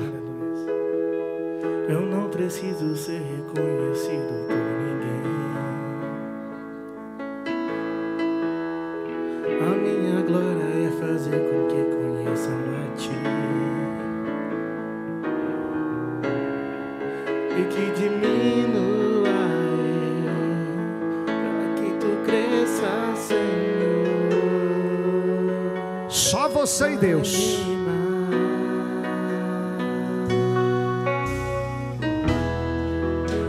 Eu 1.88 2.00
não 2.02 2.28
preciso 2.28 2.96
ser 2.96 3.20
reconhecido 3.20 4.46
por 4.48 4.56
ninguém. 4.84 5.22
A 9.60 9.76
minha 9.76 9.99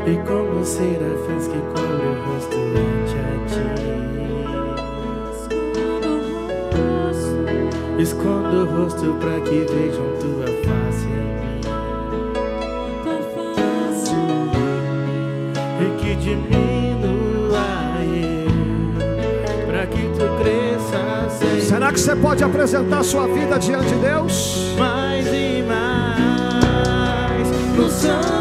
E 0.04 0.18
como 0.28 0.66
serafins 0.66 1.48
que 1.48 1.60
cobre 1.60 2.08
o 2.08 2.16
rosto 2.26 2.58
ante 2.58 3.18
a 3.20 3.38
ti 3.48 3.62
Escondo 8.02 8.64
o 8.64 8.66
rosto 8.66 9.14
para 9.20 9.40
que 9.42 9.60
vejam 9.60 10.08
tua 10.20 10.48
face 10.64 11.06
em 11.06 11.10
mim. 11.40 11.62
E 15.80 15.86
que 16.02 16.12
diminua 16.16 17.70
eu 18.04 18.50
Para 19.68 19.86
que 19.86 20.02
tu 20.18 20.26
cresças 20.42 21.34
Senhor 21.34 21.62
Será 21.62 21.92
que 21.94 22.00
você 22.00 22.16
pode 22.16 22.44
apresentar 22.44 23.04
sua 23.04 23.28
vida 23.28 23.60
diante 23.60 23.90
de 23.90 23.96
Deus? 23.96 24.76
mais 24.80 25.28
e 25.28 25.64
mais? 25.68 27.48
No 27.78 27.88
santo 27.88 28.41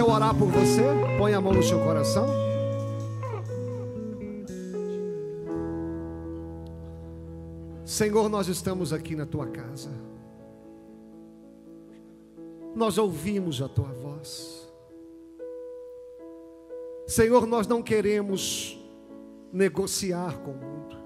Deixa 0.00 0.10
eu 0.10 0.16
orar 0.16 0.34
por 0.34 0.48
você. 0.48 0.80
Põe 1.18 1.34
a 1.34 1.40
mão 1.42 1.52
no 1.52 1.62
seu 1.62 1.78
coração. 1.78 2.26
Senhor, 7.84 8.30
nós 8.30 8.48
estamos 8.48 8.94
aqui 8.94 9.14
na 9.14 9.26
tua 9.26 9.46
casa. 9.48 9.90
Nós 12.74 12.96
ouvimos 12.96 13.60
a 13.60 13.68
tua 13.68 13.88
voz. 13.88 14.72
Senhor, 17.06 17.46
nós 17.46 17.66
não 17.66 17.82
queremos 17.82 18.82
negociar 19.52 20.38
com 20.38 20.52
o 20.52 20.54
mundo. 20.54 20.96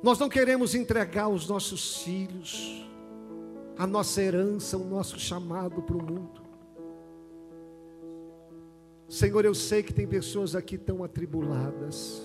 Nós 0.00 0.16
não 0.16 0.28
queremos 0.28 0.76
entregar 0.76 1.26
os 1.26 1.48
nossos 1.48 2.04
filhos, 2.04 2.86
a 3.76 3.84
nossa 3.84 4.22
herança, 4.22 4.76
o 4.76 4.84
nosso 4.84 5.18
chamado 5.18 5.82
para 5.82 5.96
o 5.96 6.00
mundo. 6.00 6.41
Senhor, 9.12 9.44
eu 9.44 9.54
sei 9.54 9.82
que 9.82 9.92
tem 9.92 10.06
pessoas 10.06 10.56
aqui 10.56 10.78
tão 10.78 11.04
atribuladas. 11.04 12.22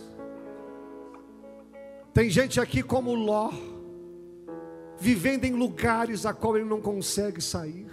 Tem 2.14 2.30
gente 2.30 2.62
aqui 2.62 2.82
como 2.82 3.14
Ló, 3.14 3.52
vivendo 4.98 5.44
em 5.44 5.52
lugares 5.52 6.26
a 6.26 6.34
qual 6.34 6.56
ele 6.56 6.64
não 6.66 6.80
consegue 6.80 7.42
sair. 7.42 7.92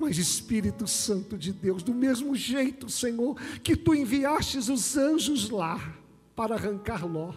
Mas 0.00 0.18
Espírito 0.18 0.84
Santo 0.88 1.38
de 1.38 1.52
Deus, 1.52 1.80
do 1.80 1.94
mesmo 1.94 2.34
jeito, 2.34 2.88
Senhor, 2.88 3.40
que 3.62 3.76
tu 3.76 3.94
enviastes 3.94 4.68
os 4.68 4.96
anjos 4.96 5.50
lá 5.50 5.96
para 6.34 6.56
arrancar 6.56 7.06
Ló. 7.06 7.32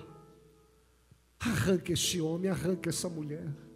Arranca 1.39 1.93
este 1.93 2.19
homem, 2.19 2.49
arranca 2.49 2.89
essa 2.89 3.07
mulher. 3.07 3.66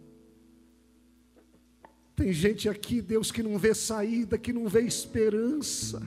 Tem 2.22 2.32
gente 2.32 2.68
aqui, 2.68 3.02
Deus, 3.02 3.32
que 3.32 3.42
não 3.42 3.58
vê 3.58 3.74
saída, 3.74 4.38
que 4.38 4.52
não 4.52 4.68
vê 4.68 4.82
esperança. 4.82 6.00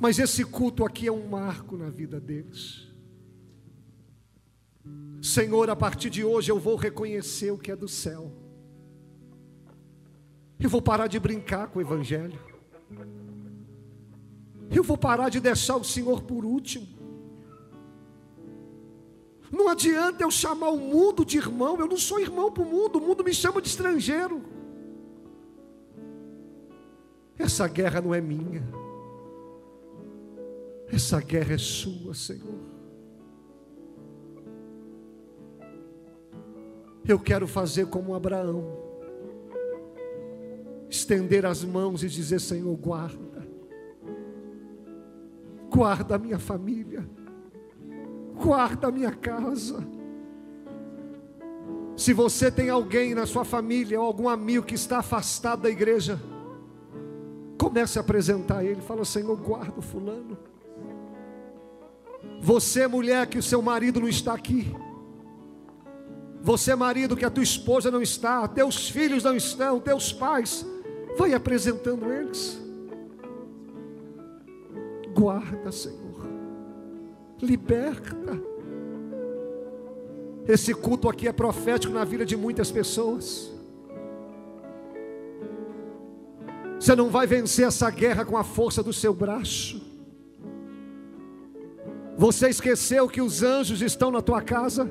Mas 0.00 0.18
esse 0.18 0.44
culto 0.44 0.84
aqui 0.84 1.06
é 1.06 1.12
um 1.12 1.28
marco 1.28 1.76
na 1.76 1.88
vida 1.88 2.18
deles. 2.18 2.88
Senhor, 5.22 5.70
a 5.70 5.76
partir 5.76 6.10
de 6.10 6.24
hoje 6.24 6.50
eu 6.50 6.58
vou 6.58 6.74
reconhecer 6.74 7.52
o 7.52 7.58
que 7.58 7.70
é 7.70 7.76
do 7.76 7.86
céu. 7.86 8.32
Eu 10.58 10.68
vou 10.68 10.82
parar 10.82 11.06
de 11.06 11.20
brincar 11.20 11.68
com 11.68 11.78
o 11.78 11.82
Evangelho. 11.82 12.40
Eu 14.68 14.82
vou 14.82 14.98
parar 14.98 15.28
de 15.28 15.38
deixar 15.38 15.76
o 15.76 15.84
Senhor 15.84 16.24
por 16.24 16.44
último. 16.44 16.88
Não 19.56 19.68
adianta 19.68 20.22
eu 20.22 20.30
chamar 20.30 20.68
o 20.68 20.76
mundo 20.76 21.24
de 21.24 21.38
irmão, 21.38 21.80
eu 21.80 21.86
não 21.86 21.96
sou 21.96 22.20
irmão 22.20 22.52
para 22.52 22.62
o 22.62 22.66
mundo, 22.66 22.98
o 22.98 23.00
mundo 23.00 23.24
me 23.24 23.32
chama 23.32 23.62
de 23.62 23.68
estrangeiro. 23.68 24.42
Essa 27.38 27.66
guerra 27.66 28.02
não 28.02 28.14
é 28.14 28.20
minha, 28.20 28.62
essa 30.92 31.18
guerra 31.22 31.54
é 31.54 31.58
sua, 31.58 32.12
Senhor. 32.12 32.60
Eu 37.08 37.18
quero 37.18 37.46
fazer 37.46 37.86
como 37.86 38.14
Abraão, 38.14 38.76
estender 40.90 41.46
as 41.46 41.64
mãos 41.64 42.02
e 42.02 42.08
dizer: 42.08 42.40
Senhor, 42.40 42.76
guarda, 42.76 43.48
guarda 45.70 46.16
a 46.16 46.18
minha 46.18 46.38
família 46.38 47.08
guarda 48.36 48.88
a 48.88 48.92
minha 48.92 49.12
casa. 49.12 49.82
Se 51.96 52.12
você 52.12 52.50
tem 52.50 52.68
alguém 52.68 53.14
na 53.14 53.24
sua 53.24 53.44
família 53.44 53.98
ou 53.98 54.06
algum 54.06 54.28
amigo 54.28 54.66
que 54.66 54.74
está 54.74 54.98
afastado 54.98 55.62
da 55.62 55.70
igreja, 55.70 56.20
comece 57.58 57.98
a 57.98 58.02
apresentar 58.02 58.62
ele. 58.64 58.82
Fala, 58.82 59.04
Senhor, 59.04 59.34
guarda 59.36 59.78
o 59.78 59.82
fulano. 59.82 60.36
Você, 62.40 62.86
mulher, 62.86 63.26
que 63.26 63.38
o 63.38 63.42
seu 63.42 63.62
marido 63.62 64.00
não 64.00 64.08
está 64.08 64.34
aqui. 64.34 64.74
Você, 66.42 66.74
marido, 66.74 67.16
que 67.16 67.24
a 67.24 67.30
tua 67.30 67.42
esposa 67.42 67.90
não 67.90 68.02
está, 68.02 68.46
teus 68.46 68.88
filhos 68.88 69.24
não 69.24 69.34
estão, 69.34 69.80
teus 69.80 70.12
pais, 70.12 70.64
vai 71.16 71.32
apresentando 71.32 72.12
eles. 72.12 72.60
Guarda, 75.14 75.72
Senhor 75.72 76.05
liberta. 77.40 78.40
Esse 80.46 80.72
culto 80.72 81.08
aqui 81.08 81.26
é 81.26 81.32
profético 81.32 81.92
na 81.92 82.04
vida 82.04 82.24
de 82.24 82.36
muitas 82.36 82.70
pessoas. 82.70 83.52
Você 86.78 86.94
não 86.94 87.10
vai 87.10 87.26
vencer 87.26 87.66
essa 87.66 87.90
guerra 87.90 88.24
com 88.24 88.36
a 88.36 88.44
força 88.44 88.82
do 88.82 88.92
seu 88.92 89.12
braço. 89.12 89.84
Você 92.16 92.48
esqueceu 92.48 93.08
que 93.08 93.20
os 93.20 93.42
anjos 93.42 93.82
estão 93.82 94.10
na 94.10 94.22
tua 94.22 94.40
casa? 94.40 94.90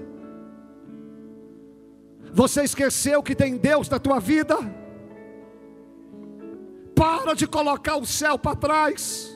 Você 2.33 2.63
esqueceu 2.63 3.23
que 3.23 3.33
tem 3.33 3.55
Deus 3.55 3.87
na 3.87 3.97
tua 3.97 4.19
vida? 4.19 4.57
Para 6.93 7.33
de 7.33 7.47
colocar 7.47 7.97
o 7.97 8.05
céu 8.05 8.37
para 8.37 8.55
trás. 8.55 9.34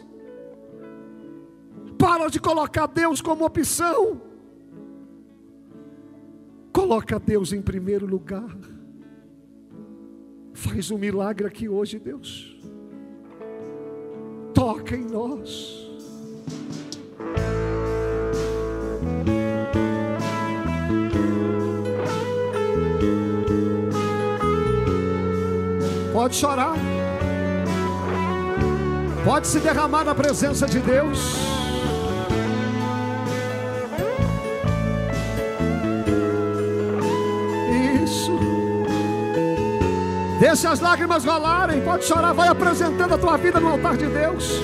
Para 2.00 2.30
de 2.30 2.40
colocar 2.40 2.88
Deus 2.88 3.22
como 3.22 3.46
opção. 3.46 4.22
Coloca 6.72 7.20
Deus 7.20 7.52
em 7.52 7.62
primeiro 7.62 8.06
lugar. 8.06 8.56
Faz 10.54 10.90
um 10.92 10.98
milagre 10.98 11.46
aqui 11.46 11.68
hoje, 11.68 12.00
Deus. 12.00 12.58
Toca 14.54 14.96
em 14.96 15.04
nós. 15.04 15.78
Pode 26.14 26.36
chorar. 26.36 26.76
Pode 29.26 29.48
se 29.48 29.60
derramar 29.60 30.06
na 30.06 30.16
presença 30.16 30.66
de 30.66 30.80
Deus. 30.80 31.49
Deixa 40.40 40.70
as 40.70 40.80
lágrimas 40.80 41.26
rolarem. 41.26 41.82
Pode 41.82 42.06
chorar. 42.06 42.34
Vai 42.34 42.48
apresentando 42.48 43.14
a 43.14 43.18
tua 43.18 43.36
vida 43.38 43.60
no 43.60 43.68
altar 43.70 43.98
de 43.98 44.06
Deus. 44.06 44.62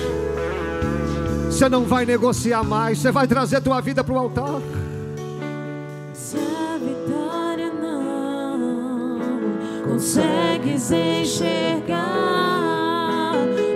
Você 1.44 1.68
não 1.68 1.84
vai 1.84 2.06
negociar 2.06 2.62
mais. 2.62 2.98
Você 2.98 3.12
vai 3.12 3.26
trazer 3.26 3.56
a 3.56 3.60
tua 3.60 3.80
vida 3.80 4.02
para 4.02 4.14
o 4.14 4.18
altar. 4.18 4.60
Se 6.14 6.38
a 6.38 6.78
vitória 6.78 7.70
não 7.72 9.20
consegues 9.84 10.90
enxergar, 10.90 11.96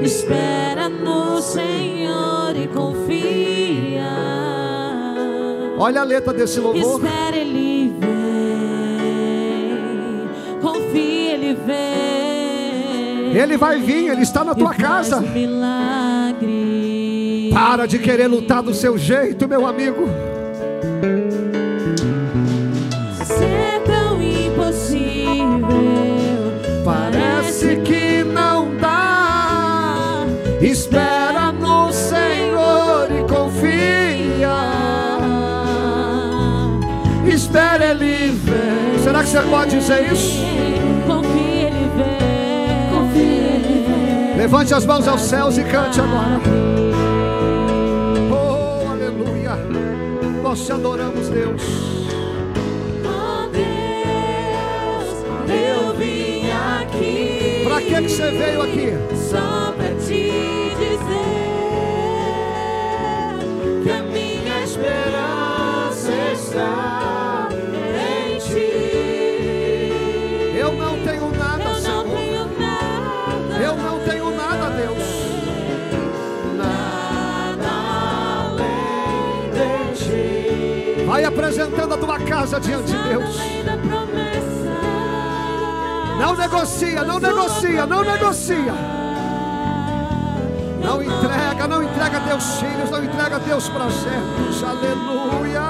espera 0.02 0.88
no 0.88 1.40
Senhor 1.40 2.56
e 2.56 2.66
confia. 2.68 4.10
Olha 5.78 6.00
a 6.02 6.04
letra 6.04 6.32
desse 6.34 6.60
louvor. 6.60 7.02
Espera, 7.02 7.39
Ele 13.32 13.56
vai 13.56 13.80
vir, 13.80 14.08
ele 14.08 14.22
está 14.22 14.44
na 14.44 14.54
tua 14.54 14.74
casa. 14.74 15.22
Para 17.52 17.86
de 17.86 17.98
querer 17.98 18.26
lutar 18.26 18.62
do 18.62 18.74
seu 18.74 18.98
jeito, 18.98 19.48
meu 19.48 19.66
amigo. 19.66 20.08
Ser 23.24 23.82
tão 23.84 24.20
impossível. 24.22 25.30
Parece 26.84 27.76
que 27.78 28.24
não 28.24 28.76
dá. 28.76 30.26
Espera 30.60 31.52
no 31.52 31.92
Senhor 31.92 33.08
e 33.10 33.22
confia. 33.32 33.70
Espera 37.26 37.84
ele 37.86 38.30
vem. 38.30 38.98
Será 39.02 39.22
que 39.22 39.28
você 39.28 39.40
pode 39.42 39.78
dizer 39.78 40.12
isso? 40.12 40.89
Levante 44.50 44.74
as 44.74 44.84
mãos 44.84 45.06
aos 45.06 45.20
céus 45.20 45.56
e 45.58 45.62
cante 45.62 46.00
agora. 46.00 46.40
Oh, 48.32 48.90
aleluia. 48.90 49.54
Nós 50.42 50.66
te 50.66 50.72
adoramos, 50.72 51.28
Deus. 51.28 51.62
Oh 53.04 53.46
Deus, 53.52 55.24
eu 55.48 55.94
vim 55.94 56.50
aqui. 56.80 57.62
Para 57.62 57.80
que, 57.80 57.94
que 58.02 58.08
você 58.08 58.30
veio 58.32 58.62
aqui? 58.62 58.92
Só 59.14 59.70
pra 59.70 59.94
te 59.94 60.32
dizer 60.80 61.28
que 63.84 63.90
a 63.92 64.02
minha 64.02 64.64
esperança 64.64 66.10
está 66.32 66.89
Vai 81.10 81.24
apresentando 81.24 81.92
a 81.92 81.98
tua 81.98 82.20
casa 82.20 82.60
diante 82.60 82.92
de 82.92 82.98
Deus. 83.08 83.36
Não 86.20 86.36
negocia, 86.36 87.02
não 87.02 87.18
negocia, 87.18 87.84
não 87.84 88.04
negocia. 88.04 88.72
Não 90.80 91.02
entrega, 91.02 91.66
não 91.66 91.82
entrega 91.82 92.20
teus 92.20 92.60
filhos, 92.60 92.90
não 92.92 93.02
entrega 93.02 93.40
teus 93.40 93.68
projetos. 93.68 94.62
Aleluia. 94.62 95.60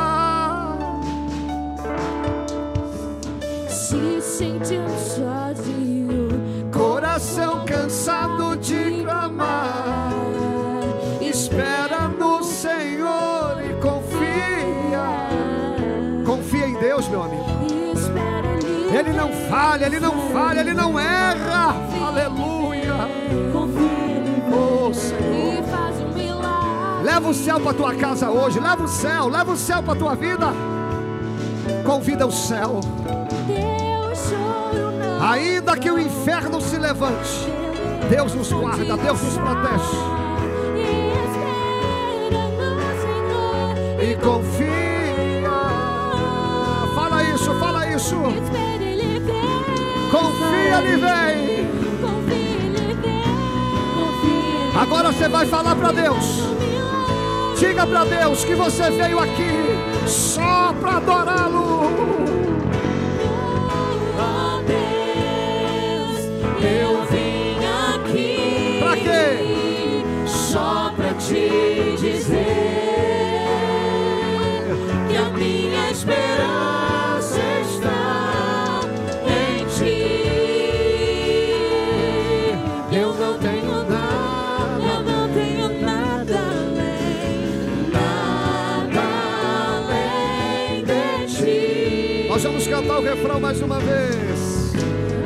Se 3.66 4.20
sentiu 4.20 4.86
sozinho, 4.90 6.28
Coração 6.70 7.64
cansado 7.64 8.49
falha, 19.50 19.86
ele 19.86 20.00
não 20.00 20.30
falha, 20.30 20.60
ele 20.60 20.72
não 20.72 20.98
erra. 20.98 21.74
Aleluia. 22.06 22.94
Oh, 24.52 24.94
Senhor. 24.94 25.30
Leva 27.02 27.28
o 27.28 27.34
céu 27.34 27.58
para 27.60 27.74
tua 27.74 27.94
casa 27.94 28.30
hoje, 28.30 28.60
leva 28.60 28.84
o 28.84 28.88
céu, 28.88 29.28
leva 29.28 29.52
o 29.52 29.56
céu 29.56 29.82
para 29.82 29.98
tua 29.98 30.14
vida. 30.14 30.52
Convida 31.84 32.26
o 32.26 32.30
céu. 32.30 32.80
Ainda 35.20 35.76
que 35.76 35.90
o 35.90 35.98
inferno 35.98 36.60
se 36.60 36.78
levante, 36.78 37.46
Deus 38.08 38.34
nos 38.34 38.52
guarda, 38.52 38.96
Deus 38.96 39.22
nos 39.22 39.36
protege. 39.36 39.96
E 44.02 44.14
confia. 44.16 45.50
Fala 46.94 47.22
isso, 47.24 47.54
fala 47.58 47.86
isso. 47.88 48.16
Confia, 50.10 50.78
ele 50.78 50.96
vem. 50.96 51.70
Agora 54.80 55.12
você 55.12 55.28
vai 55.28 55.46
falar 55.46 55.76
para 55.76 55.92
Deus. 55.92 56.40
Diga 57.58 57.86
para 57.86 58.04
Deus 58.04 58.44
que 58.44 58.54
você 58.54 58.90
veio 58.90 59.18
aqui 59.18 59.50
só 60.06 60.74
para 60.80 60.96
adorá-lo. 60.96 61.59
Mais 93.60 93.62
uma 93.62 93.78
vez. 93.80 94.72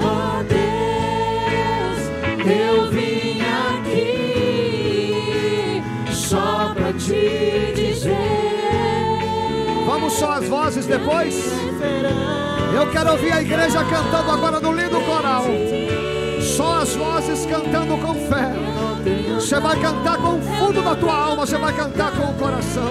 Oh 0.00 0.42
Deus, 0.44 1.98
eu 2.46 2.90
vim 2.90 3.40
aqui 3.80 4.32
só 6.12 6.74
pra 6.74 6.92
te 6.92 7.72
dizer. 7.74 8.16
Vamos 9.86 10.14
só 10.14 10.32
as 10.32 10.48
vozes 10.48 10.86
depois. 10.86 11.34
Eu 12.74 12.90
quero 12.90 13.12
ouvir 13.12 13.32
a 13.32 13.40
igreja 13.40 13.84
cantando 13.84 14.30
agora 14.30 14.58
no 14.60 14.72
lindo 14.72 15.00
coral. 15.02 15.44
Só 16.40 16.80
as 16.80 16.94
vozes 16.94 17.46
cantando 17.46 17.96
com 17.98 18.14
fé. 18.14 18.52
Você 19.34 19.60
vai 19.60 19.78
cantar 19.80 20.18
com 20.18 20.38
o 20.38 20.42
fundo 20.42 20.82
da 20.82 20.96
tua 20.96 21.14
alma, 21.14 21.46
você 21.46 21.56
vai 21.58 21.72
cantar 21.74 22.10
com 22.12 22.30
o 22.30 22.34
coração. 22.34 22.90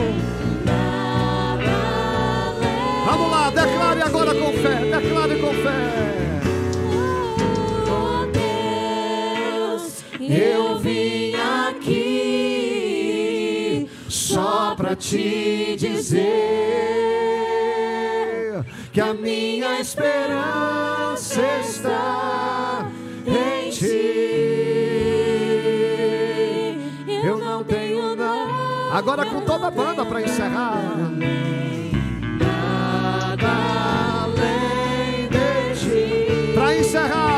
Vamos 3.15 3.29
lá, 3.29 3.51
declare 3.51 4.01
agora 4.01 4.33
com 4.33 4.51
fé, 4.53 4.73
declare 4.85 5.35
com 5.39 5.53
fé. 5.53 6.09
Oh 7.87 8.25
Deus, 9.61 10.03
eu 10.19 10.79
vim 10.79 11.35
aqui 11.69 13.07
só 14.09 14.73
pra 14.75 14.95
te 14.95 15.75
dizer 15.77 16.23
que 18.91 18.99
a 18.99 19.13
minha 19.13 19.79
esperança 19.79 21.39
está 21.61 22.89
em 23.27 23.69
ti. 23.69 24.23
Eu 27.23 27.37
não 27.37 27.63
tenho 27.63 28.15
nada. 28.15 28.51
Agora 28.91 29.23
com 29.23 29.39
toda 29.41 29.67
a 29.67 29.71
banda 29.71 30.03
para 30.03 30.19
encerrar. 30.23 30.81
Ti. 36.93 37.32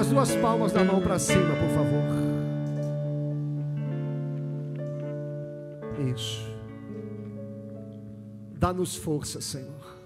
As 0.00 0.08
duas 0.08 0.34
palmas 0.36 0.72
da 0.72 0.82
mão 0.82 0.98
para 1.02 1.18
cima, 1.18 1.54
por 1.56 1.68
favor. 1.74 2.02
Isso. 6.14 6.50
Dá-nos 8.58 8.96
força, 8.96 9.42
Senhor. 9.42 10.00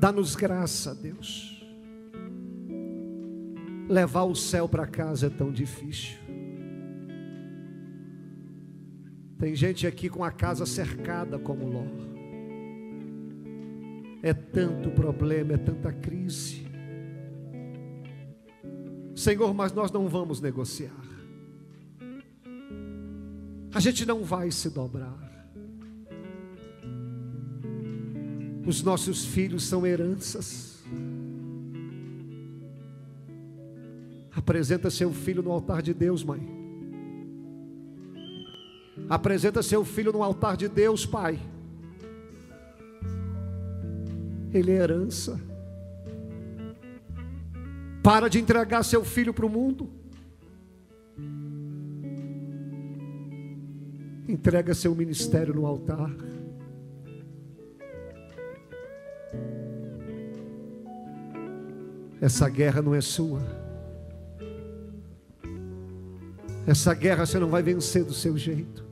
Dá-nos 0.00 0.34
graça, 0.34 0.92
Deus. 0.92 1.64
Levar 3.88 4.24
o 4.24 4.34
céu 4.34 4.68
para 4.68 4.88
casa 4.88 5.28
é 5.28 5.30
tão 5.30 5.52
difícil. 5.52 6.18
Tem 9.38 9.54
gente 9.54 9.86
aqui 9.86 10.08
com 10.08 10.24
a 10.24 10.32
casa 10.32 10.66
cercada 10.66 11.38
como 11.38 11.68
Ló. 11.68 11.84
É 14.20 14.34
tanto 14.34 14.90
problema, 14.90 15.52
é 15.52 15.58
tanta 15.58 15.92
crise. 15.92 16.63
Senhor, 19.14 19.54
mas 19.54 19.72
nós 19.72 19.92
não 19.92 20.08
vamos 20.08 20.40
negociar. 20.40 20.92
A 23.72 23.80
gente 23.80 24.04
não 24.06 24.24
vai 24.24 24.50
se 24.50 24.70
dobrar. 24.70 25.18
Os 28.66 28.82
nossos 28.82 29.24
filhos 29.24 29.64
são 29.64 29.86
heranças. 29.86 30.82
Apresenta 34.34 34.90
seu 34.90 35.12
filho 35.12 35.42
no 35.42 35.50
altar 35.50 35.82
de 35.82 35.92
Deus, 35.92 36.24
mãe. 36.24 36.40
Apresenta 39.08 39.62
seu 39.62 39.84
filho 39.84 40.12
no 40.12 40.22
altar 40.22 40.56
de 40.56 40.68
Deus, 40.68 41.04
pai. 41.04 41.38
Ele 44.52 44.70
é 44.70 44.76
herança. 44.76 45.40
Para 48.04 48.28
de 48.28 48.38
entregar 48.38 48.82
seu 48.82 49.02
filho 49.02 49.32
para 49.32 49.46
o 49.46 49.48
mundo. 49.48 49.88
Entrega 54.28 54.74
seu 54.74 54.94
ministério 54.94 55.54
no 55.54 55.64
altar. 55.64 56.14
Essa 62.20 62.46
guerra 62.50 62.82
não 62.82 62.94
é 62.94 63.00
sua. 63.00 63.40
Essa 66.66 66.92
guerra 66.92 67.24
você 67.24 67.38
não 67.38 67.48
vai 67.48 67.62
vencer 67.62 68.04
do 68.04 68.12
seu 68.12 68.36
jeito. 68.36 68.84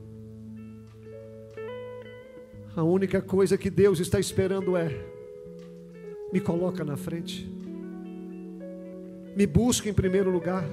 A 2.75 2.81
única 2.81 3.21
coisa 3.21 3.59
que 3.59 3.69
Deus 3.69 3.99
está 3.99 4.19
esperando 4.19 4.75
é: 4.75 4.89
me 6.31 6.41
coloca 6.41 6.83
na 6.83 6.97
frente, 6.97 7.52
me 9.35 9.47
busca 9.47 9.89
em 9.89 9.93
primeiro 9.93 10.29
lugar. 10.29 10.63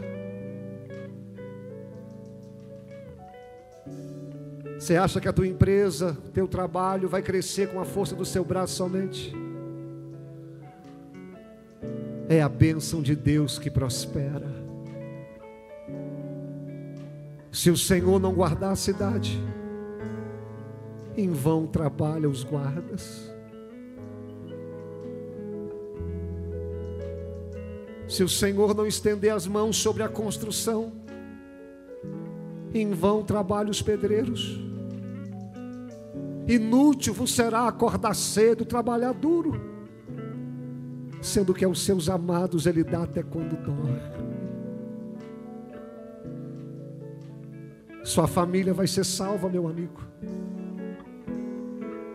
Você 4.79 4.97
acha 4.97 5.21
que 5.21 5.29
a 5.29 5.33
tua 5.33 5.47
empresa, 5.47 6.17
teu 6.33 6.49
trabalho 6.49 7.09
vai 7.09 7.23
crescer 7.23 7.71
com 7.71 7.81
a 7.81 7.85
força 7.85 8.15
do 8.15 8.25
seu 8.25 8.45
braço 8.45 8.75
somente? 8.75 9.33
É 12.29 12.41
a 12.41 12.49
bênção 12.49 13.03
de 13.03 13.15
Deus 13.15 13.59
que 13.59 13.71
prospera. 13.71 14.49
Se 17.53 17.71
o 17.71 17.77
Senhor 17.77 18.19
não 18.21 18.33
guardar 18.33 18.73
a 18.73 18.77
cidade, 18.77 19.39
em 21.17 21.31
vão 21.31 21.67
trabalham 21.67 22.31
os 22.31 22.43
guardas. 22.43 23.31
Se 28.11 28.23
o 28.23 28.29
Senhor 28.29 28.75
não 28.75 28.87
estender 28.87 29.33
as 29.33 29.47
mãos 29.47 29.79
sobre 29.79 30.03
a 30.03 30.09
construção, 30.09 30.93
em 32.75 32.93
vão 32.93 33.23
trabalham 33.23 33.71
os 33.71 33.81
pedreiros. 33.81 34.61
Inútil 36.47 37.15
vos 37.15 37.35
será 37.35 37.67
acordar 37.67 38.15
cedo, 38.15 38.67
trabalhar 38.67 39.13
duro 39.13 39.71
sendo 41.21 41.53
que 41.53 41.65
aos 41.65 41.83
seus 41.83 42.09
amados 42.09 42.67
Ele 42.67 42.83
dá 42.83 43.03
até 43.03 43.23
quando 43.23 43.57
dorme. 43.57 44.31
Sua 48.03 48.27
família 48.27 48.73
vai 48.73 48.87
ser 48.87 49.05
salva, 49.05 49.49
meu 49.49 49.69
amigo. 49.69 50.01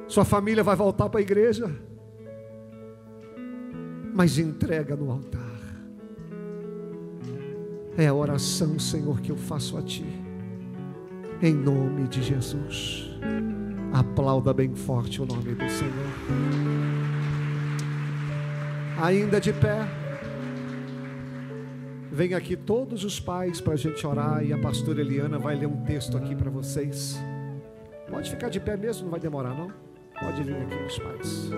Sua 0.08 0.26
família 0.26 0.64
vai 0.64 0.76
voltar 0.76 1.10
para 1.10 1.20
a 1.20 1.24
igreja. 1.24 1.70
Mas 4.14 4.38
entrega 4.38 4.96
no 4.96 5.12
altar. 5.12 5.45
É 7.98 8.08
a 8.08 8.14
oração, 8.14 8.78
Senhor, 8.78 9.22
que 9.22 9.32
eu 9.32 9.38
faço 9.38 9.78
a 9.78 9.82
Ti. 9.82 10.06
Em 11.42 11.54
nome 11.54 12.08
de 12.08 12.22
Jesus. 12.22 13.10
Aplauda 13.94 14.54
bem 14.54 14.76
forte 14.76 15.22
o 15.22 15.26
nome 15.26 15.56
do 15.56 15.70
Senhor 15.70 16.66
ainda 18.98 19.40
de 19.40 19.54
pé. 19.54 19.88
Vem 22.12 22.34
aqui 22.34 22.56
todos 22.56 23.04
os 23.04 23.20
pais 23.20 23.60
para 23.60 23.74
a 23.74 23.78
gente 23.78 24.06
orar 24.08 24.44
e 24.44 24.54
a 24.54 24.58
pastora 24.58 25.02
Eliana 25.02 25.38
vai 25.38 25.56
ler 25.56 25.68
um 25.68 25.84
texto 25.84 26.18
aqui 26.18 26.36
para 26.36 26.50
vocês. 26.50 27.20
Pode 28.10 28.30
ficar 28.30 28.50
de 28.50 28.60
pé 28.60 28.78
mesmo, 28.78 29.04
não 29.04 29.12
vai 29.12 29.20
demorar 29.20 29.54
não. 29.54 29.72
Pode 30.20 30.44
vir 30.44 30.56
aqui 30.56 30.76
os 30.76 31.00
pais. 31.00 31.50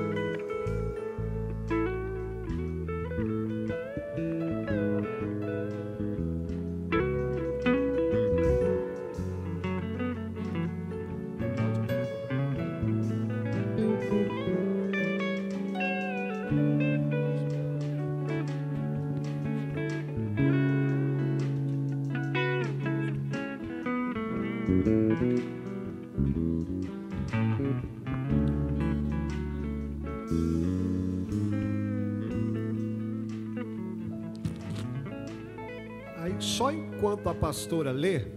Pastora 37.47 37.93
lê, 37.93 38.27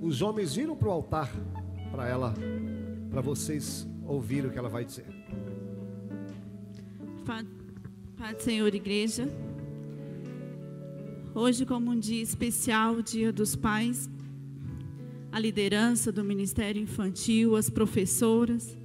os 0.00 0.22
homens 0.22 0.54
viram 0.54 0.76
para 0.76 0.88
o 0.88 0.92
altar 0.92 1.28
para 1.90 2.06
ela, 2.06 2.32
para 3.10 3.20
vocês 3.20 3.88
ouvirem 4.06 4.48
o 4.48 4.52
que 4.52 4.58
ela 4.58 4.68
vai 4.68 4.84
dizer. 4.84 5.04
Do 7.24 8.40
Senhor, 8.40 8.72
igreja. 8.72 9.28
Hoje, 11.34 11.66
como 11.66 11.90
um 11.90 11.98
dia 11.98 12.22
especial, 12.22 13.02
Dia 13.02 13.32
dos 13.32 13.56
Pais, 13.56 14.08
a 15.32 15.40
liderança 15.40 16.12
do 16.12 16.22
Ministério 16.22 16.80
Infantil, 16.80 17.56
as 17.56 17.68
professoras, 17.68 18.78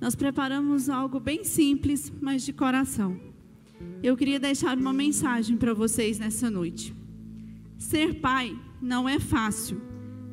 nós 0.00 0.14
preparamos 0.14 0.88
algo 0.88 1.18
bem 1.18 1.42
simples, 1.42 2.12
mas 2.20 2.44
de 2.44 2.52
coração. 2.52 3.20
Eu 4.00 4.16
queria 4.16 4.38
deixar 4.38 4.78
uma 4.78 4.92
mensagem 4.92 5.56
para 5.56 5.74
vocês 5.74 6.20
nessa 6.20 6.48
noite. 6.48 6.94
Ser 7.76 8.20
pai 8.20 8.56
não 8.82 9.08
é 9.08 9.20
fácil, 9.20 9.80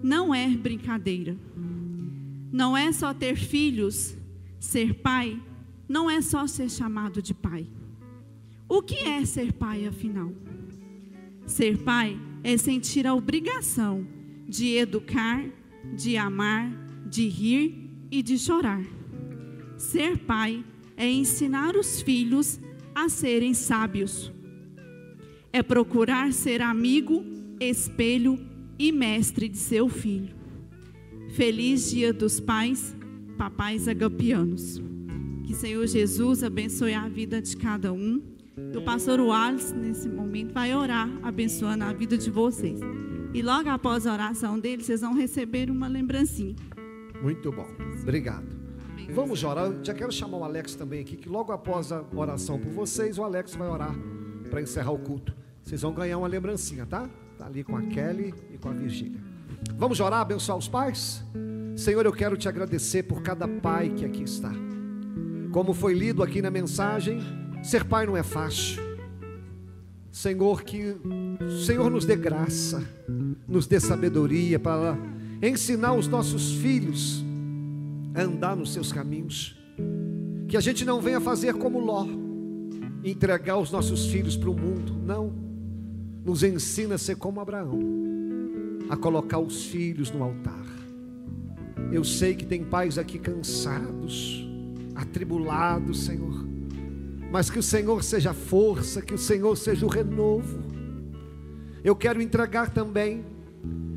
não 0.02 0.34
é 0.34 0.48
brincadeira. 0.48 1.38
Não 2.52 2.76
é 2.76 2.92
só 2.92 3.14
ter 3.14 3.36
filhos, 3.36 4.18
ser 4.60 4.96
pai 4.96 5.40
não 5.88 6.10
é 6.10 6.20
só 6.20 6.48
ser 6.48 6.70
chamado 6.70 7.22
de 7.22 7.34
pai. 7.34 7.68
O 8.68 8.82
que 8.82 8.96
é 8.96 9.24
ser 9.24 9.54
pai, 9.54 9.86
afinal? 9.86 10.34
Ser 11.46 11.78
pai 11.78 12.20
é 12.44 12.58
sentir 12.58 13.06
a 13.06 13.14
obrigação 13.14 14.06
de 14.48 14.76
educar, 14.76 15.44
de 15.96 16.18
amar, 16.18 16.72
de 17.06 17.28
rir 17.28 17.90
e 18.12 18.22
de 18.24 18.38
chorar. 18.38 18.84
Ser 19.78 20.18
pai 20.18 20.64
é 20.98 21.10
ensinar 21.10 21.76
os 21.76 22.02
filhos 22.02 22.60
a 22.94 23.10
serem 23.10 23.54
sábios. 23.54 24.32
É 25.52 25.64
procurar 25.64 26.34
ser 26.34 26.62
amigo 26.62 27.39
espelho 27.60 28.40
e 28.78 28.92
mestre 28.92 29.50
de 29.50 29.58
seu 29.58 29.90
filho. 29.90 30.34
Feliz 31.32 31.92
Dia 31.92 32.14
dos 32.14 32.40
Pais, 32.40 32.96
papais 33.38 33.88
agapianos. 33.88 34.82
Que 35.46 35.54
Senhor 35.54 35.86
Jesus 35.88 36.44
abençoe 36.44 36.94
a 36.94 37.08
vida 37.10 37.42
de 37.42 37.58
cada 37.58 37.92
um. 37.92 38.22
E 38.74 38.78
o 38.78 38.82
pastor 38.84 39.20
Wallace, 39.20 39.74
nesse 39.74 40.08
momento, 40.08 40.54
vai 40.54 40.74
orar, 40.74 41.10
abençoando 41.22 41.84
a 41.84 41.94
vida 41.94 42.18
de 42.18 42.30
vocês. 42.30 42.80
E 43.34 43.42
logo 43.42 43.70
após 43.70 44.08
a 44.08 44.14
oração 44.14 44.60
dele, 44.60 44.84
vocês 44.84 45.02
vão 45.02 45.14
receber 45.14 45.70
uma 45.70 45.88
lembrancinha. 45.88 46.56
Muito 47.22 47.52
bom. 47.52 47.68
Obrigado. 48.02 48.48
Vamos 49.14 49.44
orar. 49.44 49.66
Eu 49.66 49.84
já 49.84 49.94
quero 49.94 50.12
chamar 50.12 50.38
o 50.38 50.44
Alex 50.44 50.76
também 50.76 51.02
aqui, 51.02 51.16
que 51.18 51.28
logo 51.28 51.52
após 51.52 51.92
a 51.92 52.04
oração 52.16 52.60
por 52.60 52.72
vocês, 52.72 53.18
o 53.18 53.24
Alex 53.24 53.56
vai 53.56 53.68
orar 53.68 53.96
para 54.50 54.62
encerrar 54.62 54.92
o 54.92 55.00
culto. 55.00 55.36
Vocês 55.64 55.82
vão 55.82 55.94
ganhar 55.94 56.18
uma 56.18 56.28
lembrancinha, 56.28 56.86
tá? 56.86 57.10
Tá 57.40 57.46
ali 57.46 57.64
com 57.64 57.78
a 57.78 57.82
Kelly 57.84 58.34
e 58.54 58.58
com 58.58 58.68
a 58.68 58.74
Virgília. 58.74 59.18
Vamos 59.78 60.02
orar, 60.02 60.20
abençoar 60.20 60.58
os 60.58 60.68
pais? 60.68 61.24
Senhor, 61.74 62.06
eu 62.06 62.12
quero 62.12 62.36
te 62.36 62.50
agradecer 62.50 63.04
por 63.04 63.22
cada 63.22 63.48
pai 63.48 63.92
que 63.96 64.04
aqui 64.04 64.24
está. 64.24 64.52
Como 65.50 65.74
foi 65.74 65.94
lido 65.94 66.22
aqui 66.22 66.42
na 66.42 66.52
mensagem, 66.52 67.22
ser 67.64 67.86
pai 67.86 68.06
não 68.06 68.18
é 68.18 68.24
fácil. 68.24 68.84
Senhor, 70.12 70.64
que 70.64 70.98
o 71.42 71.50
Senhor 71.66 71.90
nos 71.90 72.04
dê 72.04 72.18
graça, 72.18 72.84
nos 73.48 73.66
dê 73.68 73.80
sabedoria 73.80 74.60
para 74.60 74.98
ensinar 75.42 75.94
os 75.94 76.10
nossos 76.10 76.56
filhos 76.56 77.24
a 78.16 78.22
andar 78.22 78.54
nos 78.54 78.74
seus 78.74 78.92
caminhos. 78.92 79.58
Que 80.46 80.58
a 80.58 80.62
gente 80.62 80.84
não 80.84 81.00
venha 81.00 81.22
fazer 81.22 81.54
como 81.54 81.80
Ló, 81.80 82.06
entregar 83.02 83.56
os 83.56 83.72
nossos 83.72 84.08
filhos 84.08 84.36
para 84.36 84.50
o 84.50 84.54
mundo. 84.54 84.94
Não. 85.06 85.49
Nos 86.30 86.44
ensina 86.44 86.94
a 86.94 86.98
ser 87.00 87.16
como 87.16 87.40
Abraão, 87.40 87.80
a 88.88 88.96
colocar 88.96 89.40
os 89.40 89.66
filhos 89.66 90.12
no 90.12 90.22
altar. 90.22 90.64
Eu 91.92 92.04
sei 92.04 92.36
que 92.36 92.46
tem 92.46 92.64
pais 92.64 93.00
aqui 93.00 93.18
cansados, 93.18 94.48
atribulados, 94.94 96.06
Senhor. 96.06 96.48
Mas 97.32 97.50
que 97.50 97.58
o 97.58 97.64
Senhor 97.64 98.04
seja 98.04 98.30
a 98.30 98.36
força, 98.36 99.02
que 99.02 99.16
o 99.16 99.18
Senhor 99.18 99.56
seja 99.58 99.88
o 99.88 99.90
renovo. 99.90 100.60
Eu 101.84 101.96
quero 101.96 102.22
entregar 102.22 102.70
também 102.70 103.26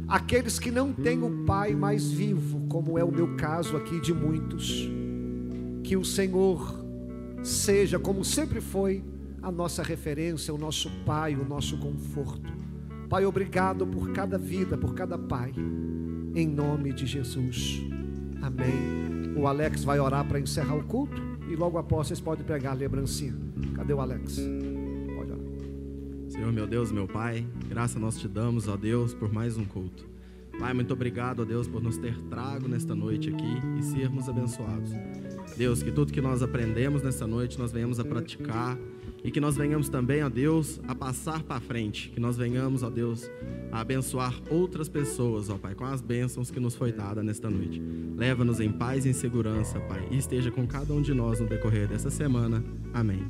aqueles 0.09 0.59
que 0.59 0.71
não 0.71 0.91
têm 0.91 1.23
o 1.23 1.45
pai 1.45 1.75
mais 1.75 2.11
vivo, 2.11 2.67
como 2.67 2.99
é 2.99 3.05
o 3.05 3.13
meu 3.13 3.37
caso 3.37 3.77
aqui 3.77 4.01
de 4.01 4.15
muitos. 4.15 4.89
Que 5.85 5.99
o 5.99 6.05
Senhor 6.05 6.83
seja, 7.43 7.99
como 7.99 8.25
sempre 8.25 8.63
foi, 8.63 9.05
a 9.43 9.51
nossa 9.51 9.83
referência, 9.83 10.55
o 10.55 10.59
nosso 10.59 10.89
pai, 11.05 11.35
o 11.35 11.45
nosso 11.45 11.77
conforto. 11.79 12.53
Pai, 13.09 13.27
obrigado 13.27 13.87
por 13.87 14.13
cada 14.13 14.39
vida, 14.39 14.79
por 14.79 14.95
cada 14.95 15.19
pai. 15.19 15.53
Em 16.35 16.47
nome 16.47 16.93
de 16.93 17.05
Jesus. 17.07 17.83
Amém. 18.41 19.35
O 19.37 19.47
Alex 19.47 19.85
vai 19.85 19.99
orar 19.99 20.27
para 20.27 20.39
encerrar 20.39 20.77
o 20.77 20.85
culto 20.85 21.21
e 21.51 21.57
logo 21.57 21.77
após 21.77 22.09
vocês 22.09 22.21
podem 22.21 22.45
pregar 22.45 22.73
a 22.73 22.77
lembrancinha. 22.77 23.35
Cadê 23.75 23.93
o 23.93 24.01
Alex? 24.01 24.37
Pode 25.17 25.33
orar. 25.33 25.45
Senhor, 26.29 26.53
meu 26.53 26.67
Deus, 26.67 26.93
meu 26.93 27.09
Pai, 27.09 27.47
graça 27.69 27.99
nós 27.99 28.17
te 28.19 28.29
damos, 28.29 28.69
ó 28.69 28.77
Deus, 28.77 29.13
por 29.13 29.33
mais 29.33 29.57
um 29.57 29.65
culto. 29.65 30.09
Pai, 30.59 30.73
muito 30.73 30.93
obrigado, 30.93 31.41
ó 31.41 31.45
Deus, 31.45 31.67
por 31.67 31.83
nos 31.83 31.99
ter 31.99 32.17
trago 32.31 32.69
nesta 32.69 32.95
noite 32.95 33.29
aqui 33.29 33.79
e 33.79 33.83
sermos 33.83 34.29
abençoados. 34.29 34.93
Deus, 35.57 35.83
que 35.83 35.91
tudo 35.91 36.13
que 36.13 36.21
nós 36.21 36.43
aprendemos 36.43 37.03
nessa 37.03 37.27
noite 37.27 37.59
nós 37.59 37.73
venhamos 37.73 37.99
a 37.99 38.05
praticar 38.05 38.79
e 39.25 39.31
que 39.31 39.41
nós 39.41 39.57
venhamos 39.57 39.89
também, 39.89 40.23
ó 40.23 40.29
Deus, 40.29 40.81
a 40.87 40.95
passar 40.95 41.43
para 41.43 41.61
frente, 41.61 42.11
que 42.11 42.21
nós 42.21 42.37
venhamos, 42.37 42.83
ó 42.83 42.91
Deus, 42.91 43.31
a 43.71 43.81
abençoar 43.81 44.35
outras 44.51 44.89
pessoas, 44.89 45.49
ó 45.49 45.57
Pai, 45.57 45.75
com 45.75 45.85
as 45.85 46.01
bênçãos 46.01 46.51
que 46.51 46.61
nos 46.61 46.75
foi 46.75 46.93
dada 46.93 47.23
nesta 47.23 47.49
noite. 47.49 47.81
Leva-nos 48.17 48.61
em 48.61 48.71
paz 48.71 49.07
e 49.07 49.11
em 49.11 49.13
segurança, 49.13 49.79
Pai, 49.81 50.07
e 50.11 50.19
esteja 50.19 50.51
com 50.51 50.67
cada 50.67 50.93
um 50.93 51.01
de 51.01 51.15
nós 51.15 51.41
no 51.41 51.47
decorrer 51.47 51.89
dessa 51.89 52.11
semana. 52.11 52.63
Amém. 52.93 53.25